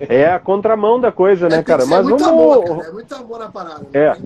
É 0.00 0.26
a 0.26 0.38
contramão 0.38 1.00
da 1.00 1.10
coisa, 1.10 1.48
né, 1.48 1.58
é, 1.58 1.62
cara? 1.62 1.86
Mas 1.86 2.06
muito 2.06 2.22
vamos... 2.22 2.40
amor, 2.40 2.64
cara. 2.64 2.88
É 2.88 2.92
muito 2.92 3.14
amor 3.14 3.38
na 3.38 3.48
parada. 3.48 3.86
É. 3.92 4.16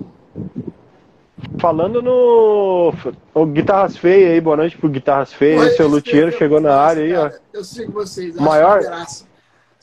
Falando 1.59 2.03
no 2.03 2.93
o 3.33 3.47
Guitarras 3.47 3.97
Feias 3.97 4.33
aí, 4.33 4.41
boa 4.41 4.57
noite 4.57 4.77
pro 4.77 4.89
Guitarras 4.89 5.33
Feias, 5.33 5.77
seu 5.77 5.89
Luthier 5.89 6.33
chegou 6.37 6.61
na 6.61 6.75
área 6.75 7.03
aí, 7.03 7.15
ó. 7.15 7.31
Eu 7.53 7.65
sigo 7.65 7.93
vocês, 7.93 8.35
maior, 8.37 8.81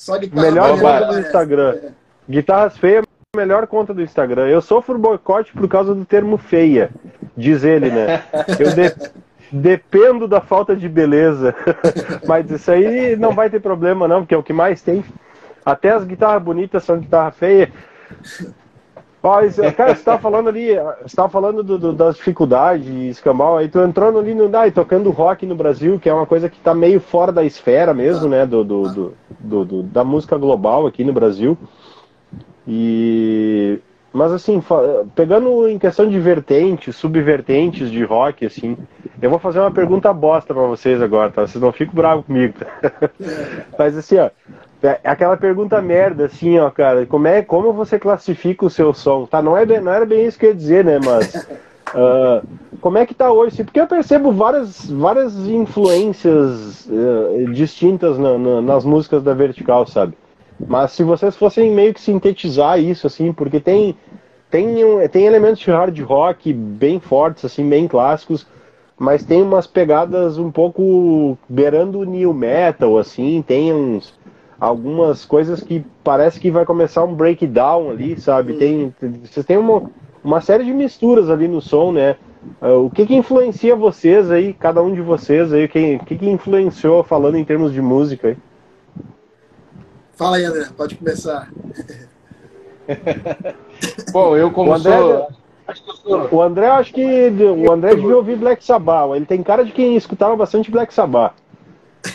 só 0.03 0.17
guitarra. 0.17 0.41
Melhor 0.41 0.79
conta 0.79 1.05
do 1.05 1.19
Instagram. 1.19 1.75
É. 1.81 1.91
Guitarras 2.29 2.77
feias, 2.77 3.05
melhor 3.35 3.67
conta 3.67 3.93
do 3.93 4.01
Instagram. 4.01 4.47
Eu 4.47 4.61
sofro 4.61 4.99
boicote 4.99 5.53
por 5.53 5.67
causa 5.67 5.95
do 5.95 6.03
termo 6.03 6.37
feia, 6.37 6.89
diz 7.37 7.63
ele, 7.63 7.89
né? 7.89 8.21
Eu, 8.59 8.73
de... 8.73 9.11
dependo 9.51 10.27
da 10.27 10.41
falta 10.41 10.75
de 10.75 10.89
beleza. 10.89 11.55
Mas 12.27 12.51
isso 12.51 12.69
aí 12.69 13.15
não 13.15 13.31
vai 13.31 13.49
ter 13.49 13.61
problema, 13.61 14.07
não, 14.07 14.21
porque 14.21 14.35
é 14.35 14.37
o 14.37 14.43
que 14.43 14.53
mais 14.53 14.81
tem. 14.81 15.03
Até 15.65 15.91
as 15.91 16.03
guitarras 16.03 16.43
bonitas 16.43 16.83
são 16.83 16.99
guitarras 16.99 17.37
feias. 17.37 17.69
Mas, 19.23 19.55
cara, 19.77 19.95
você 19.95 20.03
tava 20.03 20.19
falando 20.19 20.49
ali, 20.49 20.75
você 21.01 21.15
tava 21.15 21.29
falando 21.29 21.63
do, 21.63 21.79
do, 21.79 21.93
das 21.93 22.17
dificuldades, 22.17 22.85
escambau, 22.87 23.57
aí 23.57 23.69
tu 23.69 23.79
entrando 23.79 24.19
ali 24.19 24.35
no 24.35 24.51
e 24.53 24.71
tocando 24.71 25.09
rock 25.11 25.45
no 25.45 25.55
Brasil, 25.55 25.97
que 25.97 26.09
é 26.09 26.13
uma 26.13 26.25
coisa 26.25 26.49
que 26.49 26.59
tá 26.59 26.75
meio 26.75 26.99
fora 26.99 27.31
da 27.31 27.45
esfera 27.45 27.93
mesmo, 27.93 28.27
né, 28.27 28.45
do, 28.45 28.65
do, 28.65 29.13
do, 29.39 29.83
da 29.83 30.03
música 30.03 30.37
global 30.37 30.85
aqui 30.85 31.05
no 31.05 31.13
Brasil. 31.13 31.57
E 32.67 33.79
mas 34.11 34.31
assim, 34.31 34.61
pegando 35.15 35.67
em 35.67 35.79
questão 35.79 36.07
de 36.07 36.19
vertentes, 36.19 36.95
subvertentes 36.95 37.89
de 37.89 38.03
rock, 38.03 38.45
assim, 38.45 38.77
eu 39.19 39.29
vou 39.29 39.39
fazer 39.39 39.59
uma 39.59 39.71
pergunta 39.71 40.13
bosta 40.13 40.53
para 40.53 40.67
vocês 40.67 41.01
agora, 41.01 41.31
tá? 41.31 41.47
Vocês 41.47 41.61
não 41.61 41.71
ficam 41.71 41.95
bravos 41.95 42.25
comigo, 42.25 42.53
tá? 42.59 43.09
Mas 43.79 43.97
assim, 43.97 44.17
ó, 44.19 44.29
é 44.83 44.99
aquela 45.09 45.37
pergunta 45.37 45.81
merda, 45.81 46.25
assim, 46.25 46.59
ó, 46.59 46.69
cara, 46.69 47.05
como 47.05 47.27
é, 47.27 47.41
como 47.41 47.71
você 47.71 47.97
classifica 47.97 48.65
o 48.65 48.69
seu 48.69 48.93
som? 48.93 49.25
Tá, 49.25 49.41
não, 49.41 49.57
é, 49.57 49.65
não 49.79 49.93
era 49.93 50.05
bem 50.05 50.25
isso 50.25 50.37
que 50.37 50.45
eu 50.45 50.49
ia 50.49 50.55
dizer, 50.55 50.83
né, 50.83 50.99
mas 51.03 51.35
uh, 51.35 52.45
como 52.81 52.97
é 52.97 53.05
que 53.05 53.13
tá 53.13 53.31
hoje? 53.31 53.63
Porque 53.63 53.79
eu 53.79 53.87
percebo 53.87 54.31
várias, 54.33 54.89
várias 54.89 55.35
influências 55.47 56.85
uh, 56.87 57.51
distintas 57.53 58.17
na, 58.17 58.37
na, 58.37 58.61
nas 58.61 58.83
músicas 58.83 59.23
da 59.23 59.33
Vertical, 59.33 59.87
sabe? 59.87 60.17
Mas 60.67 60.91
se 60.91 61.03
vocês 61.03 61.35
fossem 61.35 61.71
meio 61.71 61.93
que 61.93 62.01
sintetizar 62.01 62.79
isso, 62.79 63.07
assim, 63.07 63.31
porque 63.31 63.59
tem, 63.59 63.95
tem, 64.51 64.75
tem 65.09 65.25
elementos 65.25 65.59
de 65.59 65.71
hard 65.71 65.97
rock 66.01 66.51
bem 66.51 66.99
fortes, 66.99 67.45
assim, 67.45 67.67
bem 67.67 67.87
clássicos, 67.87 68.45
mas 68.97 69.25
tem 69.25 69.41
umas 69.41 69.65
pegadas 69.65 70.37
um 70.37 70.51
pouco 70.51 71.37
beirando 71.49 71.99
o 71.99 72.05
new 72.05 72.33
metal, 72.33 72.97
assim, 72.97 73.41
tem 73.41 73.73
uns, 73.73 74.13
algumas 74.63 75.25
coisas 75.25 75.61
que 75.61 75.85
parece 76.05 76.39
que 76.39 76.49
vai 76.49 76.65
começar 76.65 77.03
um 77.03 77.13
breakdown 77.13 77.91
ali, 77.91 78.17
sabe? 78.17 78.53
Tem, 78.53 78.95
vocês 79.21 79.45
têm 79.45 79.57
uma, 79.57 79.91
uma 80.23 80.39
série 80.39 80.63
de 80.63 80.71
misturas 80.71 81.29
ali 81.29 81.49
no 81.49 81.61
som, 81.61 81.91
né? 81.91 82.15
Uh, 82.61 82.85
o 82.85 82.89
que 82.89 83.05
que 83.05 83.13
influencia 83.13 83.75
vocês 83.75 84.31
aí, 84.31 84.53
cada 84.53 84.81
um 84.81 84.93
de 84.93 85.01
vocês 85.01 85.51
aí, 85.51 85.65
o 85.65 85.69
que, 85.69 85.99
que 85.99 86.17
que 86.17 86.29
influenciou 86.29 87.03
falando 87.03 87.35
em 87.35 87.43
termos 87.43 87.73
de 87.73 87.81
música 87.81 88.29
aí? 88.29 88.37
Fala 90.13 90.37
aí, 90.37 90.45
André, 90.45 90.65
pode 90.77 90.95
começar. 90.95 91.51
Bom, 94.13 94.37
eu 94.37 94.49
como 94.49 94.71
o 94.71 94.73
André, 94.75 94.97
sou... 94.97 96.29
O 96.31 96.41
André, 96.41 96.67
acho 96.67 96.93
que 96.93 97.03
o 97.67 97.69
André 97.69 97.95
devia 97.95 98.15
ouvir 98.15 98.37
Black 98.37 98.63
Sabbath. 98.63 99.13
Ele 99.13 99.25
tem 99.25 99.43
cara 99.43 99.65
de 99.65 99.73
quem 99.73 99.97
escutava 99.97 100.37
bastante 100.37 100.71
Black 100.71 100.93
Sabbath. 100.93 101.33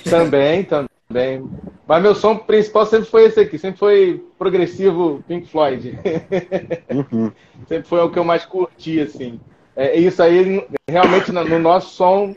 Também, 0.08 0.64
também. 1.08 1.48
Mas 1.86 2.02
meu 2.02 2.14
som 2.14 2.36
principal 2.36 2.84
sempre 2.84 3.08
foi 3.08 3.24
esse 3.24 3.40
aqui, 3.40 3.58
sempre 3.58 3.78
foi 3.78 4.24
progressivo 4.38 5.24
Pink 5.26 5.48
Floyd. 5.48 5.98
Uhum. 6.90 7.32
sempre 7.66 7.88
foi 7.88 8.00
o 8.00 8.10
que 8.10 8.18
eu 8.18 8.24
mais 8.24 8.44
curti, 8.44 9.00
assim. 9.00 9.40
É, 9.74 9.98
isso 9.98 10.22
aí, 10.22 10.66
realmente, 10.86 11.32
no 11.32 11.58
nosso 11.58 11.94
som, 11.94 12.36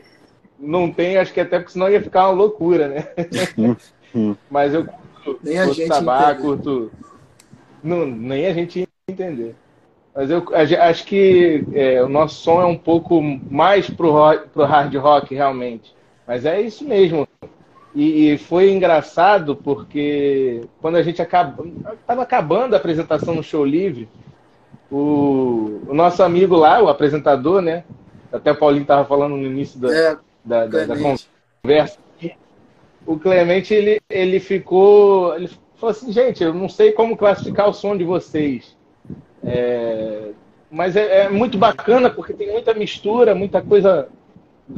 não 0.58 0.90
tem, 0.90 1.18
acho 1.18 1.32
que 1.32 1.40
até 1.40 1.58
porque 1.58 1.72
senão 1.72 1.90
ia 1.90 2.00
ficar 2.00 2.28
uma 2.28 2.34
loucura, 2.34 2.88
né? 2.88 3.08
Uhum. 4.14 4.36
Mas 4.50 4.72
eu 4.72 4.86
curto, 5.24 5.40
nem 5.42 5.58
a 5.58 5.66
gente 5.66 5.86
sabá, 5.86 6.34
curto. 6.34 6.90
Não, 7.82 8.06
nem 8.06 8.46
a 8.46 8.54
gente 8.54 8.80
ia 8.80 8.88
entender. 9.08 9.54
Mas 10.14 10.30
eu 10.30 10.44
acho 10.80 11.04
que 11.04 11.64
é, 11.72 12.02
o 12.02 12.08
nosso 12.08 12.36
som 12.42 12.60
é 12.60 12.66
um 12.66 12.76
pouco 12.76 13.20
mais 13.22 13.88
pro, 13.88 14.12
rock, 14.12 14.48
pro 14.50 14.64
hard 14.64 14.94
rock, 14.94 15.34
realmente. 15.34 15.94
Mas 16.26 16.46
é 16.46 16.60
isso 16.60 16.84
mesmo. 16.84 17.26
E, 17.94 18.32
e 18.32 18.38
foi 18.38 18.70
engraçado 18.70 19.54
porque 19.54 20.62
quando 20.80 20.96
a 20.96 21.02
gente 21.02 21.20
acaba, 21.20 21.64
estava 22.00 22.22
acabando 22.22 22.74
a 22.74 22.78
apresentação 22.78 23.34
no 23.34 23.42
Show 23.42 23.64
Livre, 23.64 24.08
o, 24.90 25.80
o, 25.88 25.94
nosso 25.94 26.22
amigo 26.22 26.56
lá, 26.56 26.82
o 26.82 26.88
apresentador, 26.88 27.60
né? 27.60 27.84
Até 28.32 28.52
o 28.52 28.56
Paulinho 28.56 28.82
estava 28.82 29.04
falando 29.04 29.36
no 29.36 29.46
início 29.46 29.78
da, 29.78 29.94
é, 29.94 30.16
da, 30.44 30.66
da, 30.66 30.86
da 30.86 30.94
conversa 30.96 31.98
o 33.06 33.18
Clemente 33.18 33.74
ele, 33.74 34.00
ele 34.08 34.40
ficou. 34.40 35.34
Ele 35.34 35.48
falou 35.76 35.90
assim, 35.90 36.12
gente, 36.12 36.42
eu 36.42 36.54
não 36.54 36.68
sei 36.68 36.92
como 36.92 37.16
classificar 37.16 37.68
o 37.68 37.72
som 37.72 37.96
de 37.96 38.04
vocês. 38.04 38.76
É, 39.44 40.30
mas 40.70 40.94
é, 40.96 41.24
é, 41.24 41.28
muito 41.28 41.58
bacana 41.58 42.08
porque 42.08 42.32
tem 42.32 42.52
muita 42.52 42.72
mistura, 42.72 43.34
muita 43.34 43.60
coisa 43.60 44.08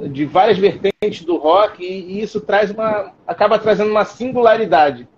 de 0.08 0.24
várias 0.24 0.58
vertentes 0.58 1.24
do 1.24 1.36
rock 1.36 1.82
e, 1.82 2.18
e 2.18 2.22
isso 2.22 2.40
traz 2.40 2.70
uma. 2.70 3.12
acaba 3.26 3.58
trazendo 3.58 3.90
uma 3.90 4.04
singularidade. 4.04 5.08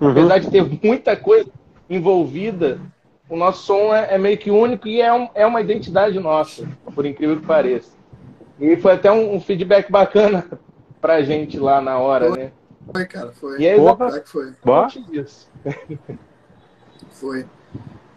Uhum. 0.00 0.10
Apesar 0.10 0.38
de 0.38 0.50
ter 0.50 0.62
muita 0.82 1.16
coisa 1.16 1.50
envolvida, 1.88 2.80
o 3.28 3.36
nosso 3.36 3.64
som 3.64 3.94
é, 3.94 4.14
é 4.14 4.18
meio 4.18 4.36
que 4.36 4.50
único 4.50 4.88
e 4.88 5.00
é, 5.00 5.12
um, 5.12 5.28
é 5.34 5.46
uma 5.46 5.60
identidade 5.60 6.18
nossa, 6.18 6.68
por 6.94 7.06
incrível 7.06 7.40
que 7.40 7.46
pareça. 7.46 7.92
E 8.58 8.76
foi 8.76 8.92
até 8.92 9.10
um, 9.10 9.34
um 9.34 9.40
feedback 9.40 9.90
bacana 9.90 10.44
pra 11.00 11.22
gente 11.22 11.58
lá 11.58 11.80
na 11.80 11.98
hora, 11.98 12.28
foi, 12.28 12.38
né? 12.38 12.52
Foi, 12.92 13.06
cara, 13.06 13.32
foi. 13.32 13.60
E 13.60 13.68
aí, 13.68 13.80
Opa, 13.80 14.20
que 14.20 14.28
foi. 14.28 14.52
Isso. 15.12 15.50
foi. 17.10 17.46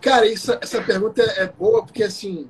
Cara, 0.01 0.25
isso, 0.25 0.53
essa 0.61 0.81
pergunta 0.81 1.21
é 1.21 1.47
boa, 1.47 1.83
porque 1.83 2.03
assim, 2.03 2.49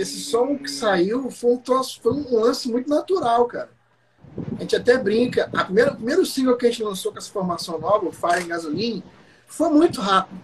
esse 0.00 0.20
som 0.20 0.56
que 0.56 0.70
saiu 0.70 1.30
foi 1.30 1.52
um, 1.52 1.56
troço, 1.56 2.00
foi 2.00 2.12
um 2.12 2.40
lance 2.40 2.70
muito 2.70 2.88
natural, 2.88 3.46
cara. 3.46 3.70
A 4.56 4.60
gente 4.60 4.76
até 4.76 4.96
brinca. 4.96 5.50
A 5.52 5.64
primeira, 5.64 5.92
o 5.92 5.96
primeiro 5.96 6.24
single 6.24 6.56
que 6.56 6.66
a 6.66 6.70
gente 6.70 6.82
lançou 6.82 7.12
com 7.12 7.18
essa 7.18 7.30
formação 7.30 7.78
nova, 7.78 8.06
o 8.06 8.12
Fire 8.12 8.44
em 8.44 8.48
Gasoline, 8.48 9.02
foi 9.46 9.68
muito 9.70 10.00
rápido. 10.00 10.40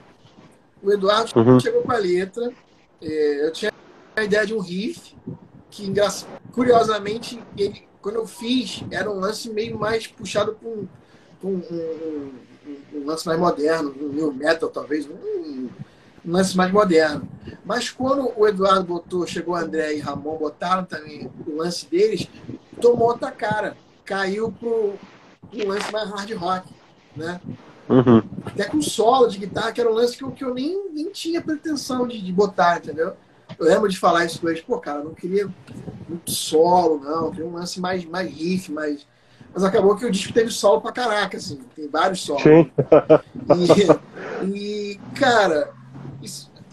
O 0.82 0.92
Eduardo 0.92 1.30
uhum. 1.38 1.61
chegou 1.61 1.82
com 1.82 1.92
a 1.92 1.96
letra. 1.96 2.52
É, 3.00 3.46
eu 3.46 3.52
tinha 3.52 3.72
a 4.16 4.24
ideia 4.24 4.46
de 4.46 4.55
um 4.55 4.61
riff, 4.61 5.16
que 5.70 5.92
curiosamente 6.52 7.42
ele 7.57 7.86
quando 8.05 8.16
eu 8.16 8.26
fiz, 8.26 8.84
era 8.90 9.11
um 9.11 9.18
lance 9.18 9.48
meio 9.48 9.78
mais 9.78 10.07
puxado 10.07 10.52
para 10.52 10.68
um, 10.68 10.86
um, 11.42 11.48
um, 11.48 12.32
um, 12.92 13.07
lance 13.07 13.26
mais 13.26 13.40
moderno, 13.40 13.94
um 13.98 14.09
new 14.11 14.30
metal, 14.30 14.68
talvez, 14.68 15.09
um, 15.09 15.70
lance 16.33 16.57
mais 16.57 16.72
moderno. 16.72 17.29
Mas 17.64 17.91
quando 17.91 18.33
o 18.37 18.47
Eduardo 18.47 18.85
botou, 18.85 19.27
chegou 19.27 19.55
o 19.55 19.57
André 19.57 19.95
e 19.95 20.01
Ramon, 20.01 20.37
botaram 20.37 20.85
também 20.85 21.31
o 21.47 21.57
lance 21.57 21.87
deles, 21.87 22.29
tomou 22.81 23.09
outra 23.09 23.31
cara. 23.31 23.77
Caiu 24.05 24.53
pro 24.53 24.95
um 25.53 25.68
lance 25.68 25.91
mais 25.93 26.11
hard 26.11 26.31
rock, 26.33 26.68
né? 27.16 27.41
Uhum. 27.89 28.22
Até 28.45 28.64
com 28.64 28.81
solo 28.83 29.29
de 29.29 29.39
guitarra, 29.39 29.72
que 29.72 29.81
era 29.81 29.91
um 29.91 29.95
lance 29.95 30.16
que 30.16 30.25
eu, 30.25 30.31
que 30.31 30.45
eu 30.45 30.55
nem, 30.55 30.91
nem 30.91 31.11
tinha 31.11 31.41
pretensão 31.41 32.07
de, 32.07 32.20
de 32.20 32.33
botar, 32.33 32.79
entendeu? 32.79 33.14
Eu 33.59 33.66
lembro 33.66 33.89
de 33.89 33.99
falar 33.99 34.25
isso 34.25 34.41
com 34.41 34.49
eles, 34.49 34.62
pô, 34.62 34.79
cara, 34.79 35.03
não 35.03 35.14
queria 35.14 35.49
muito 36.09 36.31
solo, 36.31 36.99
não, 36.99 37.31
queria 37.31 37.47
um 37.47 37.53
lance 37.53 37.81
mais, 37.81 38.05
mais 38.05 38.31
riff, 38.31 38.72
mais. 38.72 39.07
Mas 39.53 39.62
acabou 39.62 39.95
que 39.95 40.05
o 40.05 40.11
disco 40.11 40.33
teve 40.33 40.51
solo 40.51 40.81
pra 40.81 40.91
caraca, 40.91 41.37
assim, 41.37 41.61
tem 41.77 41.89
vários 41.89 42.22
solos. 42.22 42.43
Sim. 42.43 42.70
E, 44.43 44.97
e 44.97 45.01
cara, 45.14 45.72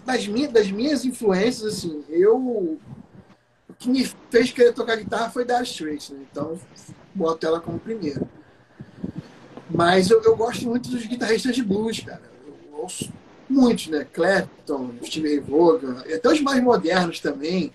das, 0.06 0.28
minhas, 0.28 0.52
das 0.52 0.72
minhas 0.72 1.06
influências, 1.06 1.78
assim, 1.78 2.04
eu. 2.10 2.38
O 2.38 3.74
que 3.78 3.90
me 3.90 4.10
fez 4.30 4.52
querer 4.52 4.74
tocar 4.74 4.96
guitarra 4.96 5.30
foi 5.30 5.46
Dire 5.46 5.64
Straits, 5.64 6.10
né? 6.10 6.20
Então, 6.30 6.60
boto 7.16 7.46
ela 7.46 7.60
como 7.60 7.80
primeiro. 7.80 8.28
Mas 9.70 10.10
eu, 10.10 10.22
eu 10.22 10.36
gosto 10.36 10.68
muito 10.68 10.90
dos 10.90 11.06
guitarristas 11.06 11.56
de 11.56 11.64
blues, 11.64 12.00
cara. 12.02 12.22
Eu 12.46 12.80
ouço 12.80 13.12
muitos, 13.50 13.88
né? 13.88 14.06
Clapton, 14.12 14.92
Steve 15.04 15.40
Ray 15.40 16.16
até 16.16 16.30
os 16.30 16.42
mais 16.42 16.62
modernos 16.62 17.20
também. 17.20 17.72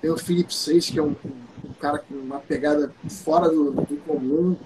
Tem 0.00 0.10
o 0.10 0.16
Philip 0.16 0.54
Seix, 0.54 0.90
que 0.90 0.98
é 0.98 1.02
um, 1.02 1.14
um, 1.64 1.72
cara 1.80 1.98
com 1.98 2.14
uma 2.14 2.38
pegada 2.38 2.92
fora 3.08 3.48
do, 3.48 3.72
do 3.72 3.96
comum. 3.98 4.56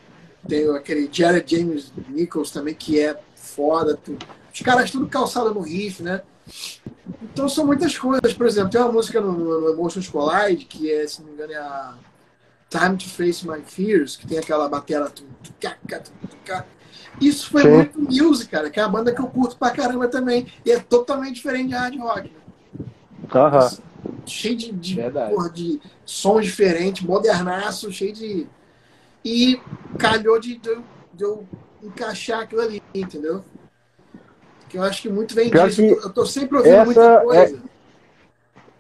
Tem 0.49 0.69
aquele 0.75 1.09
Jared 1.11 1.45
James 1.57 1.93
Nichols 2.09 2.51
também, 2.51 2.75
que 2.75 3.01
é 3.01 3.19
foda. 3.35 3.99
Os 4.53 4.61
caras 4.61 4.91
tudo 4.91 5.07
calçado 5.09 5.53
no 5.53 5.61
riff, 5.61 6.03
né? 6.03 6.23
Então 7.23 7.49
são 7.49 7.67
muitas 7.67 7.97
coisas. 7.97 8.33
Por 8.33 8.47
exemplo, 8.47 8.71
tem 8.71 8.81
uma 8.81 8.93
música 8.93 9.21
no, 9.21 9.33
no, 9.33 9.71
Emotions 9.71 10.09
Collide, 10.09 10.65
que 10.65 10.91
é, 10.91 11.07
se 11.07 11.21
não 11.21 11.29
me 11.29 11.35
engano, 11.35 11.53
é 11.53 11.57
a 11.57 11.95
Time 12.69 12.97
to 12.97 13.09
Face 13.09 13.47
My 13.47 13.63
Fears, 13.63 14.17
que 14.17 14.27
tem 14.27 14.39
aquela 14.39 14.69
bateria. 14.69 15.13
Isso 17.21 17.51
foi 17.51 17.63
Sim. 17.63 17.71
muito 17.71 18.01
music, 18.01 18.51
cara, 18.51 18.71
que 18.71 18.81
é 18.81 18.83
a 18.83 18.89
banda 18.89 19.15
que 19.15 19.21
eu 19.21 19.27
curto 19.27 19.57
pra 19.57 19.71
caramba 19.71 20.09
também. 20.09 20.47
E 20.65 20.73
é 20.73 20.79
totalmente 20.79 21.37
diferente 21.37 21.69
de 21.69 21.75
hard 21.75 21.99
rock. 21.99 22.31
Né? 22.31 22.41
Uhum. 23.35 24.19
Cheio 24.27 24.57
de, 24.57 24.73
de, 24.73 24.97
porra, 25.11 25.51
de 25.51 25.81
sons 26.05 26.45
diferentes, 26.45 27.03
modernaço, 27.03 27.91
cheio 27.93 28.13
de. 28.13 28.47
E 29.25 29.59
calhou 29.99 30.39
de, 30.39 30.59
de, 30.59 30.79
de 31.15 31.25
eu 31.25 31.47
encaixar 31.83 32.41
aquilo 32.41 32.61
ali, 32.61 32.83
entendeu? 32.95 33.43
Que 34.75 34.79
eu 34.79 34.83
acho 34.83 35.03
que 35.03 35.09
muito 35.09 35.37
vem 35.37 35.51
disso. 35.51 35.83
Eu 35.83 36.11
tô 36.11 36.27
sempre 36.27 36.59
ouvindo 36.59 36.85
muita 36.87 37.21
coisa. 37.21 37.63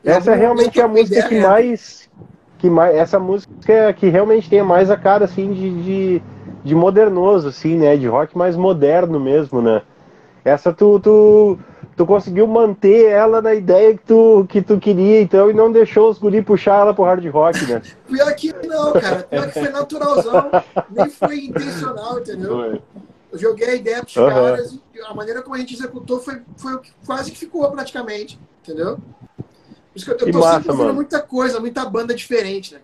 É... 0.05 0.11
Essa 0.11 0.33
é 0.33 0.35
realmente 0.35 0.81
a 0.81 0.89
música 0.89 1.29
que 1.29 1.39
mais 1.41 2.11
que 2.59 2.69
mais, 2.69 2.97
essa 2.97 3.21
música 3.21 3.93
que 3.93 4.09
realmente 4.09 4.51
tem 4.51 4.61
mais 4.61 4.91
a 4.91 4.97
cara 4.97 5.27
assim 5.27 5.53
de, 5.53 5.83
de, 5.85 6.23
de 6.65 6.75
modernoso, 6.75 7.47
assim, 7.47 7.77
né? 7.77 7.97
De 7.97 8.09
rock 8.09 8.37
mais 8.37 8.57
moderno 8.57 9.21
mesmo, 9.21 9.63
né? 9.63 9.83
Essa 10.45 10.73
tu, 10.73 10.99
tu, 10.99 11.61
tu 11.97 12.05
conseguiu 12.05 12.49
manter 12.49 13.07
ela 13.07 13.41
na 13.41 13.55
ideia 13.55 13.95
que 13.95 14.05
tu, 14.05 14.47
que 14.49 14.63
tu 14.63 14.81
queria, 14.81 15.21
então, 15.21 15.49
e 15.49 15.55
não 15.55 15.71
deixou 15.71 16.11
os 16.11 16.19
guri 16.19 16.43
puxar 16.43 16.81
ela 16.81 16.93
pro 16.93 17.05
hard 17.05 17.25
rock, 17.29 17.65
né? 17.67 17.81
Pior 18.09 18.35
que 18.35 18.53
não, 18.67 18.93
cara. 18.95 19.23
Pior 19.31 19.47
que 19.47 19.61
foi 19.61 19.69
naturalzão, 19.69 20.51
nem 20.91 21.09
foi 21.09 21.37
intencional, 21.45 22.19
entendeu? 22.19 22.51
Foi. 22.51 22.83
Eu 23.35 23.39
joguei 23.39 23.69
a 23.69 23.75
ideia 23.75 24.01
pros 24.01 24.15
Aham. 24.17 24.31
caras 24.31 24.79
e 24.95 25.01
a 25.01 25.13
maneira 25.13 25.43
como 25.43 25.57
a 25.57 25.59
gente 25.59 25.75
executou 25.75 26.21
foi, 26.21 26.41
foi 26.57 26.75
o 26.75 26.79
que 26.79 26.93
quase 27.05 27.33
que 27.33 27.39
ficou 27.39 27.69
praticamente, 27.69 28.39
entendeu? 28.63 28.97
Por 28.97 29.97
isso 29.97 30.05
que 30.05 30.13
eu, 30.13 30.15
eu 30.15 30.27
Que 30.27 30.33
tô 30.33 30.39
massa, 30.39 30.55
sempre 30.55 30.71
ouvindo 30.71 30.87
mano. 30.87 30.95
muita 30.95 31.21
coisa, 31.21 31.59
muita 31.59 31.85
banda 31.85 32.15
diferente, 32.15 32.75
né? 32.75 32.81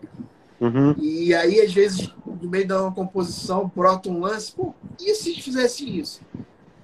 Uhum. 0.61 0.97
E 1.01 1.33
aí, 1.33 1.61
às 1.61 1.73
vezes, 1.73 2.13
no 2.27 2.51
meio 2.51 2.67
da 2.67 2.83
uma 2.83 2.93
composição, 2.93 3.71
brota 3.75 4.09
um 4.11 4.19
lance, 4.19 4.51
pô, 4.51 4.75
e 5.01 5.15
se 5.15 5.31
a 5.31 5.33
gente 5.33 5.45
fizesse 5.45 5.99
isso? 5.99 6.21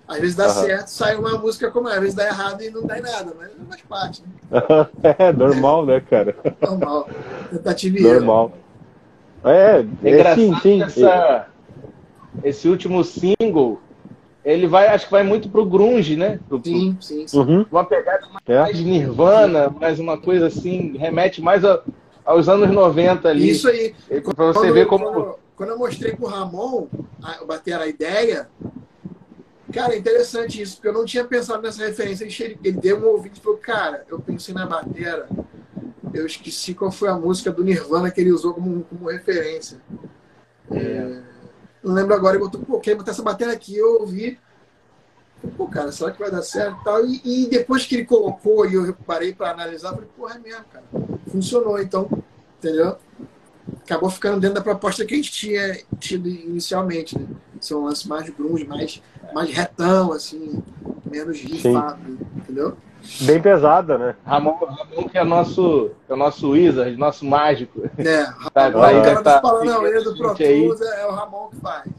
Às 0.07 0.19
vezes 0.21 0.37
dá 0.37 0.45
Aham. 0.45 0.63
certo, 0.63 0.89
sai 0.89 1.17
uma 1.17 1.37
música 1.37 1.69
como 1.73 1.89
é, 1.89 1.95
às 1.95 2.01
vezes 2.01 2.15
dá 2.15 2.25
errado 2.27 2.63
e 2.63 2.71
não 2.71 2.87
dá 2.87 2.99
em 2.99 3.03
nada, 3.03 3.35
mas 3.37 3.51
faz 3.69 3.83
parte, 3.83 4.23
né? 4.23 4.29
é 5.19 5.33
normal, 5.33 5.85
né, 5.85 6.01
cara? 6.01 6.37
Normal. 6.63 7.09
Tentativa 7.51 7.99
e 7.99 8.03
erro. 8.07 8.13
Normal. 8.15 8.53
É, 9.45 9.85
É 10.05 10.21
é 10.21 10.35
sim, 10.35 10.55
sim. 10.63 10.83
essa, 10.83 11.49
esse 12.45 12.69
último 12.69 13.03
single, 13.05 13.81
ele 14.45 14.67
vai, 14.67 14.87
acho 14.89 15.07
que 15.07 15.11
vai 15.11 15.23
muito 15.25 15.49
pro 15.49 15.65
grunge, 15.67 16.17
né? 16.17 16.39
Pro, 16.49 16.61
Sim, 16.65 16.97
sim, 17.01 17.27
sim. 17.27 17.39
Uhum. 17.39 17.67
uma 17.71 17.85
pegada 17.85 18.27
É. 18.47 18.61
mais 18.61 18.79
Nirvana, 18.81 19.69
mais 19.71 19.99
uma 19.99 20.17
coisa 20.19 20.47
assim, 20.47 20.97
remete 20.97 21.43
mais 21.43 21.65
a- 21.65 21.83
aos 22.25 22.49
anos 22.49 22.71
90 22.71 23.29
ali. 23.29 23.51
Isso 23.51 23.69
aí. 23.69 23.95
Pra 24.35 24.47
você 24.47 24.59
Quando- 24.61 24.75
ver 24.75 24.87
como. 24.87 25.05
Quando, 25.13 25.35
quando 25.57 25.71
eu 25.71 25.79
mostrei 25.79 26.15
pro 26.15 26.27
Ramon, 26.27 26.87
a, 27.23 27.45
bater 27.45 27.75
a 27.75 27.87
ideia, 27.87 28.49
cara, 29.73 29.95
é 29.95 29.99
interessante 29.99 30.61
isso, 30.63 30.77
porque 30.77 30.89
eu 30.89 30.93
não 30.93 31.05
tinha 31.05 31.25
pensado 31.25 31.63
nessa 31.63 31.85
referência. 31.85 32.25
Ele, 32.25 32.59
ele 32.63 32.77
deu 32.79 32.99
um 33.01 33.07
ouvido 33.07 33.37
e 33.37 33.41
falou, 33.41 33.59
cara, 33.59 34.05
eu 34.09 34.21
pensei 34.21 34.55
na 34.55 34.65
batera, 34.67 35.29
eu 36.15 36.25
esqueci 36.27 36.73
qual 36.75 36.93
foi 36.93 37.09
a 37.09 37.15
música 37.15 37.51
do 37.51 37.65
Nirvana 37.65 38.11
que 38.11 38.21
ele 38.21 38.31
usou 38.33 38.55
como, 38.55 38.85
como 38.85 39.11
referência. 39.11 39.79
É, 40.71 41.21
não 41.87 41.95
lembro 41.95 42.15
agora, 42.15 42.37
ele 42.37 42.45
botou, 42.45 42.61
pô, 42.61 42.81
quer 42.81 42.95
botar 42.95 43.13
essa 43.13 43.23
batera 43.23 43.53
aqui, 43.53 43.77
eu 43.77 44.01
ouvi. 44.01 44.39
Pô, 45.57 45.69
cara, 45.69 45.93
será 45.93 46.11
que 46.11 46.19
vai 46.19 46.31
dar 46.31 46.43
certo 46.43 46.81
e 46.81 46.85
tal? 46.85 47.07
E, 47.07 47.21
e 47.25 47.47
depois 47.49 47.87
que 47.87 47.95
ele 47.95 48.05
colocou 48.05 48.69
e 48.69 48.75
eu 48.75 48.95
parei 49.07 49.35
para 49.35 49.51
analisar, 49.51 49.93
falei, 49.93 50.09
porra, 50.17 50.35
é 50.35 50.39
mesmo, 50.39 50.65
cara. 50.73 50.85
Funcionou, 51.31 51.81
então, 51.81 52.09
entendeu? 52.59 52.99
acabou 53.85 54.11
ficando 54.11 54.41
dentro 54.41 54.57
da 54.57 54.61
proposta 54.61 55.05
que 55.05 55.15
a 55.15 55.17
gente 55.17 55.31
tinha 55.31 55.81
tido 55.99 56.29
inicialmente, 56.29 57.19
né? 57.19 57.27
Ser 57.61 57.75
um 57.75 57.85
lance 57.85 58.07
mais 58.07 58.29
grunge, 58.31 58.65
mais, 58.65 59.03
mais 59.33 59.51
retão, 59.51 60.13
assim, 60.13 60.63
menos 61.05 61.41
rifado, 61.41 62.19
entendeu? 62.37 62.77
Bem 63.23 63.41
pesada, 63.41 63.97
né? 63.99 64.15
Ramon, 64.25 64.55
Ramon 64.57 65.09
que 65.09 65.17
é 65.19 65.25
nosso, 65.25 65.91
é 66.09 66.13
o 66.15 66.17
nosso 66.17 66.51
wizard, 66.51 66.97
nosso 66.97 67.25
mágico. 67.25 67.83
É, 67.99 68.25
Tá, 68.53 68.65
Ramon, 68.69 68.79
vai, 68.81 68.99
o 68.99 69.03
cara 69.03 69.23
tá, 69.23 69.39
dos 69.41 69.51
paranauê 69.51 70.01
do 70.03 70.17
Pro. 70.17 70.35
Tools 70.35 70.81
é, 70.81 71.03
é 71.03 71.07
o 71.07 71.11
Ramon 71.13 71.49
que 71.51 71.57
faz? 71.57 71.91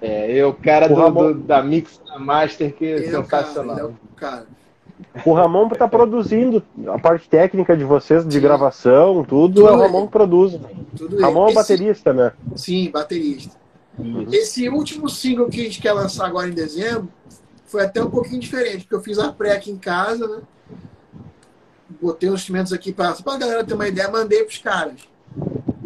É, 0.00 0.38
é 0.38 0.46
o 0.46 0.52
cara 0.52 0.86
O 0.86 0.88
do, 0.94 0.94
Ramon- 1.00 1.32
do- 1.32 1.38
da 1.40 1.62
Mix 1.62 2.00
da 2.06 2.18
Master 2.18 2.74
que 2.74 2.84
é 2.84 3.06
é 3.14 3.18
o 3.18 3.24
cara, 3.24 3.44
sensacional. 3.46 3.76
ele 3.78 3.86
é 3.86 3.88
o 3.90 3.94
cara. 4.16 4.46
O 5.24 5.32
Ramon 5.32 5.68
tá 5.70 5.86
produzindo 5.88 6.62
a 6.88 6.98
parte 6.98 7.28
técnica 7.28 7.76
de 7.76 7.84
vocês, 7.84 8.26
de 8.26 8.34
Sim. 8.34 8.40
gravação, 8.40 9.24
tudo, 9.24 9.54
Tudo 9.56 9.68
é 9.68 9.70
o 9.72 9.74
ele. 9.74 9.82
Ramon 9.82 10.06
que 10.06 10.12
produz. 10.12 10.58
Tudo 10.96 11.20
Ramon 11.20 11.48
é 11.48 11.54
baterista, 11.54 12.12
né? 12.12 12.32
Sim, 12.54 12.90
baterista. 12.90 13.54
Uhum. 13.98 14.26
Esse 14.30 14.68
último 14.68 15.08
single 15.08 15.48
que 15.48 15.60
a 15.60 15.64
gente 15.64 15.80
quer 15.80 15.92
lançar 15.92 16.26
agora 16.26 16.48
em 16.48 16.52
dezembro 16.52 17.08
foi 17.66 17.84
até 17.84 18.02
um 18.02 18.10
pouquinho 18.10 18.40
diferente, 18.40 18.84
porque 18.84 18.94
eu 18.94 19.02
fiz 19.02 19.18
a 19.18 19.32
pré 19.32 19.52
aqui 19.52 19.70
em 19.70 19.76
casa, 19.78 20.26
né? 20.26 20.42
Botei 22.00 22.28
os 22.28 22.40
instrumentos 22.40 22.72
aqui 22.72 22.92
para 22.92 23.10
a 23.10 23.38
galera 23.38 23.64
ter 23.64 23.74
uma 23.74 23.88
ideia, 23.88 24.10
mandei 24.10 24.44
pros 24.44 24.58
caras. 24.58 25.08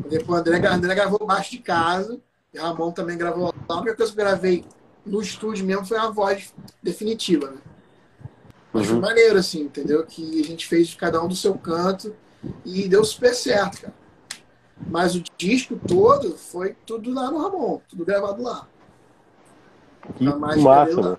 Mandei 0.03 0.19
pro 0.21 0.35
André, 0.35 0.61
o 0.61 0.73
André 0.73 0.95
gravou 0.95 1.27
baixo 1.27 1.51
de 1.51 1.59
casa, 1.59 2.21
e 2.53 2.59
o 2.59 2.63
Ramon 2.63 2.93
também 2.93 3.17
gravou 3.19 3.47
lá. 3.47 3.53
A 3.69 3.77
única 3.77 3.97
coisa 3.97 4.13
que 4.13 4.21
eu 4.21 4.25
gravei 4.25 4.65
no 5.05 5.21
estúdio 5.21 5.65
mesmo 5.65 5.87
foi 5.87 5.99
a 5.99 6.11
voz 6.11 6.55
definitiva, 6.83 7.51
né? 7.51 7.59
Mas 8.73 8.87
foi 8.87 8.97
Uhum. 8.97 9.01
maneiro, 9.03 9.39
assim, 9.39 9.63
entendeu? 9.63 10.05
Que 10.07 10.41
a 10.41 10.45
gente 10.45 10.67
fez 10.67 10.89
de 10.89 10.97
cada 10.97 11.23
um 11.23 11.29
do 11.29 11.37
seu 11.37 11.55
canto 11.55 12.15
e 12.65 12.89
deu 12.89 13.05
super 13.05 13.35
certo, 13.35 13.83
cara. 13.83 13.95
Mas 14.89 15.15
o 15.15 15.23
disco 15.39 15.79
todo 15.87 16.37
foi 16.37 16.75
tudo 16.87 17.13
lá 17.13 17.31
no 17.31 17.39
Ramon, 17.39 17.81
tudo 17.89 18.05
gravado 18.05 18.43
lá. 18.43 18.70
Que 20.17 20.25
mágica 20.25 20.61
massa? 20.61 21.19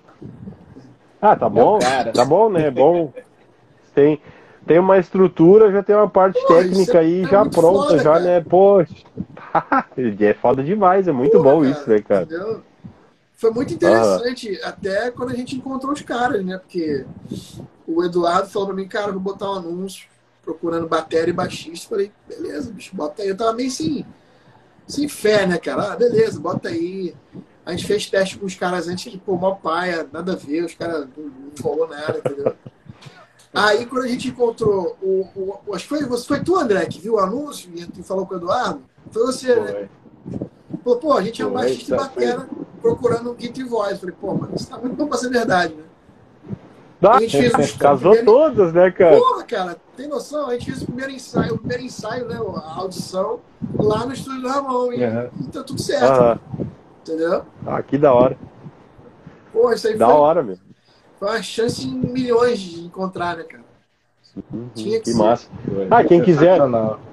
Ah, 1.20 1.36
tá 1.36 1.48
bom. 1.48 1.78
cara. 1.78 2.12
Tá 2.12 2.24
bom, 2.24 2.50
né? 2.50 2.66
É 2.66 2.70
bom. 2.70 3.12
Tem, 3.94 4.20
tem 4.66 4.78
uma 4.78 4.98
estrutura, 4.98 5.70
já 5.70 5.82
tem 5.82 5.94
uma 5.94 6.08
parte 6.08 6.40
Pô, 6.40 6.48
técnica 6.48 6.98
aí 6.98 7.22
é 7.22 7.28
já 7.28 7.44
pronta, 7.44 7.88
foda, 7.88 7.98
já, 7.98 8.12
cara. 8.12 8.20
né? 8.20 8.40
Pô, 8.40 8.80
é 10.20 10.34
foda 10.34 10.62
demais, 10.62 11.06
é 11.06 11.12
muito 11.12 11.40
bom 11.42 11.64
isso, 11.64 11.88
né, 11.88 12.00
cara? 12.00 12.22
Entendeu? 12.22 12.62
Foi 13.34 13.50
muito 13.50 13.74
interessante, 13.74 14.60
até 14.62 15.10
quando 15.10 15.30
a 15.30 15.34
gente 15.34 15.56
encontrou 15.56 15.92
os 15.92 16.02
caras, 16.02 16.44
né? 16.44 16.58
Porque 16.58 17.04
o 17.86 18.04
Eduardo 18.04 18.48
falou 18.48 18.68
pra 18.68 18.76
mim, 18.76 18.86
cara, 18.86 19.10
vou 19.10 19.20
botar 19.20 19.50
um 19.50 19.56
anúncio 19.56 20.06
procurando 20.42 20.86
bateria 20.88 21.30
e 21.30 21.32
baixista. 21.32 21.88
Falei, 21.88 22.12
beleza, 22.28 22.70
bicho, 22.72 22.94
bota 22.94 23.22
aí. 23.22 23.28
Eu 23.28 23.36
tava 23.36 23.52
meio 23.52 23.68
assim, 23.68 24.04
sem 24.86 25.08
fé, 25.08 25.44
né, 25.46 25.58
cara? 25.58 25.92
Ah, 25.92 25.96
beleza, 25.96 26.38
bota 26.38 26.68
aí. 26.68 27.14
A 27.64 27.70
gente 27.70 27.86
fez 27.86 28.06
teste 28.10 28.38
com 28.38 28.46
os 28.46 28.54
caras 28.56 28.88
antes 28.88 29.10
que, 29.10 29.18
pô, 29.18 29.36
mó 29.36 29.52
paia, 29.54 30.06
nada 30.12 30.32
a 30.32 30.36
ver, 30.36 30.64
os 30.64 30.74
caras 30.74 31.06
não, 31.16 31.24
não 31.24 31.62
rolou 31.62 31.88
nada, 31.88 32.18
entendeu? 32.18 32.54
Aí 33.54 33.86
quando 33.86 34.04
a 34.04 34.08
gente 34.08 34.28
encontrou 34.28 34.96
o, 35.02 35.60
o, 35.66 35.74
Acho 35.74 35.84
que 35.84 35.88
foi, 35.88 36.04
você- 36.06 36.26
foi 36.26 36.40
tu, 36.40 36.56
André, 36.56 36.84
que 36.86 36.98
viu 37.00 37.14
o 37.14 37.18
anúncio 37.20 37.70
e 37.74 38.02
falou 38.02 38.26
com 38.26 38.34
o 38.34 38.38
Eduardo? 38.38 38.82
Foi 39.10 39.26
você, 39.26 39.54
né? 39.56 39.88
Falou, 40.82 40.98
pô, 40.98 41.12
a 41.12 41.22
gente 41.22 41.40
é 41.42 41.46
um 41.46 41.50
Foi, 41.52 41.60
baixista 41.60 41.96
tá, 41.96 42.02
batera 42.04 42.48
procurando 42.80 43.30
um 43.30 43.34
guitar 43.34 43.58
e 43.64 43.68
voz. 43.68 44.00
Falei, 44.00 44.14
pô, 44.18 44.34
mano, 44.34 44.52
isso 44.56 44.68
tá 44.68 44.78
muito 44.78 44.96
bom 44.96 45.06
pra 45.06 45.18
ser 45.18 45.28
verdade, 45.28 45.74
né? 45.74 45.84
A 47.10 47.20
gente 47.20 47.50
fez 47.50 47.72
casou 47.76 48.12
primeiro- 48.12 48.26
todas, 48.26 48.72
né, 48.72 48.90
cara? 48.90 49.16
Porra, 49.16 49.44
cara, 49.44 49.76
tem 49.96 50.08
noção? 50.08 50.48
A 50.48 50.54
gente 50.54 50.64
fez 50.66 50.82
o 50.82 50.86
primeiro 50.86 51.12
ensaio, 51.12 51.54
o 51.54 51.58
primeiro 51.58 51.82
ensaio, 51.84 52.26
né? 52.26 52.36
A 52.36 52.80
audição 52.80 53.40
lá 53.78 54.06
no 54.06 54.12
estúdio 54.14 54.40
do 54.40 54.48
Ramon. 54.48 54.92
E, 54.92 55.04
Uhum. 55.04 55.30
e 55.42 55.48
tá 55.48 55.62
tudo 55.62 55.80
certo, 55.80 56.04
Aham. 56.04 56.40
Entendeu? 57.02 57.42
Ah, 57.66 57.82
que 57.82 57.98
da 57.98 58.12
hora. 58.14 58.36
Pô, 59.52 59.70
isso 59.72 59.86
aí 59.88 59.96
Da 59.96 60.06
foi, 60.06 60.14
hora, 60.14 60.42
meu. 60.42 60.56
foi 61.18 61.28
uma 61.28 61.42
chance 61.42 61.86
em 61.86 61.94
milhões 61.94 62.58
de 62.58 62.80
encontrar, 62.86 63.36
né, 63.36 63.42
cara? 63.44 63.62
Tinha 64.74 64.96
que 64.98 65.04
Que 65.04 65.12
ser. 65.12 65.18
massa. 65.18 65.46
Ah, 65.90 66.02
quem 66.02 66.22
quiser, 66.22 66.58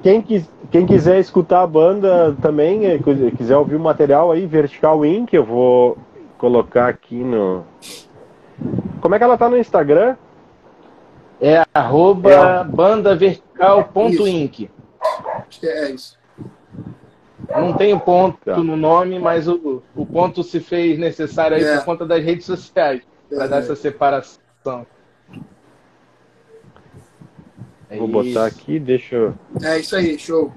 quem, 0.01 0.21
quis, 0.21 0.49
quem 0.71 0.85
quiser 0.85 1.19
escutar 1.19 1.63
a 1.63 1.67
banda 1.67 2.33
também, 2.41 2.85
eh, 2.85 2.97
qu- 2.97 3.31
quiser 3.35 3.57
ouvir 3.57 3.75
o 3.75 3.79
material 3.79 4.31
aí, 4.31 4.45
Vertical 4.45 5.05
Inc., 5.05 5.33
eu 5.33 5.43
vou 5.43 5.97
colocar 6.37 6.87
aqui 6.87 7.21
no. 7.21 7.65
Como 9.01 9.15
é 9.15 9.17
que 9.17 9.23
ela 9.25 9.37
tá 9.37 9.49
no 9.49 9.57
Instagram? 9.57 10.15
É 11.41 11.63
arroba 11.73 12.31
É. 12.31 12.63
bandavertical.inc. 12.63 14.69
Acho 15.47 15.59
que 15.59 15.67
é 15.67 15.91
isso. 15.91 16.17
Não 17.49 17.73
tem 17.73 17.93
o 17.93 17.99
ponto 17.99 18.37
Tá. 18.45 18.57
no 18.57 18.77
nome, 18.77 19.17
mas 19.19 19.47
o, 19.47 19.81
o 19.95 20.05
ponto 20.05 20.43
se 20.43 20.59
fez 20.59 20.99
necessário 20.99 21.57
aí 21.57 21.63
É. 21.63 21.77
por 21.77 21.85
conta 21.85 22.05
das 22.05 22.23
redes 22.23 22.45
sociais, 22.45 23.01
para 23.29 23.47
dar 23.47 23.57
É, 23.57 23.59
essa 23.59 23.75
separação. 23.75 24.85
É 27.89 27.97
Vou 27.97 28.07
botar 28.07 28.27
isso. 28.27 28.39
aqui, 28.39 28.79
deixa 28.79 29.15
eu. 29.15 29.33
é 29.63 29.79
isso 29.79 29.95
aí, 29.95 30.17
show. 30.19 30.51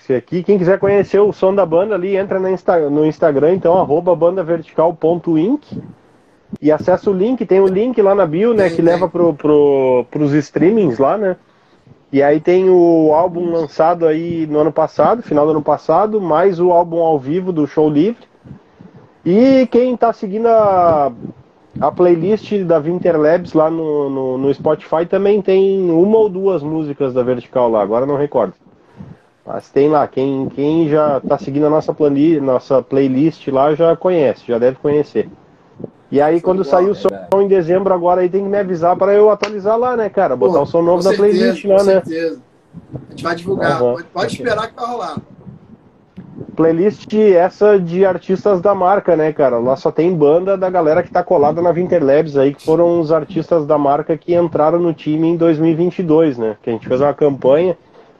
Esse 0.00 0.14
aqui, 0.14 0.42
quem 0.42 0.56
quiser 0.58 0.78
conhecer 0.78 1.20
o 1.20 1.32
som 1.32 1.54
da 1.54 1.66
banda 1.66 1.94
ali, 1.94 2.16
entra 2.16 2.40
no, 2.40 2.48
Insta- 2.48 2.88
no 2.88 3.04
Instagram, 3.04 3.54
então, 3.54 3.78
arroba 3.78 4.16
bandavertical.inc 4.16 5.82
e 6.62 6.72
acessa 6.72 7.10
o 7.10 7.12
link, 7.12 7.44
tem 7.44 7.60
o 7.60 7.66
link 7.66 8.00
lá 8.00 8.14
na 8.14 8.26
bio, 8.26 8.54
né, 8.54 8.70
que 8.70 8.80
leva 8.82 9.06
pro, 9.08 9.34
pro, 9.34 10.04
pros 10.10 10.32
streamings 10.32 10.98
lá, 10.98 11.16
né? 11.18 11.36
E 12.12 12.22
aí 12.22 12.40
tem 12.40 12.68
o 12.68 13.12
álbum 13.14 13.52
lançado 13.52 14.06
aí 14.06 14.46
no 14.46 14.58
ano 14.58 14.72
passado, 14.72 15.22
final 15.22 15.44
do 15.44 15.52
ano 15.52 15.62
passado, 15.62 16.20
mais 16.20 16.58
o 16.58 16.72
álbum 16.72 16.98
ao 16.98 17.18
vivo 17.18 17.52
do 17.52 17.66
Show 17.68 17.88
Livre. 17.88 18.28
E 19.24 19.68
quem 19.70 19.96
tá 19.96 20.12
seguindo 20.12 20.48
a, 20.48 21.12
a 21.80 21.92
playlist 21.92 22.52
da 22.64 22.80
Winter 22.80 23.16
Labs 23.16 23.52
lá 23.52 23.70
no, 23.70 24.10
no, 24.10 24.38
no 24.38 24.52
Spotify 24.52 25.06
também 25.08 25.40
tem 25.40 25.88
uma 25.90 26.18
ou 26.18 26.28
duas 26.28 26.62
músicas 26.62 27.14
da 27.14 27.22
Vertical 27.22 27.70
lá, 27.70 27.80
agora 27.80 28.06
não 28.06 28.16
recordo. 28.16 28.54
Mas 29.46 29.70
tem 29.70 29.88
lá, 29.88 30.06
quem, 30.08 30.48
quem 30.48 30.88
já 30.88 31.20
tá 31.20 31.38
seguindo 31.38 31.66
a 31.66 31.70
nossa, 31.70 31.94
plani, 31.94 32.40
nossa 32.40 32.82
playlist 32.82 33.46
lá 33.48 33.74
já 33.74 33.96
conhece, 33.96 34.44
já 34.46 34.58
deve 34.58 34.78
conhecer. 34.78 35.28
E 36.10 36.20
aí 36.20 36.40
quando 36.40 36.64
sair 36.64 36.90
o 36.90 36.94
som 36.94 37.08
verdade. 37.08 37.44
em 37.44 37.48
dezembro 37.48 37.94
agora 37.94 38.22
aí 38.22 38.28
tem 38.28 38.42
que 38.42 38.48
me 38.48 38.58
avisar 38.58 38.96
para 38.96 39.14
eu 39.14 39.30
atualizar 39.30 39.78
lá, 39.78 39.96
né, 39.96 40.08
cara? 40.08 40.34
Botar 40.34 40.58
Pô, 40.58 40.62
o 40.62 40.66
som 40.66 40.82
novo 40.82 41.02
com 41.02 41.10
da 41.10 41.16
certeza, 41.16 41.38
playlist 41.38 41.62
com 41.62 41.68
lá, 41.68 41.84
né? 41.84 41.92
certeza. 41.92 42.40
A 42.94 43.10
gente 43.10 43.22
vai 43.22 43.34
divulgar. 43.36 43.82
Uhum. 43.82 43.92
Pode, 43.92 44.06
pode 44.08 44.32
esperar 44.34 44.68
que 44.68 44.74
vai 44.74 44.86
rolar. 44.86 45.16
Playlist 46.56 47.14
essa 47.14 47.78
de 47.78 48.04
artistas 48.04 48.60
da 48.60 48.74
marca, 48.74 49.14
né, 49.14 49.32
cara? 49.32 49.58
Lá 49.58 49.76
só 49.76 49.90
tem 49.90 50.14
banda 50.14 50.56
da 50.56 50.68
galera 50.68 51.02
que 51.02 51.10
tá 51.10 51.22
colada 51.22 51.62
na 51.62 51.70
Winterlabs 51.70 52.36
aí, 52.36 52.54
que 52.54 52.64
foram 52.64 53.00
os 53.00 53.12
artistas 53.12 53.66
da 53.66 53.78
marca 53.78 54.16
que 54.16 54.34
entraram 54.34 54.78
no 54.78 54.92
time 54.92 55.28
em 55.28 55.36
2022, 55.36 56.38
né? 56.38 56.56
Que 56.62 56.70
a 56.70 56.72
gente 56.72 56.88
fez 56.88 57.00
uma 57.00 57.14
campanha. 57.14 57.76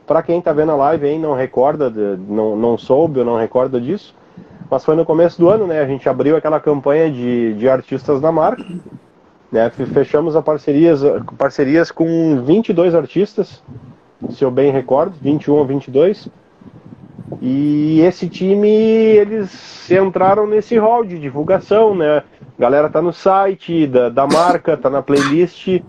Para 0.07 0.22
quem 0.22 0.41
tá 0.41 0.53
vendo 0.53 0.72
a 0.72 0.76
live 0.76 1.07
aí 1.07 1.18
não 1.18 1.34
recorda, 1.34 1.91
não, 1.91 2.57
não 2.57 2.76
soube 2.76 3.20
ou 3.20 3.24
não 3.24 3.36
recorda 3.36 3.80
disso, 3.80 4.14
mas 4.70 4.84
foi 4.84 4.94
no 4.94 5.04
começo 5.04 5.38
do 5.38 5.48
ano, 5.48 5.66
né? 5.66 5.80
A 5.80 5.86
gente 5.86 6.08
abriu 6.08 6.36
aquela 6.36 6.60
campanha 6.60 7.10
de, 7.10 7.54
de 7.54 7.68
artistas 7.68 8.20
da 8.20 8.30
marca, 8.30 8.64
né? 9.50 9.68
Fechamos 9.70 10.36
a 10.36 10.42
parcerias, 10.42 11.02
parcerias 11.36 11.90
com 11.90 12.42
22 12.44 12.94
artistas, 12.94 13.62
se 14.30 14.44
eu 14.44 14.50
bem 14.50 14.70
recordo, 14.70 15.16
21 15.20 15.54
ou 15.54 15.66
22. 15.66 16.28
E 17.42 18.00
esse 18.00 18.28
time, 18.28 18.68
eles 18.68 19.90
entraram 19.90 20.46
nesse 20.46 20.76
hall 20.76 21.04
de 21.04 21.18
divulgação, 21.18 21.94
né? 21.94 22.18
A 22.18 22.60
galera 22.60 22.88
tá 22.88 23.02
no 23.02 23.12
site 23.12 23.86
da, 23.86 24.08
da 24.08 24.26
marca, 24.26 24.76
tá 24.76 24.90
na 24.90 25.02
playlist, 25.02 25.80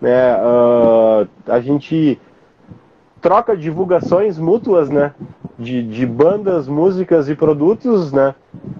né? 0.00 0.36
Uh, 0.36 1.28
a 1.46 1.60
gente 1.60 2.20
troca 3.20 3.56
divulgações 3.56 4.38
mútuas, 4.38 4.88
né? 4.88 5.12
De, 5.58 5.82
de 5.82 6.06
bandas, 6.06 6.66
músicas 6.66 7.28
e 7.28 7.34
produtos, 7.34 8.12
né? 8.12 8.34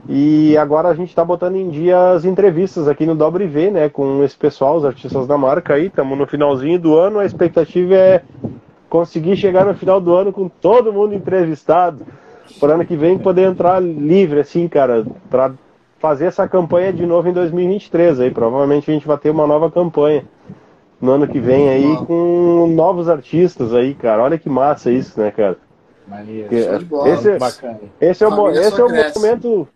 E 0.09 0.57
agora 0.57 0.88
a 0.88 0.95
gente 0.95 1.11
está 1.11 1.24
botando 1.24 1.57
em 1.57 1.68
dia 1.68 2.12
as 2.12 2.24
entrevistas 2.24 2.88
aqui 2.88 3.05
no 3.05 3.14
Dobre 3.14 3.47
V, 3.47 3.70
né? 3.70 3.88
Com 3.88 4.24
esse 4.24 4.36
pessoal, 4.36 4.76
os 4.76 4.84
artistas 4.84 5.26
da 5.26 5.36
marca 5.36 5.74
aí. 5.74 5.86
Estamos 5.86 6.18
no 6.18 6.26
finalzinho 6.26 6.78
do 6.78 6.97
ano. 6.97 7.18
A 7.18 7.26
expectativa 7.26 7.95
é 7.95 8.22
conseguir 8.88 9.36
chegar 9.36 9.66
no 9.66 9.74
final 9.74 10.01
do 10.01 10.14
ano 10.14 10.32
com 10.32 10.49
todo 10.49 10.93
mundo 10.93 11.14
entrevistado. 11.14 12.05
Para 12.59 12.74
ano 12.74 12.84
que 12.84 12.97
vem 12.97 13.18
poder 13.18 13.43
entrar 13.43 13.80
livre, 13.80 14.41
assim, 14.41 14.66
cara, 14.66 15.07
para 15.28 15.53
fazer 16.01 16.24
essa 16.24 16.49
campanha 16.49 16.93
de 16.93 17.07
novo 17.07 17.28
em 17.28 17.32
2023. 17.32 18.20
Aí 18.20 18.30
provavelmente 18.30 18.91
a 18.91 18.95
gente 18.95 19.07
vai 19.07 19.18
ter 19.18 19.30
uma 19.30 19.47
nova 19.47 19.70
campanha 19.70 20.24
no 21.01 21.12
ano 21.12 21.26
que 21.26 21.40
vem 21.40 21.68
aí 21.68 21.96
com 22.07 22.66
novos 22.74 23.09
artistas 23.09 23.72
aí, 23.72 23.94
cara. 23.94 24.22
Olha 24.22 24.38
que 24.38 24.48
massa 24.48 24.90
isso, 24.90 25.18
né, 25.18 25.30
cara? 25.30 25.57
Esse, 27.07 27.38
bacana. 27.38 27.80
esse 28.01 28.24
é 28.24 28.28
o, 28.28 28.51
esse 28.51 28.80
é 28.80 28.84
o 28.84 28.88
momento. 29.14 29.68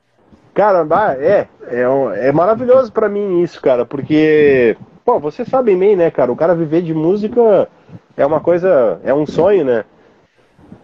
Cara, 0.52 0.86
é, 1.18 1.48
é, 1.66 1.82
é 2.28 2.32
maravilhoso 2.32 2.92
para 2.92 3.08
mim 3.08 3.42
isso, 3.42 3.60
cara, 3.60 3.84
porque, 3.84 4.76
pô, 5.04 5.18
vocês 5.18 5.48
sabem 5.48 5.76
bem, 5.76 5.96
né, 5.96 6.10
cara? 6.12 6.30
O 6.30 6.36
cara 6.36 6.54
viver 6.54 6.82
de 6.82 6.94
música 6.94 7.68
é 8.16 8.24
uma 8.24 8.38
coisa, 8.38 9.00
é 9.02 9.12
um 9.12 9.26
sonho, 9.26 9.64
né? 9.64 9.84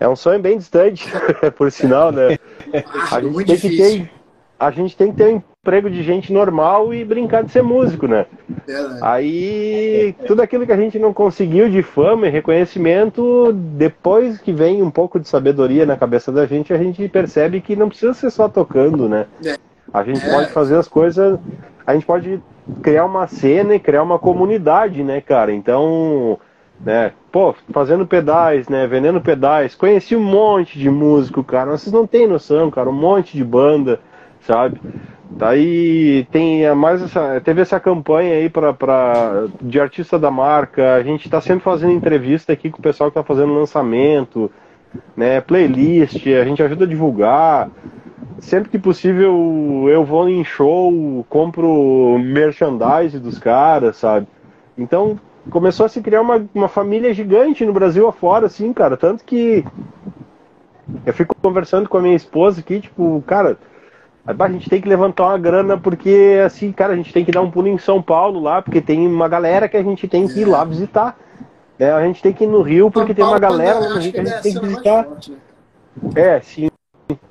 É 0.00 0.08
um 0.08 0.16
sonho 0.16 0.40
bem 0.40 0.58
distante, 0.58 1.08
por 1.56 1.70
sinal, 1.70 2.10
né? 2.10 2.36
A 3.12 3.20
gente 3.20 3.44
tem 3.44 3.58
que 3.58 3.76
ter, 3.76 4.10
a 4.60 4.70
gente 4.70 4.94
tem 4.94 5.10
que 5.10 5.16
ter 5.16 5.24
um 5.24 5.42
emprego 5.62 5.88
de 5.88 6.02
gente 6.02 6.30
normal 6.30 6.92
e 6.92 7.02
brincar 7.02 7.42
de 7.42 7.50
ser 7.50 7.62
músico, 7.62 8.06
né? 8.06 8.26
Aí 9.00 10.14
tudo 10.26 10.42
aquilo 10.42 10.66
que 10.66 10.72
a 10.72 10.76
gente 10.76 10.98
não 10.98 11.14
conseguiu 11.14 11.70
de 11.70 11.82
fama 11.82 12.26
e 12.26 12.30
reconhecimento, 12.30 13.52
depois 13.54 14.38
que 14.38 14.52
vem 14.52 14.82
um 14.82 14.90
pouco 14.90 15.18
de 15.18 15.26
sabedoria 15.26 15.86
na 15.86 15.96
cabeça 15.96 16.30
da 16.30 16.44
gente, 16.44 16.74
a 16.74 16.76
gente 16.76 17.08
percebe 17.08 17.62
que 17.62 17.74
não 17.74 17.88
precisa 17.88 18.12
ser 18.12 18.30
só 18.30 18.50
tocando, 18.50 19.08
né? 19.08 19.24
É. 19.42 19.56
A 19.92 20.04
gente 20.04 20.24
é. 20.24 20.30
pode 20.30 20.52
fazer 20.52 20.76
as 20.76 20.86
coisas, 20.86 21.38
a 21.86 21.94
gente 21.94 22.04
pode 22.04 22.38
criar 22.82 23.06
uma 23.06 23.26
cena 23.26 23.74
e 23.74 23.80
criar 23.80 24.02
uma 24.02 24.18
comunidade, 24.18 25.02
né, 25.02 25.22
cara? 25.22 25.52
Então, 25.52 26.38
né? 26.84 27.12
Pô, 27.32 27.54
fazendo 27.72 28.06
pedais, 28.06 28.68
né? 28.68 28.86
Vendendo 28.86 29.22
pedais. 29.22 29.74
Conheci 29.74 30.14
um 30.14 30.22
monte 30.22 30.78
de 30.78 30.90
músico, 30.90 31.42
cara. 31.42 31.70
Vocês 31.70 31.92
não 31.92 32.06
têm 32.06 32.26
noção, 32.26 32.70
cara. 32.70 32.90
Um 32.90 32.92
monte 32.92 33.36
de 33.36 33.44
banda, 33.44 34.00
sabe? 34.40 34.80
Daí 35.30 36.26
tem 36.32 36.74
mais 36.74 37.00
essa, 37.00 37.40
teve 37.40 37.60
essa 37.62 37.78
campanha 37.78 38.34
aí 38.34 38.50
pra, 38.50 38.72
pra, 38.74 39.46
de 39.60 39.80
artista 39.80 40.18
da 40.18 40.30
marca. 40.30 40.94
A 40.94 41.02
gente 41.02 41.26
está 41.26 41.40
sempre 41.40 41.62
fazendo 41.62 41.92
entrevista 41.92 42.52
aqui 42.52 42.68
com 42.68 42.78
o 42.78 42.82
pessoal 42.82 43.10
que 43.10 43.18
está 43.18 43.26
fazendo 43.26 43.54
lançamento, 43.54 44.50
né? 45.16 45.40
Playlist, 45.40 46.26
a 46.26 46.44
gente 46.44 46.62
ajuda 46.62 46.84
a 46.84 46.88
divulgar. 46.88 47.70
Sempre 48.40 48.70
que 48.70 48.78
possível 48.78 49.86
eu 49.88 50.04
vou 50.04 50.28
em 50.28 50.42
show, 50.42 51.24
compro 51.28 52.18
merchandise 52.18 53.18
dos 53.18 53.38
caras, 53.38 53.96
sabe? 53.98 54.26
Então 54.76 55.18
começou 55.50 55.86
a 55.86 55.88
se 55.88 56.00
criar 56.00 56.22
uma, 56.22 56.44
uma 56.54 56.68
família 56.68 57.14
gigante 57.14 57.64
no 57.64 57.72
Brasil 57.72 58.08
afora, 58.08 58.46
assim, 58.46 58.72
cara. 58.72 58.96
Tanto 58.96 59.24
que 59.24 59.64
eu 61.06 61.12
fico 61.12 61.36
conversando 61.40 61.88
com 61.88 61.98
a 61.98 62.02
minha 62.02 62.16
esposa 62.16 62.60
aqui, 62.60 62.80
tipo, 62.80 63.22
cara, 63.26 63.56
a 64.26 64.48
gente 64.48 64.68
tem 64.68 64.80
que 64.80 64.88
levantar 64.88 65.24
uma 65.24 65.38
grana 65.38 65.78
porque, 65.78 66.40
assim, 66.44 66.72
cara, 66.72 66.92
a 66.92 66.96
gente 66.96 67.12
tem 67.12 67.24
que 67.24 67.32
dar 67.32 67.40
um 67.40 67.50
pulo 67.50 67.68
em 67.68 67.78
São 67.78 68.02
Paulo 68.02 68.40
lá, 68.40 68.60
porque 68.60 68.80
tem 68.80 69.06
uma 69.06 69.28
galera 69.28 69.68
que 69.68 69.76
a 69.76 69.82
gente 69.82 70.06
tem 70.06 70.28
que 70.28 70.40
ir 70.40 70.44
lá 70.44 70.64
visitar. 70.64 71.16
Né? 71.78 71.90
A 71.90 72.02
gente 72.04 72.22
tem 72.22 72.32
que 72.32 72.44
ir 72.44 72.46
no 72.46 72.62
Rio 72.62 72.90
porque 72.90 73.14
tem 73.14 73.24
uma 73.24 73.38
galera 73.38 73.78
lá 73.78 73.88
no 73.88 73.98
Rio 74.00 74.12
que 74.12 74.20
a 74.20 74.24
gente 74.24 74.42
tem 74.42 74.54
que 74.54 74.60
visitar. 74.60 75.04
Forte, 75.04 75.30
né? 75.30 75.38
É, 76.14 76.40
sim. 76.40 76.68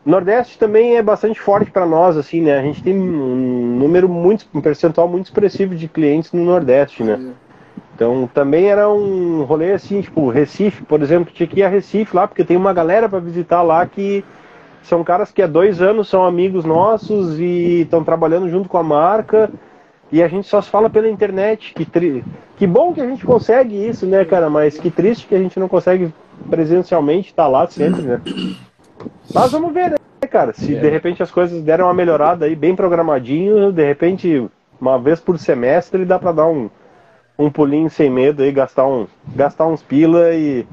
Nordeste 0.05 0.57
também 0.57 0.97
é 0.97 1.03
bastante 1.03 1.39
forte 1.39 1.71
para 1.71 1.85
nós, 1.85 2.17
assim, 2.17 2.41
né? 2.41 2.57
A 2.57 2.61
gente 2.61 2.83
tem 2.83 2.97
um 2.97 3.77
número 3.77 4.09
muito, 4.09 4.45
um 4.53 4.59
percentual 4.59 5.07
muito 5.07 5.25
expressivo 5.25 5.75
de 5.75 5.87
clientes 5.87 6.33
no 6.33 6.43
Nordeste, 6.43 7.03
né? 7.03 7.33
Então 7.95 8.29
também 8.33 8.69
era 8.69 8.89
um 8.89 9.43
rolê 9.43 9.73
assim, 9.73 10.01
tipo, 10.01 10.29
Recife, 10.29 10.83
por 10.83 11.01
exemplo, 11.01 11.33
tinha 11.33 11.47
que 11.47 11.59
ir 11.59 11.63
a 11.63 11.69
Recife 11.69 12.15
lá, 12.15 12.27
porque 12.27 12.43
tem 12.43 12.57
uma 12.57 12.73
galera 12.73 13.07
para 13.07 13.19
visitar 13.19 13.61
lá 13.61 13.85
que 13.85 14.23
são 14.83 15.03
caras 15.03 15.31
que 15.31 15.41
há 15.41 15.47
dois 15.47 15.81
anos 15.81 16.09
são 16.09 16.25
amigos 16.25 16.65
nossos 16.65 17.39
e 17.39 17.81
estão 17.81 18.03
trabalhando 18.03 18.49
junto 18.49 18.69
com 18.69 18.77
a 18.77 18.83
marca. 18.83 19.49
E 20.11 20.23
a 20.23 20.27
gente 20.27 20.47
só 20.47 20.61
se 20.61 20.69
fala 20.69 20.89
pela 20.89 21.07
internet. 21.07 21.73
Que, 21.73 21.85
tri... 21.85 22.23
que 22.57 22.65
bom 22.65 22.93
que 22.93 23.01
a 23.01 23.05
gente 23.05 23.25
consegue 23.25 23.75
isso, 23.87 24.05
né, 24.05 24.25
cara? 24.25 24.49
Mas 24.49 24.77
que 24.77 24.89
triste 24.89 25.27
que 25.27 25.35
a 25.35 25.39
gente 25.39 25.59
não 25.59 25.67
consegue 25.67 26.11
presencialmente 26.49 27.29
estar 27.29 27.43
tá 27.43 27.49
lá 27.49 27.67
sempre, 27.67 28.01
né? 28.01 28.21
Mas 29.33 29.51
vamos 29.51 29.73
ver, 29.73 29.91
né, 29.91 29.97
cara? 30.29 30.53
Se 30.53 30.75
é. 30.75 30.79
de 30.79 30.89
repente 30.89 31.21
as 31.21 31.29
coisas 31.29 31.61
deram 31.61 31.85
uma 31.85 31.93
melhorada 31.93 32.45
aí, 32.45 32.55
bem 32.55 32.75
programadinho, 32.75 33.71
de 33.71 33.85
repente, 33.85 34.49
uma 34.81 34.97
vez 34.97 35.19
por 35.19 35.37
semestre, 35.37 36.05
dá 36.05 36.17
pra 36.17 36.31
dar 36.31 36.47
um, 36.47 36.69
um 37.37 37.51
pulinho 37.51 37.89
sem 37.89 38.09
medo 38.09 38.41
aí, 38.41 38.51
gastar, 38.51 38.87
um, 38.87 39.07
gastar 39.35 39.67
uns 39.67 39.83
pila 39.83 40.33
e, 40.33 40.65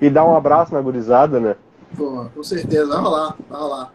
e 0.00 0.10
dar 0.10 0.24
um 0.24 0.36
abraço 0.36 0.74
na 0.74 0.80
gurizada, 0.80 1.38
né? 1.38 1.54
Pô, 1.96 2.26
com 2.34 2.42
certeza, 2.42 2.86
vai 2.86 2.98
rolar, 2.98 3.36
vai 3.48 3.60
rolar. 3.60 3.92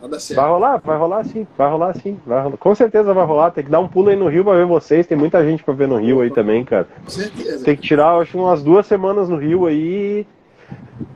Vai 0.00 0.08
dar 0.08 0.20
certo. 0.20 0.40
Vai 0.40 0.48
rolar, 0.48 0.80
vai 0.82 0.98
rolar 0.98 1.24
sim, 1.24 1.46
vai 1.58 1.70
rolar 1.70 1.94
sim. 1.96 2.18
Vai 2.26 2.42
rolar. 2.42 2.56
Com 2.56 2.74
certeza 2.74 3.12
vai 3.12 3.24
rolar. 3.24 3.50
Tem 3.50 3.64
que 3.64 3.70
dar 3.70 3.80
um 3.80 3.88
pulo 3.88 4.08
aí 4.08 4.16
no 4.16 4.28
Rio 4.28 4.44
pra 4.44 4.54
ver 4.54 4.64
vocês. 4.64 5.06
Tem 5.06 5.16
muita 5.16 5.44
gente 5.44 5.62
pra 5.62 5.74
ver 5.74 5.88
no 5.88 5.98
Rio 5.98 6.20
aí 6.20 6.30
também, 6.30 6.64
cara. 6.64 6.88
Com 7.04 7.10
certeza. 7.10 7.64
Tem 7.64 7.76
que 7.76 7.82
tirar, 7.82 8.16
acho, 8.18 8.38
umas 8.38 8.62
duas 8.62 8.86
semanas 8.86 9.28
no 9.28 9.36
Rio 9.36 9.66
aí. 9.66 10.26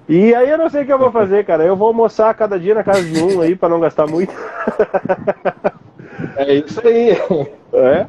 E 0.09 0.35
aí 0.35 0.51
eu 0.51 0.59
não 0.59 0.68
sei 0.68 0.82
o 0.82 0.87
que 0.87 0.93
eu 0.93 0.99
vou 0.99 1.11
fazer, 1.11 1.47
cara. 1.47 1.64
Eu 1.64 1.76
vou 1.76 1.89
almoçar 1.89 2.35
cada 2.35 2.59
dia 2.59 2.74
na 2.74 2.85
casa 2.85 3.03
de 3.03 3.22
um 3.22 3.41
aí 3.41 3.57
pra 3.57 3.68
não 3.68 3.80
gastar 3.80 4.07
muito. 4.07 4.35
É 6.37 6.55
isso 6.55 6.87
aí. 6.87 7.11
É? 7.72 8.07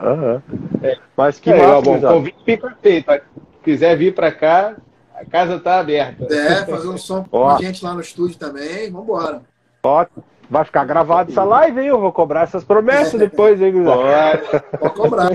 Uhum. 0.00 0.40
É. 0.82 0.96
Mas 1.16 1.38
que 1.38 1.50
é, 1.50 1.58
massa, 1.58 1.82
bom, 1.82 2.00
convite 2.00 2.44
fica 2.44 2.76
feito. 2.82 3.12
Se 3.12 3.20
quiser 3.62 3.96
vir 3.96 4.14
para 4.14 4.32
cá, 4.32 4.76
a 5.14 5.24
casa 5.24 5.58
tá 5.60 5.78
aberta. 5.78 6.24
É, 6.32 6.66
fazer 6.66 6.88
um 6.88 6.98
som 6.98 7.24
com 7.24 7.48
a 7.48 7.58
gente 7.58 7.84
lá 7.84 7.94
no 7.94 8.00
estúdio 8.00 8.36
também. 8.36 8.90
Vambora. 8.90 9.42
Ó, 9.82 10.06
vai 10.50 10.64
ficar 10.64 10.84
gravado 10.84 11.30
essa 11.30 11.44
live, 11.44 11.80
hein? 11.80 11.86
Eu 11.86 12.00
vou 12.00 12.12
cobrar 12.12 12.42
essas 12.42 12.64
promessas 12.64 13.14
é. 13.14 13.18
depois, 13.18 13.60
hein, 13.60 13.72
Pode. 13.72 14.78
Pode 14.78 14.94
cobrar. 14.94 15.30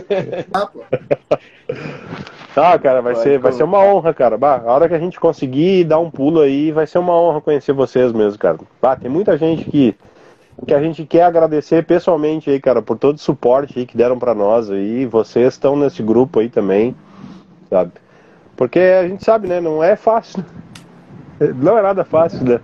Ah, 0.53 0.67
pô. 0.67 0.83
Ah, 2.55 2.77
cara, 2.77 3.01
vai 3.01 3.15
ser, 3.15 3.39
vai 3.39 3.53
ser 3.53 3.63
uma 3.63 3.79
honra, 3.79 4.13
cara. 4.13 4.37
Bah, 4.37 4.61
a 4.65 4.73
hora 4.73 4.89
que 4.89 4.95
a 4.95 4.99
gente 4.99 5.19
conseguir 5.19 5.85
dar 5.85 5.99
um 5.99 6.11
pulo 6.11 6.41
aí, 6.41 6.71
vai 6.71 6.85
ser 6.85 6.97
uma 6.97 7.13
honra 7.13 7.39
conhecer 7.39 7.71
vocês 7.71 8.11
mesmo, 8.11 8.37
cara. 8.37 8.57
Bah, 8.81 8.95
tem 8.95 9.09
muita 9.09 9.37
gente 9.37 9.63
que 9.65 9.95
que 10.67 10.73
a 10.73 10.81
gente 10.81 11.05
quer 11.05 11.23
agradecer 11.23 11.85
pessoalmente 11.85 12.49
aí, 12.49 12.59
cara, 12.59 12.81
por 12.81 12.97
todo 12.97 13.15
o 13.15 13.19
suporte 13.19 13.79
aí 13.79 13.85
que 13.85 13.95
deram 13.95 14.19
para 14.19 14.35
nós 14.35 14.69
aí. 14.69 15.05
Vocês 15.05 15.53
estão 15.53 15.77
nesse 15.77 16.03
grupo 16.03 16.39
aí 16.39 16.49
também, 16.49 16.93
sabe? 17.69 17.91
Porque 18.59 18.77
a 18.77 19.07
gente 19.07 19.23
sabe, 19.23 19.47
né? 19.47 19.61
Não 19.61 19.81
é 19.81 19.95
fácil. 19.95 20.43
Não 21.55 21.77
é 21.77 21.81
nada 21.81 22.03
fácil, 22.03 22.43
né? 22.43 22.59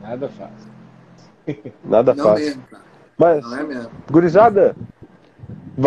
Nada 0.00 0.30
fácil. 0.30 1.68
Nada 1.84 2.14
não 2.14 2.24
fácil. 2.24 2.46
Mesmo, 2.46 2.62
cara. 2.70 2.82
Mas, 3.18 3.44
não 3.44 3.58
é 3.58 3.62
mesmo. 3.64 3.90
gurizada, 4.10 4.74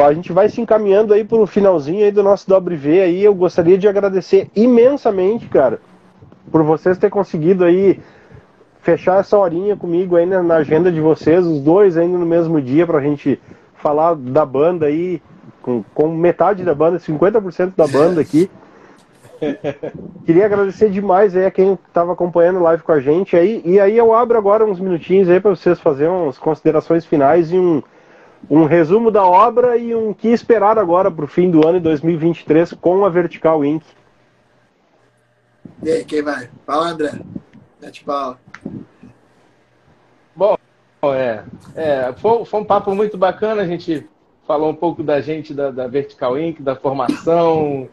a 0.05 0.13
gente 0.13 0.31
vai 0.31 0.47
se 0.49 0.61
encaminhando 0.61 1.15
aí 1.15 1.23
pro 1.23 1.47
finalzinho 1.47 2.05
aí 2.05 2.11
do 2.11 2.21
nosso 2.21 2.47
W 2.47 3.01
aí. 3.01 3.23
Eu 3.23 3.33
gostaria 3.33 3.75
de 3.75 3.87
agradecer 3.87 4.51
imensamente, 4.55 5.47
cara, 5.47 5.79
por 6.51 6.61
vocês 6.61 6.99
terem 6.99 7.09
conseguido 7.09 7.63
aí 7.63 7.99
fechar 8.81 9.19
essa 9.19 9.35
horinha 9.35 9.75
comigo 9.75 10.15
aí 10.15 10.27
na, 10.27 10.43
na 10.43 10.57
agenda 10.57 10.91
de 10.91 11.01
vocês, 11.01 11.43
os 11.43 11.59
dois 11.59 11.97
ainda 11.97 12.19
no 12.19 12.25
mesmo 12.25 12.61
dia, 12.61 12.85
pra 12.85 13.01
gente 13.01 13.41
falar 13.73 14.13
da 14.13 14.45
banda 14.45 14.85
aí, 14.85 15.19
com, 15.63 15.83
com 15.95 16.09
metade 16.09 16.63
da 16.63 16.75
banda, 16.75 16.99
50% 16.99 17.73
da 17.75 17.87
banda 17.87 18.21
aqui. 18.21 18.47
queria 20.25 20.45
agradecer 20.45 20.89
demais 20.89 21.35
aí 21.35 21.45
a 21.45 21.51
quem 21.51 21.73
estava 21.87 22.13
acompanhando 22.13 22.59
a 22.59 22.63
live 22.63 22.83
com 22.83 22.91
a 22.91 22.99
gente 22.99 23.35
aí. 23.35 23.61
E 23.65 23.79
aí 23.79 23.97
eu 23.97 24.13
abro 24.13 24.37
agora 24.37 24.65
uns 24.65 24.79
minutinhos 24.79 25.29
aí 25.29 25.39
para 25.39 25.51
vocês 25.51 25.79
fazerem 25.79 26.13
umas 26.13 26.37
considerações 26.37 27.05
finais 27.05 27.51
e 27.51 27.57
um, 27.57 27.81
um 28.49 28.65
resumo 28.65 29.11
da 29.11 29.25
obra 29.25 29.77
e 29.77 29.95
um 29.95 30.13
que 30.13 30.29
esperar 30.29 30.77
agora 30.77 31.09
para 31.09 31.25
o 31.25 31.27
fim 31.27 31.49
do 31.49 31.67
ano 31.67 31.79
de 31.79 31.83
2023 31.83 32.73
com 32.73 33.05
a 33.05 33.09
Vertical 33.09 33.63
Inc. 33.63 33.83
E 35.81 35.89
aí, 35.89 36.05
quem 36.05 36.21
vai? 36.21 36.49
Fala, 36.65 36.89
André. 36.89 37.11
Mete 37.81 38.03
pau. 38.03 38.37
Bom, 40.35 40.57
é, 41.03 41.43
é 41.75 42.13
foi, 42.13 42.45
foi, 42.45 42.61
um 42.61 42.65
papo 42.65 42.95
muito 42.95 43.17
bacana. 43.17 43.61
A 43.61 43.67
gente 43.67 44.07
falou 44.47 44.69
um 44.69 44.75
pouco 44.75 45.03
da 45.03 45.19
gente, 45.19 45.53
da, 45.53 45.71
da 45.71 45.87
Vertical 45.87 46.39
Inc., 46.39 46.61
da 46.61 46.75
formação, 46.75 47.89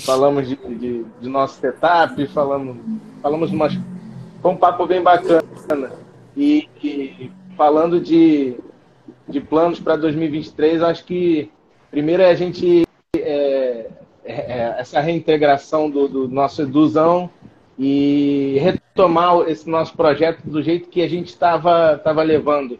falamos 0.00 0.48
de, 0.48 0.56
de, 0.56 1.04
de, 1.20 1.28
nosso 1.28 1.60
setup, 1.60 2.26
falamos, 2.28 2.76
falamos 3.22 3.50
umas. 3.50 3.78
Foi 4.40 4.50
um 4.50 4.56
papo 4.56 4.86
bem 4.86 5.02
bacana. 5.02 5.92
E, 6.36 6.68
e 6.82 7.30
falando 7.56 8.00
de, 8.00 8.56
de 9.28 9.40
planos 9.40 9.78
para 9.78 9.96
2023, 9.96 10.82
acho 10.82 11.04
que 11.04 11.50
primeiro 11.90 12.22
é 12.22 12.30
a 12.30 12.34
gente. 12.34 12.86
É, 13.14 13.90
é, 14.24 14.76
essa 14.78 15.00
reintegração 15.00 15.90
do, 15.90 16.08
do 16.08 16.28
nosso 16.28 16.62
Eduzão 16.62 17.28
e 17.78 18.56
retomar 18.60 19.40
esse 19.48 19.68
nosso 19.68 19.96
projeto 19.96 20.42
do 20.44 20.62
jeito 20.62 20.88
que 20.88 21.02
a 21.02 21.08
gente 21.08 21.28
estava 21.28 21.98
tava 21.98 22.22
levando. 22.22 22.78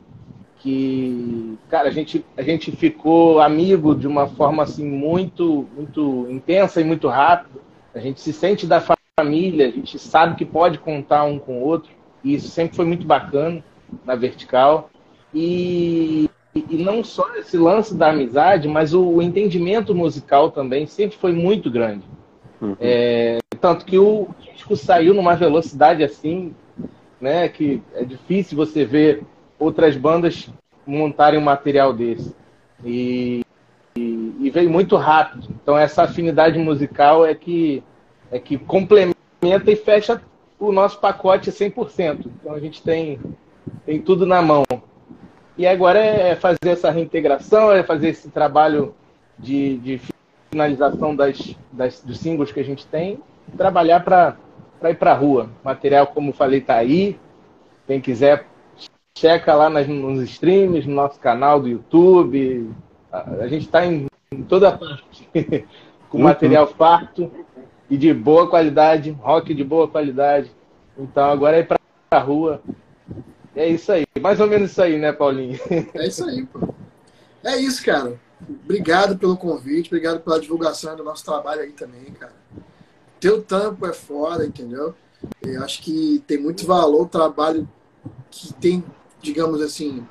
Que, 0.63 1.59
cara, 1.69 1.89
a 1.89 1.93
gente, 1.93 2.25
a 2.37 2.43
gente 2.43 2.71
ficou 2.71 3.41
amigo 3.41 3.97
de 3.97 4.07
uma 4.07 4.29
forma 4.29 4.63
assim 4.63 4.89
muito, 4.89 5.67
muito 5.77 6.29
intensa 6.31 6.81
e 6.81 6.85
muito 6.85 7.09
rápido. 7.09 7.61
A 7.93 7.99
gente 7.99 8.21
se 8.21 8.33
sente 8.33 8.65
da 8.65 8.81
família, 9.19 9.67
a 9.67 9.71
gente 9.71 9.99
sabe 9.99 10.37
que 10.37 10.45
pode 10.45 10.79
contar 10.79 11.25
um 11.25 11.37
com 11.37 11.59
o 11.59 11.65
outro. 11.65 11.91
E 12.23 12.35
isso 12.35 12.49
sempre 12.49 12.77
foi 12.77 12.85
muito 12.85 13.05
bacana 13.05 13.63
na 14.05 14.15
vertical. 14.15 14.89
E, 15.35 16.31
e 16.55 16.77
não 16.77 17.03
só 17.03 17.35
esse 17.35 17.57
lance 17.57 17.97
da 17.97 18.11
amizade, 18.11 18.69
mas 18.69 18.95
o, 18.95 19.03
o 19.03 19.21
entendimento 19.21 19.93
musical 19.93 20.53
também 20.53 20.87
sempre 20.87 21.17
foi 21.17 21.33
muito 21.33 21.73
grande. 21.73 22.05
Uhum. 22.61 22.77
É, 22.79 23.39
tanto 23.61 23.85
que 23.85 23.99
o 23.99 24.29
disco 24.55 24.77
saiu 24.77 25.13
numa 25.13 25.35
velocidade 25.35 26.05
assim, 26.05 26.55
né, 27.21 27.49
que 27.49 27.83
é 27.95 28.05
difícil 28.05 28.57
você 28.57 28.85
ver 28.85 29.25
outras 29.63 29.97
bandas 29.97 30.51
montarem 30.85 31.39
um 31.39 31.43
material 31.43 31.93
desse. 31.93 32.35
E, 32.85 33.45
e, 33.97 34.37
e, 34.41 34.51
veio 34.51 34.69
muito 34.69 34.97
rápido. 34.97 35.49
Então 35.63 35.79
essa 35.79 36.03
afinidade 36.03 36.59
musical 36.59 37.25
é 37.25 37.35
que 37.35 37.83
é 38.31 38.39
que 38.39 38.59
complementa 38.59 39.71
e 39.71 39.77
fecha 39.77 40.21
o 40.59 40.73
nosso 40.73 40.99
pacote 40.99 41.51
100%. 41.51 42.27
Então 42.27 42.55
a 42.55 42.61
gente 42.61 42.83
tem 42.83 43.21
tem 43.87 44.01
tudo 44.01 44.27
na 44.27 44.43
mão. 44.43 44.65
E 45.57 45.67
agora 45.67 45.99
é 46.01 46.35
fazer 46.35 46.71
essa 46.71 46.91
reintegração, 46.91 47.71
é 47.71 47.83
fazer 47.83 48.09
esse 48.09 48.31
trabalho 48.31 48.95
de, 49.39 49.77
de 49.79 50.01
finalização 50.51 51.15
das, 51.15 51.55
das, 51.71 52.01
dos 52.01 52.19
singles 52.19 52.51
que 52.51 52.59
a 52.59 52.65
gente 52.65 52.87
tem, 52.87 53.21
trabalhar 53.57 54.01
para 54.01 54.37
ir 54.91 54.97
para 54.97 55.13
a 55.13 55.15
rua. 55.15 55.51
Material, 55.63 56.07
como 56.07 56.33
falei, 56.33 56.61
está 56.61 56.77
aí. 56.77 57.19
Quem 57.87 58.01
quiser, 58.01 58.47
checa 59.17 59.55
lá 59.55 59.69
nas, 59.69 59.87
nos 59.87 60.23
streams, 60.23 60.87
no 60.87 60.95
nosso 60.95 61.19
canal 61.19 61.61
do 61.61 61.69
YouTube. 61.69 62.71
A, 63.11 63.31
a 63.43 63.49
gente 63.49 63.67
está 63.67 63.85
em, 63.85 64.07
em, 64.33 64.43
toda 64.43 64.77
parte, 64.77 65.29
com 66.09 66.19
uhum. 66.19 66.25
material 66.25 66.67
farto 66.67 67.31
e 67.89 67.97
de 67.97 68.13
boa 68.13 68.49
qualidade, 68.49 69.11
rock 69.21 69.55
de 69.55 69.65
boa 69.65 69.89
qualidade. 69.89 70.51
Então 70.99 71.31
agora 71.31 71.59
é 71.59 71.63
para 71.63 71.79
a 72.11 72.19
rua 72.19 72.63
é 73.55 73.69
isso 73.69 73.93
aí. 73.93 74.05
Mais 74.21 74.41
ou 74.41 74.47
menos 74.47 74.71
isso 74.71 74.83
aí, 74.83 74.99
né, 74.99 75.13
Paulinho? 75.13 75.59
É 75.95 76.07
isso 76.07 76.25
aí, 76.25 76.45
pô. 76.47 76.75
É 77.45 77.57
isso, 77.57 77.85
cara. 77.85 78.19
Obrigado 78.65 79.17
pelo 79.17 79.37
convite, 79.37 79.89
obrigado 79.89 80.21
pela 80.21 80.41
divulgação 80.41 80.97
do 80.97 81.05
nosso 81.05 81.25
trabalho 81.25 81.61
aí 81.61 81.73
também, 81.73 82.05
cara. 82.19 82.33
Teu 83.21 83.43
tampo 83.43 83.87
é 83.87 83.93
foda, 83.93 84.45
entendeu? 84.45 84.95
Eu 85.41 85.63
acho 85.63 85.81
que 85.83 86.23
tem 86.27 86.39
muito 86.39 86.67
valor 86.67 87.03
o 87.03 87.09
trabalho 87.09 87.69
que 88.31 88.53
tem, 88.55 88.83
digamos 89.23 89.61
assim, 89.61 90.07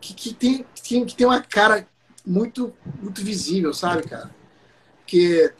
que, 0.00 0.14
que, 0.14 0.34
tem, 0.34 0.66
que, 0.74 1.14
tem, 1.14 1.26
uma 1.26 1.40
cara 1.40 1.86
muito, 2.26 2.72
muito 3.00 3.22
visível, 3.22 3.72
sabe, 3.72 4.02
cara? 4.02 4.30
Porque 4.98 5.52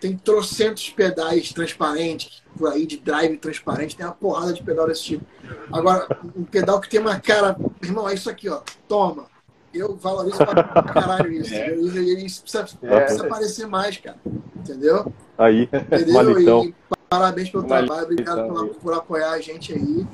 tem 0.00 0.16
trocentos 0.16 0.90
pedais 0.90 1.52
transparentes 1.52 2.42
por 2.56 2.70
aí, 2.70 2.86
de 2.86 2.98
drive 2.98 3.36
transparente, 3.38 3.96
tem 3.96 4.06
uma 4.06 4.14
porrada 4.14 4.52
de 4.52 4.62
pedal 4.62 4.86
desse 4.86 5.02
tipo. 5.02 5.24
Agora, 5.72 6.06
um 6.36 6.44
pedal 6.44 6.80
que 6.80 6.88
tem 6.88 7.00
uma 7.00 7.18
cara, 7.18 7.56
irmão, 7.82 8.08
é 8.08 8.14
isso 8.14 8.30
aqui, 8.30 8.48
ó, 8.48 8.60
toma. 8.88 9.26
Eu 9.72 9.96
valorizo 9.96 10.36
pra 10.36 10.82
caralho 10.84 11.32
isso, 11.32 11.52
é. 11.54 11.68
ele 11.70 12.22
precisa, 12.22 12.68
é. 12.82 13.00
precisa 13.00 13.26
aparecer 13.26 13.66
mais, 13.66 13.96
cara. 13.96 14.16
Entendeu? 14.56 15.12
Aí, 15.36 15.68
entendeu? 15.74 16.64
E 16.64 16.74
parabéns 17.10 17.50
pelo 17.50 17.64
trabalho, 17.64 18.04
obrigado 18.04 18.48
por, 18.48 18.68
por, 18.76 18.94
apoiar 18.94 19.32
a 19.32 19.40
gente 19.40 19.72
aí. 19.72 20.06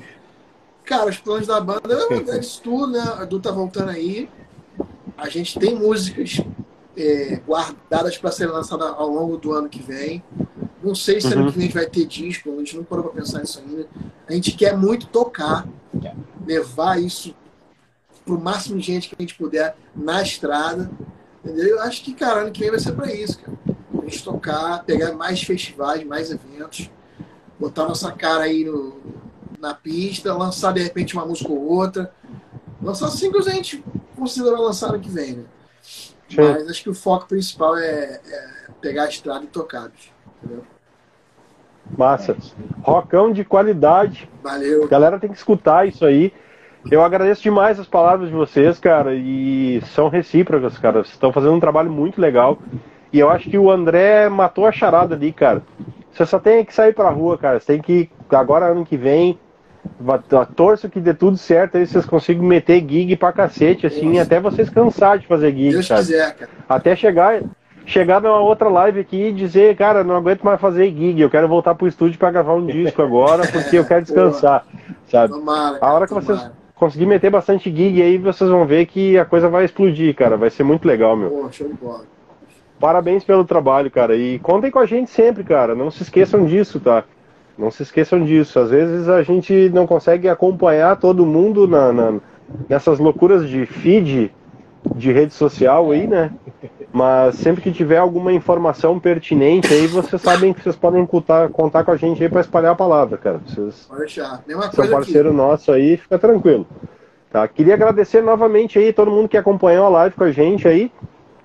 Cara, 0.91 1.09
os 1.09 1.17
planos 1.19 1.47
da 1.47 1.61
banda 1.61 2.05
é 2.27 2.37
isso 2.37 2.59
tudo, 2.61 2.87
né? 2.87 2.99
A 3.17 3.23
Edu 3.23 3.39
tá 3.39 3.49
voltando 3.49 3.91
aí. 3.91 4.29
A 5.17 5.29
gente 5.29 5.57
tem 5.57 5.73
músicas 5.73 6.41
é, 6.97 7.39
guardadas 7.47 8.17
para 8.17 8.29
serem 8.29 8.51
lançadas 8.51 8.89
ao 8.89 9.07
longo 9.07 9.37
do 9.37 9.53
ano 9.53 9.69
que 9.69 9.81
vem. 9.81 10.21
Não 10.83 10.93
sei 10.93 11.21
se 11.21 11.27
uhum. 11.27 11.43
ano 11.43 11.51
que 11.53 11.59
vem 11.59 11.63
a 11.63 11.67
gente 11.67 11.77
vai 11.77 11.85
ter 11.85 12.05
disco, 12.05 12.51
a 12.51 12.57
gente 12.57 12.75
não 12.75 12.83
parou 12.83 13.05
para 13.05 13.13
pensar 13.13 13.39
nisso 13.39 13.63
ainda. 13.65 13.87
A 14.27 14.33
gente 14.33 14.51
quer 14.51 14.75
muito 14.75 15.07
tocar, 15.07 15.65
levar 16.45 17.01
isso 17.01 17.33
para 18.25 18.33
o 18.33 18.41
máximo 18.41 18.77
de 18.77 18.85
gente 18.85 19.07
que 19.07 19.15
a 19.17 19.21
gente 19.21 19.35
puder 19.35 19.73
na 19.95 20.21
estrada. 20.21 20.91
Entendeu? 21.41 21.77
Eu 21.77 21.81
acho 21.83 22.03
que, 22.03 22.13
cara, 22.13 22.41
ano 22.41 22.51
que 22.51 22.59
vem 22.59 22.69
vai 22.69 22.81
ser 22.81 22.91
para 22.91 23.15
isso, 23.15 23.39
cara. 23.39 23.57
A 23.97 24.09
gente 24.09 24.25
tocar, 24.25 24.83
pegar 24.83 25.13
mais 25.13 25.41
festivais, 25.41 26.03
mais 26.03 26.31
eventos, 26.31 26.89
botar 27.57 27.87
nossa 27.87 28.11
cara 28.11 28.43
aí 28.43 28.65
no, 28.65 28.99
na 29.59 29.73
pista, 29.73 30.33
lançar 30.33 30.73
de 30.73 30.81
repente 30.81 31.13
uma 31.13 31.25
música 31.25 31.51
ou 31.51 31.61
outra. 31.61 32.11
Lançar 32.81 33.09
singles 33.09 33.47
a 33.47 33.51
gente 33.51 33.83
considera 34.15 34.57
lançar 34.57 34.89
ano 34.89 34.99
que 34.99 35.09
vem, 35.09 35.33
né? 35.33 35.43
Mas 36.35 36.69
acho 36.69 36.83
que 36.83 36.89
o 36.89 36.95
foco 36.95 37.27
principal 37.27 37.77
é, 37.77 38.19
é 38.25 38.47
pegar 38.79 39.03
a 39.03 39.09
estrada 39.09 39.43
e 39.43 39.47
tocar, 39.47 39.89
bicho. 39.89 40.11
Entendeu? 40.41 40.63
Massa. 41.97 42.37
Rocão 42.81 43.31
de 43.31 43.43
qualidade. 43.43 44.29
Valeu. 44.41 44.87
Galera 44.87 45.19
tem 45.19 45.29
que 45.29 45.37
escutar 45.37 45.87
isso 45.87 46.05
aí. 46.05 46.33
Eu 46.89 47.03
agradeço 47.03 47.43
demais 47.43 47.79
as 47.79 47.87
palavras 47.87 48.29
de 48.29 48.35
vocês, 48.35 48.79
cara, 48.79 49.13
e 49.13 49.81
são 49.93 50.09
recíprocas, 50.09 50.77
cara. 50.79 51.03
Vocês 51.03 51.13
estão 51.13 51.31
fazendo 51.31 51.53
um 51.53 51.59
trabalho 51.59 51.91
muito 51.91 52.19
legal. 52.19 52.57
E 53.13 53.19
eu 53.19 53.29
acho 53.29 53.49
que 53.49 53.57
o 53.57 53.69
André 53.69 54.29
matou 54.29 54.65
a 54.65 54.71
charada 54.71 55.13
ali, 55.15 55.31
cara. 55.31 55.61
Você 56.13 56.25
só 56.25 56.39
tem 56.39 56.65
que 56.65 56.73
sair 56.73 56.93
pra 56.93 57.09
rua, 57.09 57.37
cara. 57.37 57.59
Você 57.59 57.73
tem 57.73 57.81
que, 57.81 58.09
agora 58.29 58.65
ano 58.65 58.85
que 58.85 58.97
vem, 58.97 59.39
torço 60.55 60.89
que 60.89 60.99
dê 60.99 61.13
tudo 61.13 61.37
certo 61.37 61.77
aí, 61.77 61.85
vocês 61.85 62.05
consigam 62.05 62.43
meter 62.43 62.85
gig 62.87 63.15
pra 63.15 63.31
cacete, 63.31 63.87
assim, 63.87 64.19
até 64.19 64.39
vocês 64.39 64.69
cansar 64.69 65.17
de 65.17 65.27
fazer 65.27 65.51
gig, 65.51 65.71
Deus 65.71 65.87
sabe? 65.87 66.01
Quiser, 66.01 66.35
cara. 66.35 66.51
Até 66.67 66.95
chegar, 66.95 67.41
chegar 67.85 68.21
numa 68.21 68.39
outra 68.39 68.69
live 68.69 68.99
aqui 68.99 69.27
e 69.27 69.33
dizer, 69.33 69.75
cara, 69.75 70.03
não 70.03 70.15
aguento 70.15 70.43
mais 70.43 70.59
fazer 70.59 70.89
gig, 70.91 71.19
eu 71.19 71.29
quero 71.29 71.47
voltar 71.47 71.75
pro 71.75 71.87
estúdio 71.87 72.19
para 72.19 72.31
gravar 72.31 72.53
um 72.53 72.65
disco 72.65 73.01
agora, 73.01 73.47
porque 73.47 73.77
eu 73.77 73.85
quero 73.85 74.03
descansar, 74.03 74.65
sabe? 75.07 75.33
Tomara, 75.33 75.79
cara, 75.79 75.91
a 75.91 75.95
hora 75.95 76.07
que 76.07 76.13
tomara. 76.13 76.25
vocês 76.25 76.51
conseguirem 76.75 77.09
meter 77.09 77.29
bastante 77.29 77.73
gig 77.73 78.01
aí, 78.01 78.17
vocês 78.17 78.49
vão 78.49 78.65
ver 78.65 78.85
que 78.85 79.17
a 79.17 79.25
coisa 79.25 79.49
vai 79.49 79.65
explodir, 79.65 80.15
cara, 80.15 80.37
vai 80.37 80.49
ser 80.49 80.63
muito 80.63 80.87
legal, 80.87 81.15
meu. 81.15 81.29
Pô, 81.29 81.51
show 81.51 81.67
de 81.67 81.73
bola. 81.73 82.03
Parabéns 82.81 83.23
pelo 83.23 83.45
trabalho, 83.45 83.91
cara, 83.91 84.15
e 84.15 84.39
contem 84.39 84.71
com 84.71 84.79
a 84.79 84.87
gente 84.87 85.11
sempre, 85.11 85.43
cara, 85.43 85.75
não 85.75 85.91
se 85.91 86.01
esqueçam 86.01 86.43
disso, 86.45 86.79
tá? 86.79 87.03
Não 87.55 87.69
se 87.69 87.83
esqueçam 87.83 88.25
disso. 88.25 88.59
Às 88.59 88.71
vezes 88.71 89.07
a 89.07 89.21
gente 89.21 89.69
não 89.69 89.85
consegue 89.85 90.27
acompanhar 90.27 90.95
todo 90.95 91.23
mundo 91.23 91.67
na, 91.67 91.93
na, 91.93 92.19
nessas 92.67 92.97
loucuras 92.97 93.47
de 93.47 93.67
feed 93.67 94.33
de 94.95 95.11
rede 95.11 95.31
social 95.31 95.91
aí, 95.91 96.07
né? 96.07 96.31
Mas 96.91 97.35
sempre 97.35 97.61
que 97.61 97.71
tiver 97.71 97.97
alguma 97.97 98.33
informação 98.33 98.99
pertinente 98.99 99.71
aí, 99.71 99.85
vocês 99.85 100.19
sabem 100.19 100.51
que 100.51 100.63
vocês 100.63 100.75
podem 100.75 101.05
contar, 101.05 101.49
contar 101.49 101.83
com 101.83 101.91
a 101.91 101.95
gente 101.95 102.23
aí 102.23 102.29
para 102.29 102.41
espalhar 102.41 102.71
a 102.71 102.75
palavra, 102.75 103.15
cara. 103.15 103.39
Vocês 103.45 103.87
são 104.71 104.89
parceiro 104.89 105.29
aqui. 105.29 105.37
nosso 105.37 105.71
aí, 105.71 105.97
fica 105.97 106.17
tranquilo. 106.17 106.65
Tá? 107.31 107.47
Queria 107.47 107.75
agradecer 107.75 108.21
novamente 108.23 108.79
aí 108.79 108.91
todo 108.91 109.11
mundo 109.11 109.29
que 109.29 109.37
acompanhou 109.37 109.85
a 109.85 109.89
live 109.89 110.15
com 110.15 110.23
a 110.23 110.31
gente 110.31 110.67
aí. 110.67 110.91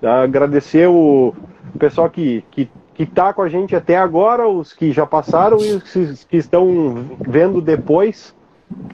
Tá? 0.01 0.23
Agradecer 0.23 0.87
o 0.87 1.33
pessoal 1.77 2.09
que, 2.09 2.43
que 2.51 2.69
que 2.97 3.03
está 3.03 3.31
com 3.31 3.43
a 3.43 3.47
gente 3.47 3.75
até 3.75 3.95
agora, 3.95 4.49
os 4.49 4.73
que 4.73 4.91
já 4.91 5.05
passaram 5.05 5.59
e 5.59 5.73
os 5.73 6.23
que 6.23 6.35
estão 6.35 7.05
vendo 7.21 7.61
depois. 7.61 8.33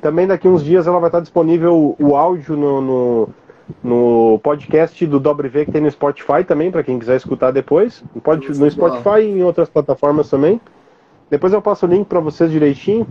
Também 0.01 0.27
daqui 0.27 0.45
uns 0.45 0.61
dias 0.61 0.85
ela 0.85 0.99
vai 0.99 1.07
estar 1.07 1.21
disponível 1.21 1.95
o 1.97 2.13
áudio 2.13 2.57
no, 2.57 2.81
no, 2.81 3.29
no 3.81 4.39
podcast 4.43 5.05
do 5.05 5.21
W 5.21 5.65
que 5.65 5.71
tem 5.71 5.81
no 5.81 5.89
Spotify 5.89 6.43
também, 6.45 6.69
para 6.69 6.83
quem 6.83 6.99
quiser 6.99 7.15
escutar 7.15 7.51
depois. 7.51 8.03
Pode, 8.21 8.45
no 8.59 8.69
Spotify 8.69 9.21
e 9.21 9.39
em 9.39 9.43
outras 9.43 9.69
plataformas 9.69 10.29
também. 10.29 10.59
Depois 11.29 11.53
eu 11.53 11.61
passo 11.61 11.85
o 11.85 11.89
link 11.89 12.05
para 12.05 12.19
vocês 12.19 12.51
direitinho. 12.51 13.07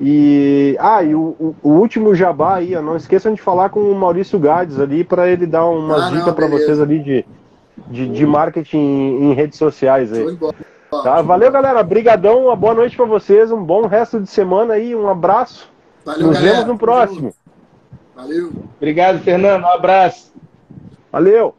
E 0.00 0.76
ah, 0.80 1.02
e 1.02 1.14
o, 1.14 1.54
o, 1.62 1.70
último 1.70 2.14
jabá 2.14 2.56
aí, 2.56 2.74
ó, 2.74 2.82
não 2.82 2.96
esqueçam 2.96 3.32
de 3.32 3.40
falar 3.40 3.68
com 3.68 3.80
o 3.80 3.94
Maurício 3.94 4.38
Gades 4.38 4.80
ali 4.80 5.04
para 5.04 5.28
ele 5.28 5.46
dar 5.46 5.66
umas 5.66 6.02
ah, 6.02 6.10
dicas 6.10 6.34
para 6.34 6.48
vocês 6.48 6.80
ali 6.80 6.98
de, 6.98 7.24
de, 7.88 8.08
de 8.08 8.26
marketing 8.26 8.76
em, 8.76 9.30
em, 9.30 9.34
redes 9.34 9.56
sociais 9.56 10.12
aí. 10.12 10.36
Tá, 10.90 11.22
valeu 11.22 11.50
galera, 11.50 11.82
brigadão, 11.82 12.46
uma 12.46 12.56
boa 12.56 12.74
noite 12.74 12.96
para 12.96 13.06
vocês, 13.06 13.52
um 13.52 13.62
bom 13.62 13.86
resto 13.86 14.20
de 14.20 14.28
semana 14.28 14.74
aí, 14.74 14.94
um 14.96 15.08
abraço. 15.08 15.70
Valeu, 16.04 16.26
Nos 16.26 16.36
galera. 16.36 16.52
vemos 16.52 16.68
no 16.68 16.78
próximo. 16.78 17.34
Valeu. 18.14 18.52
Obrigado, 18.76 19.20
Fernando, 19.20 19.62
um 19.62 19.72
abraço. 19.72 20.32
Valeu. 21.10 21.54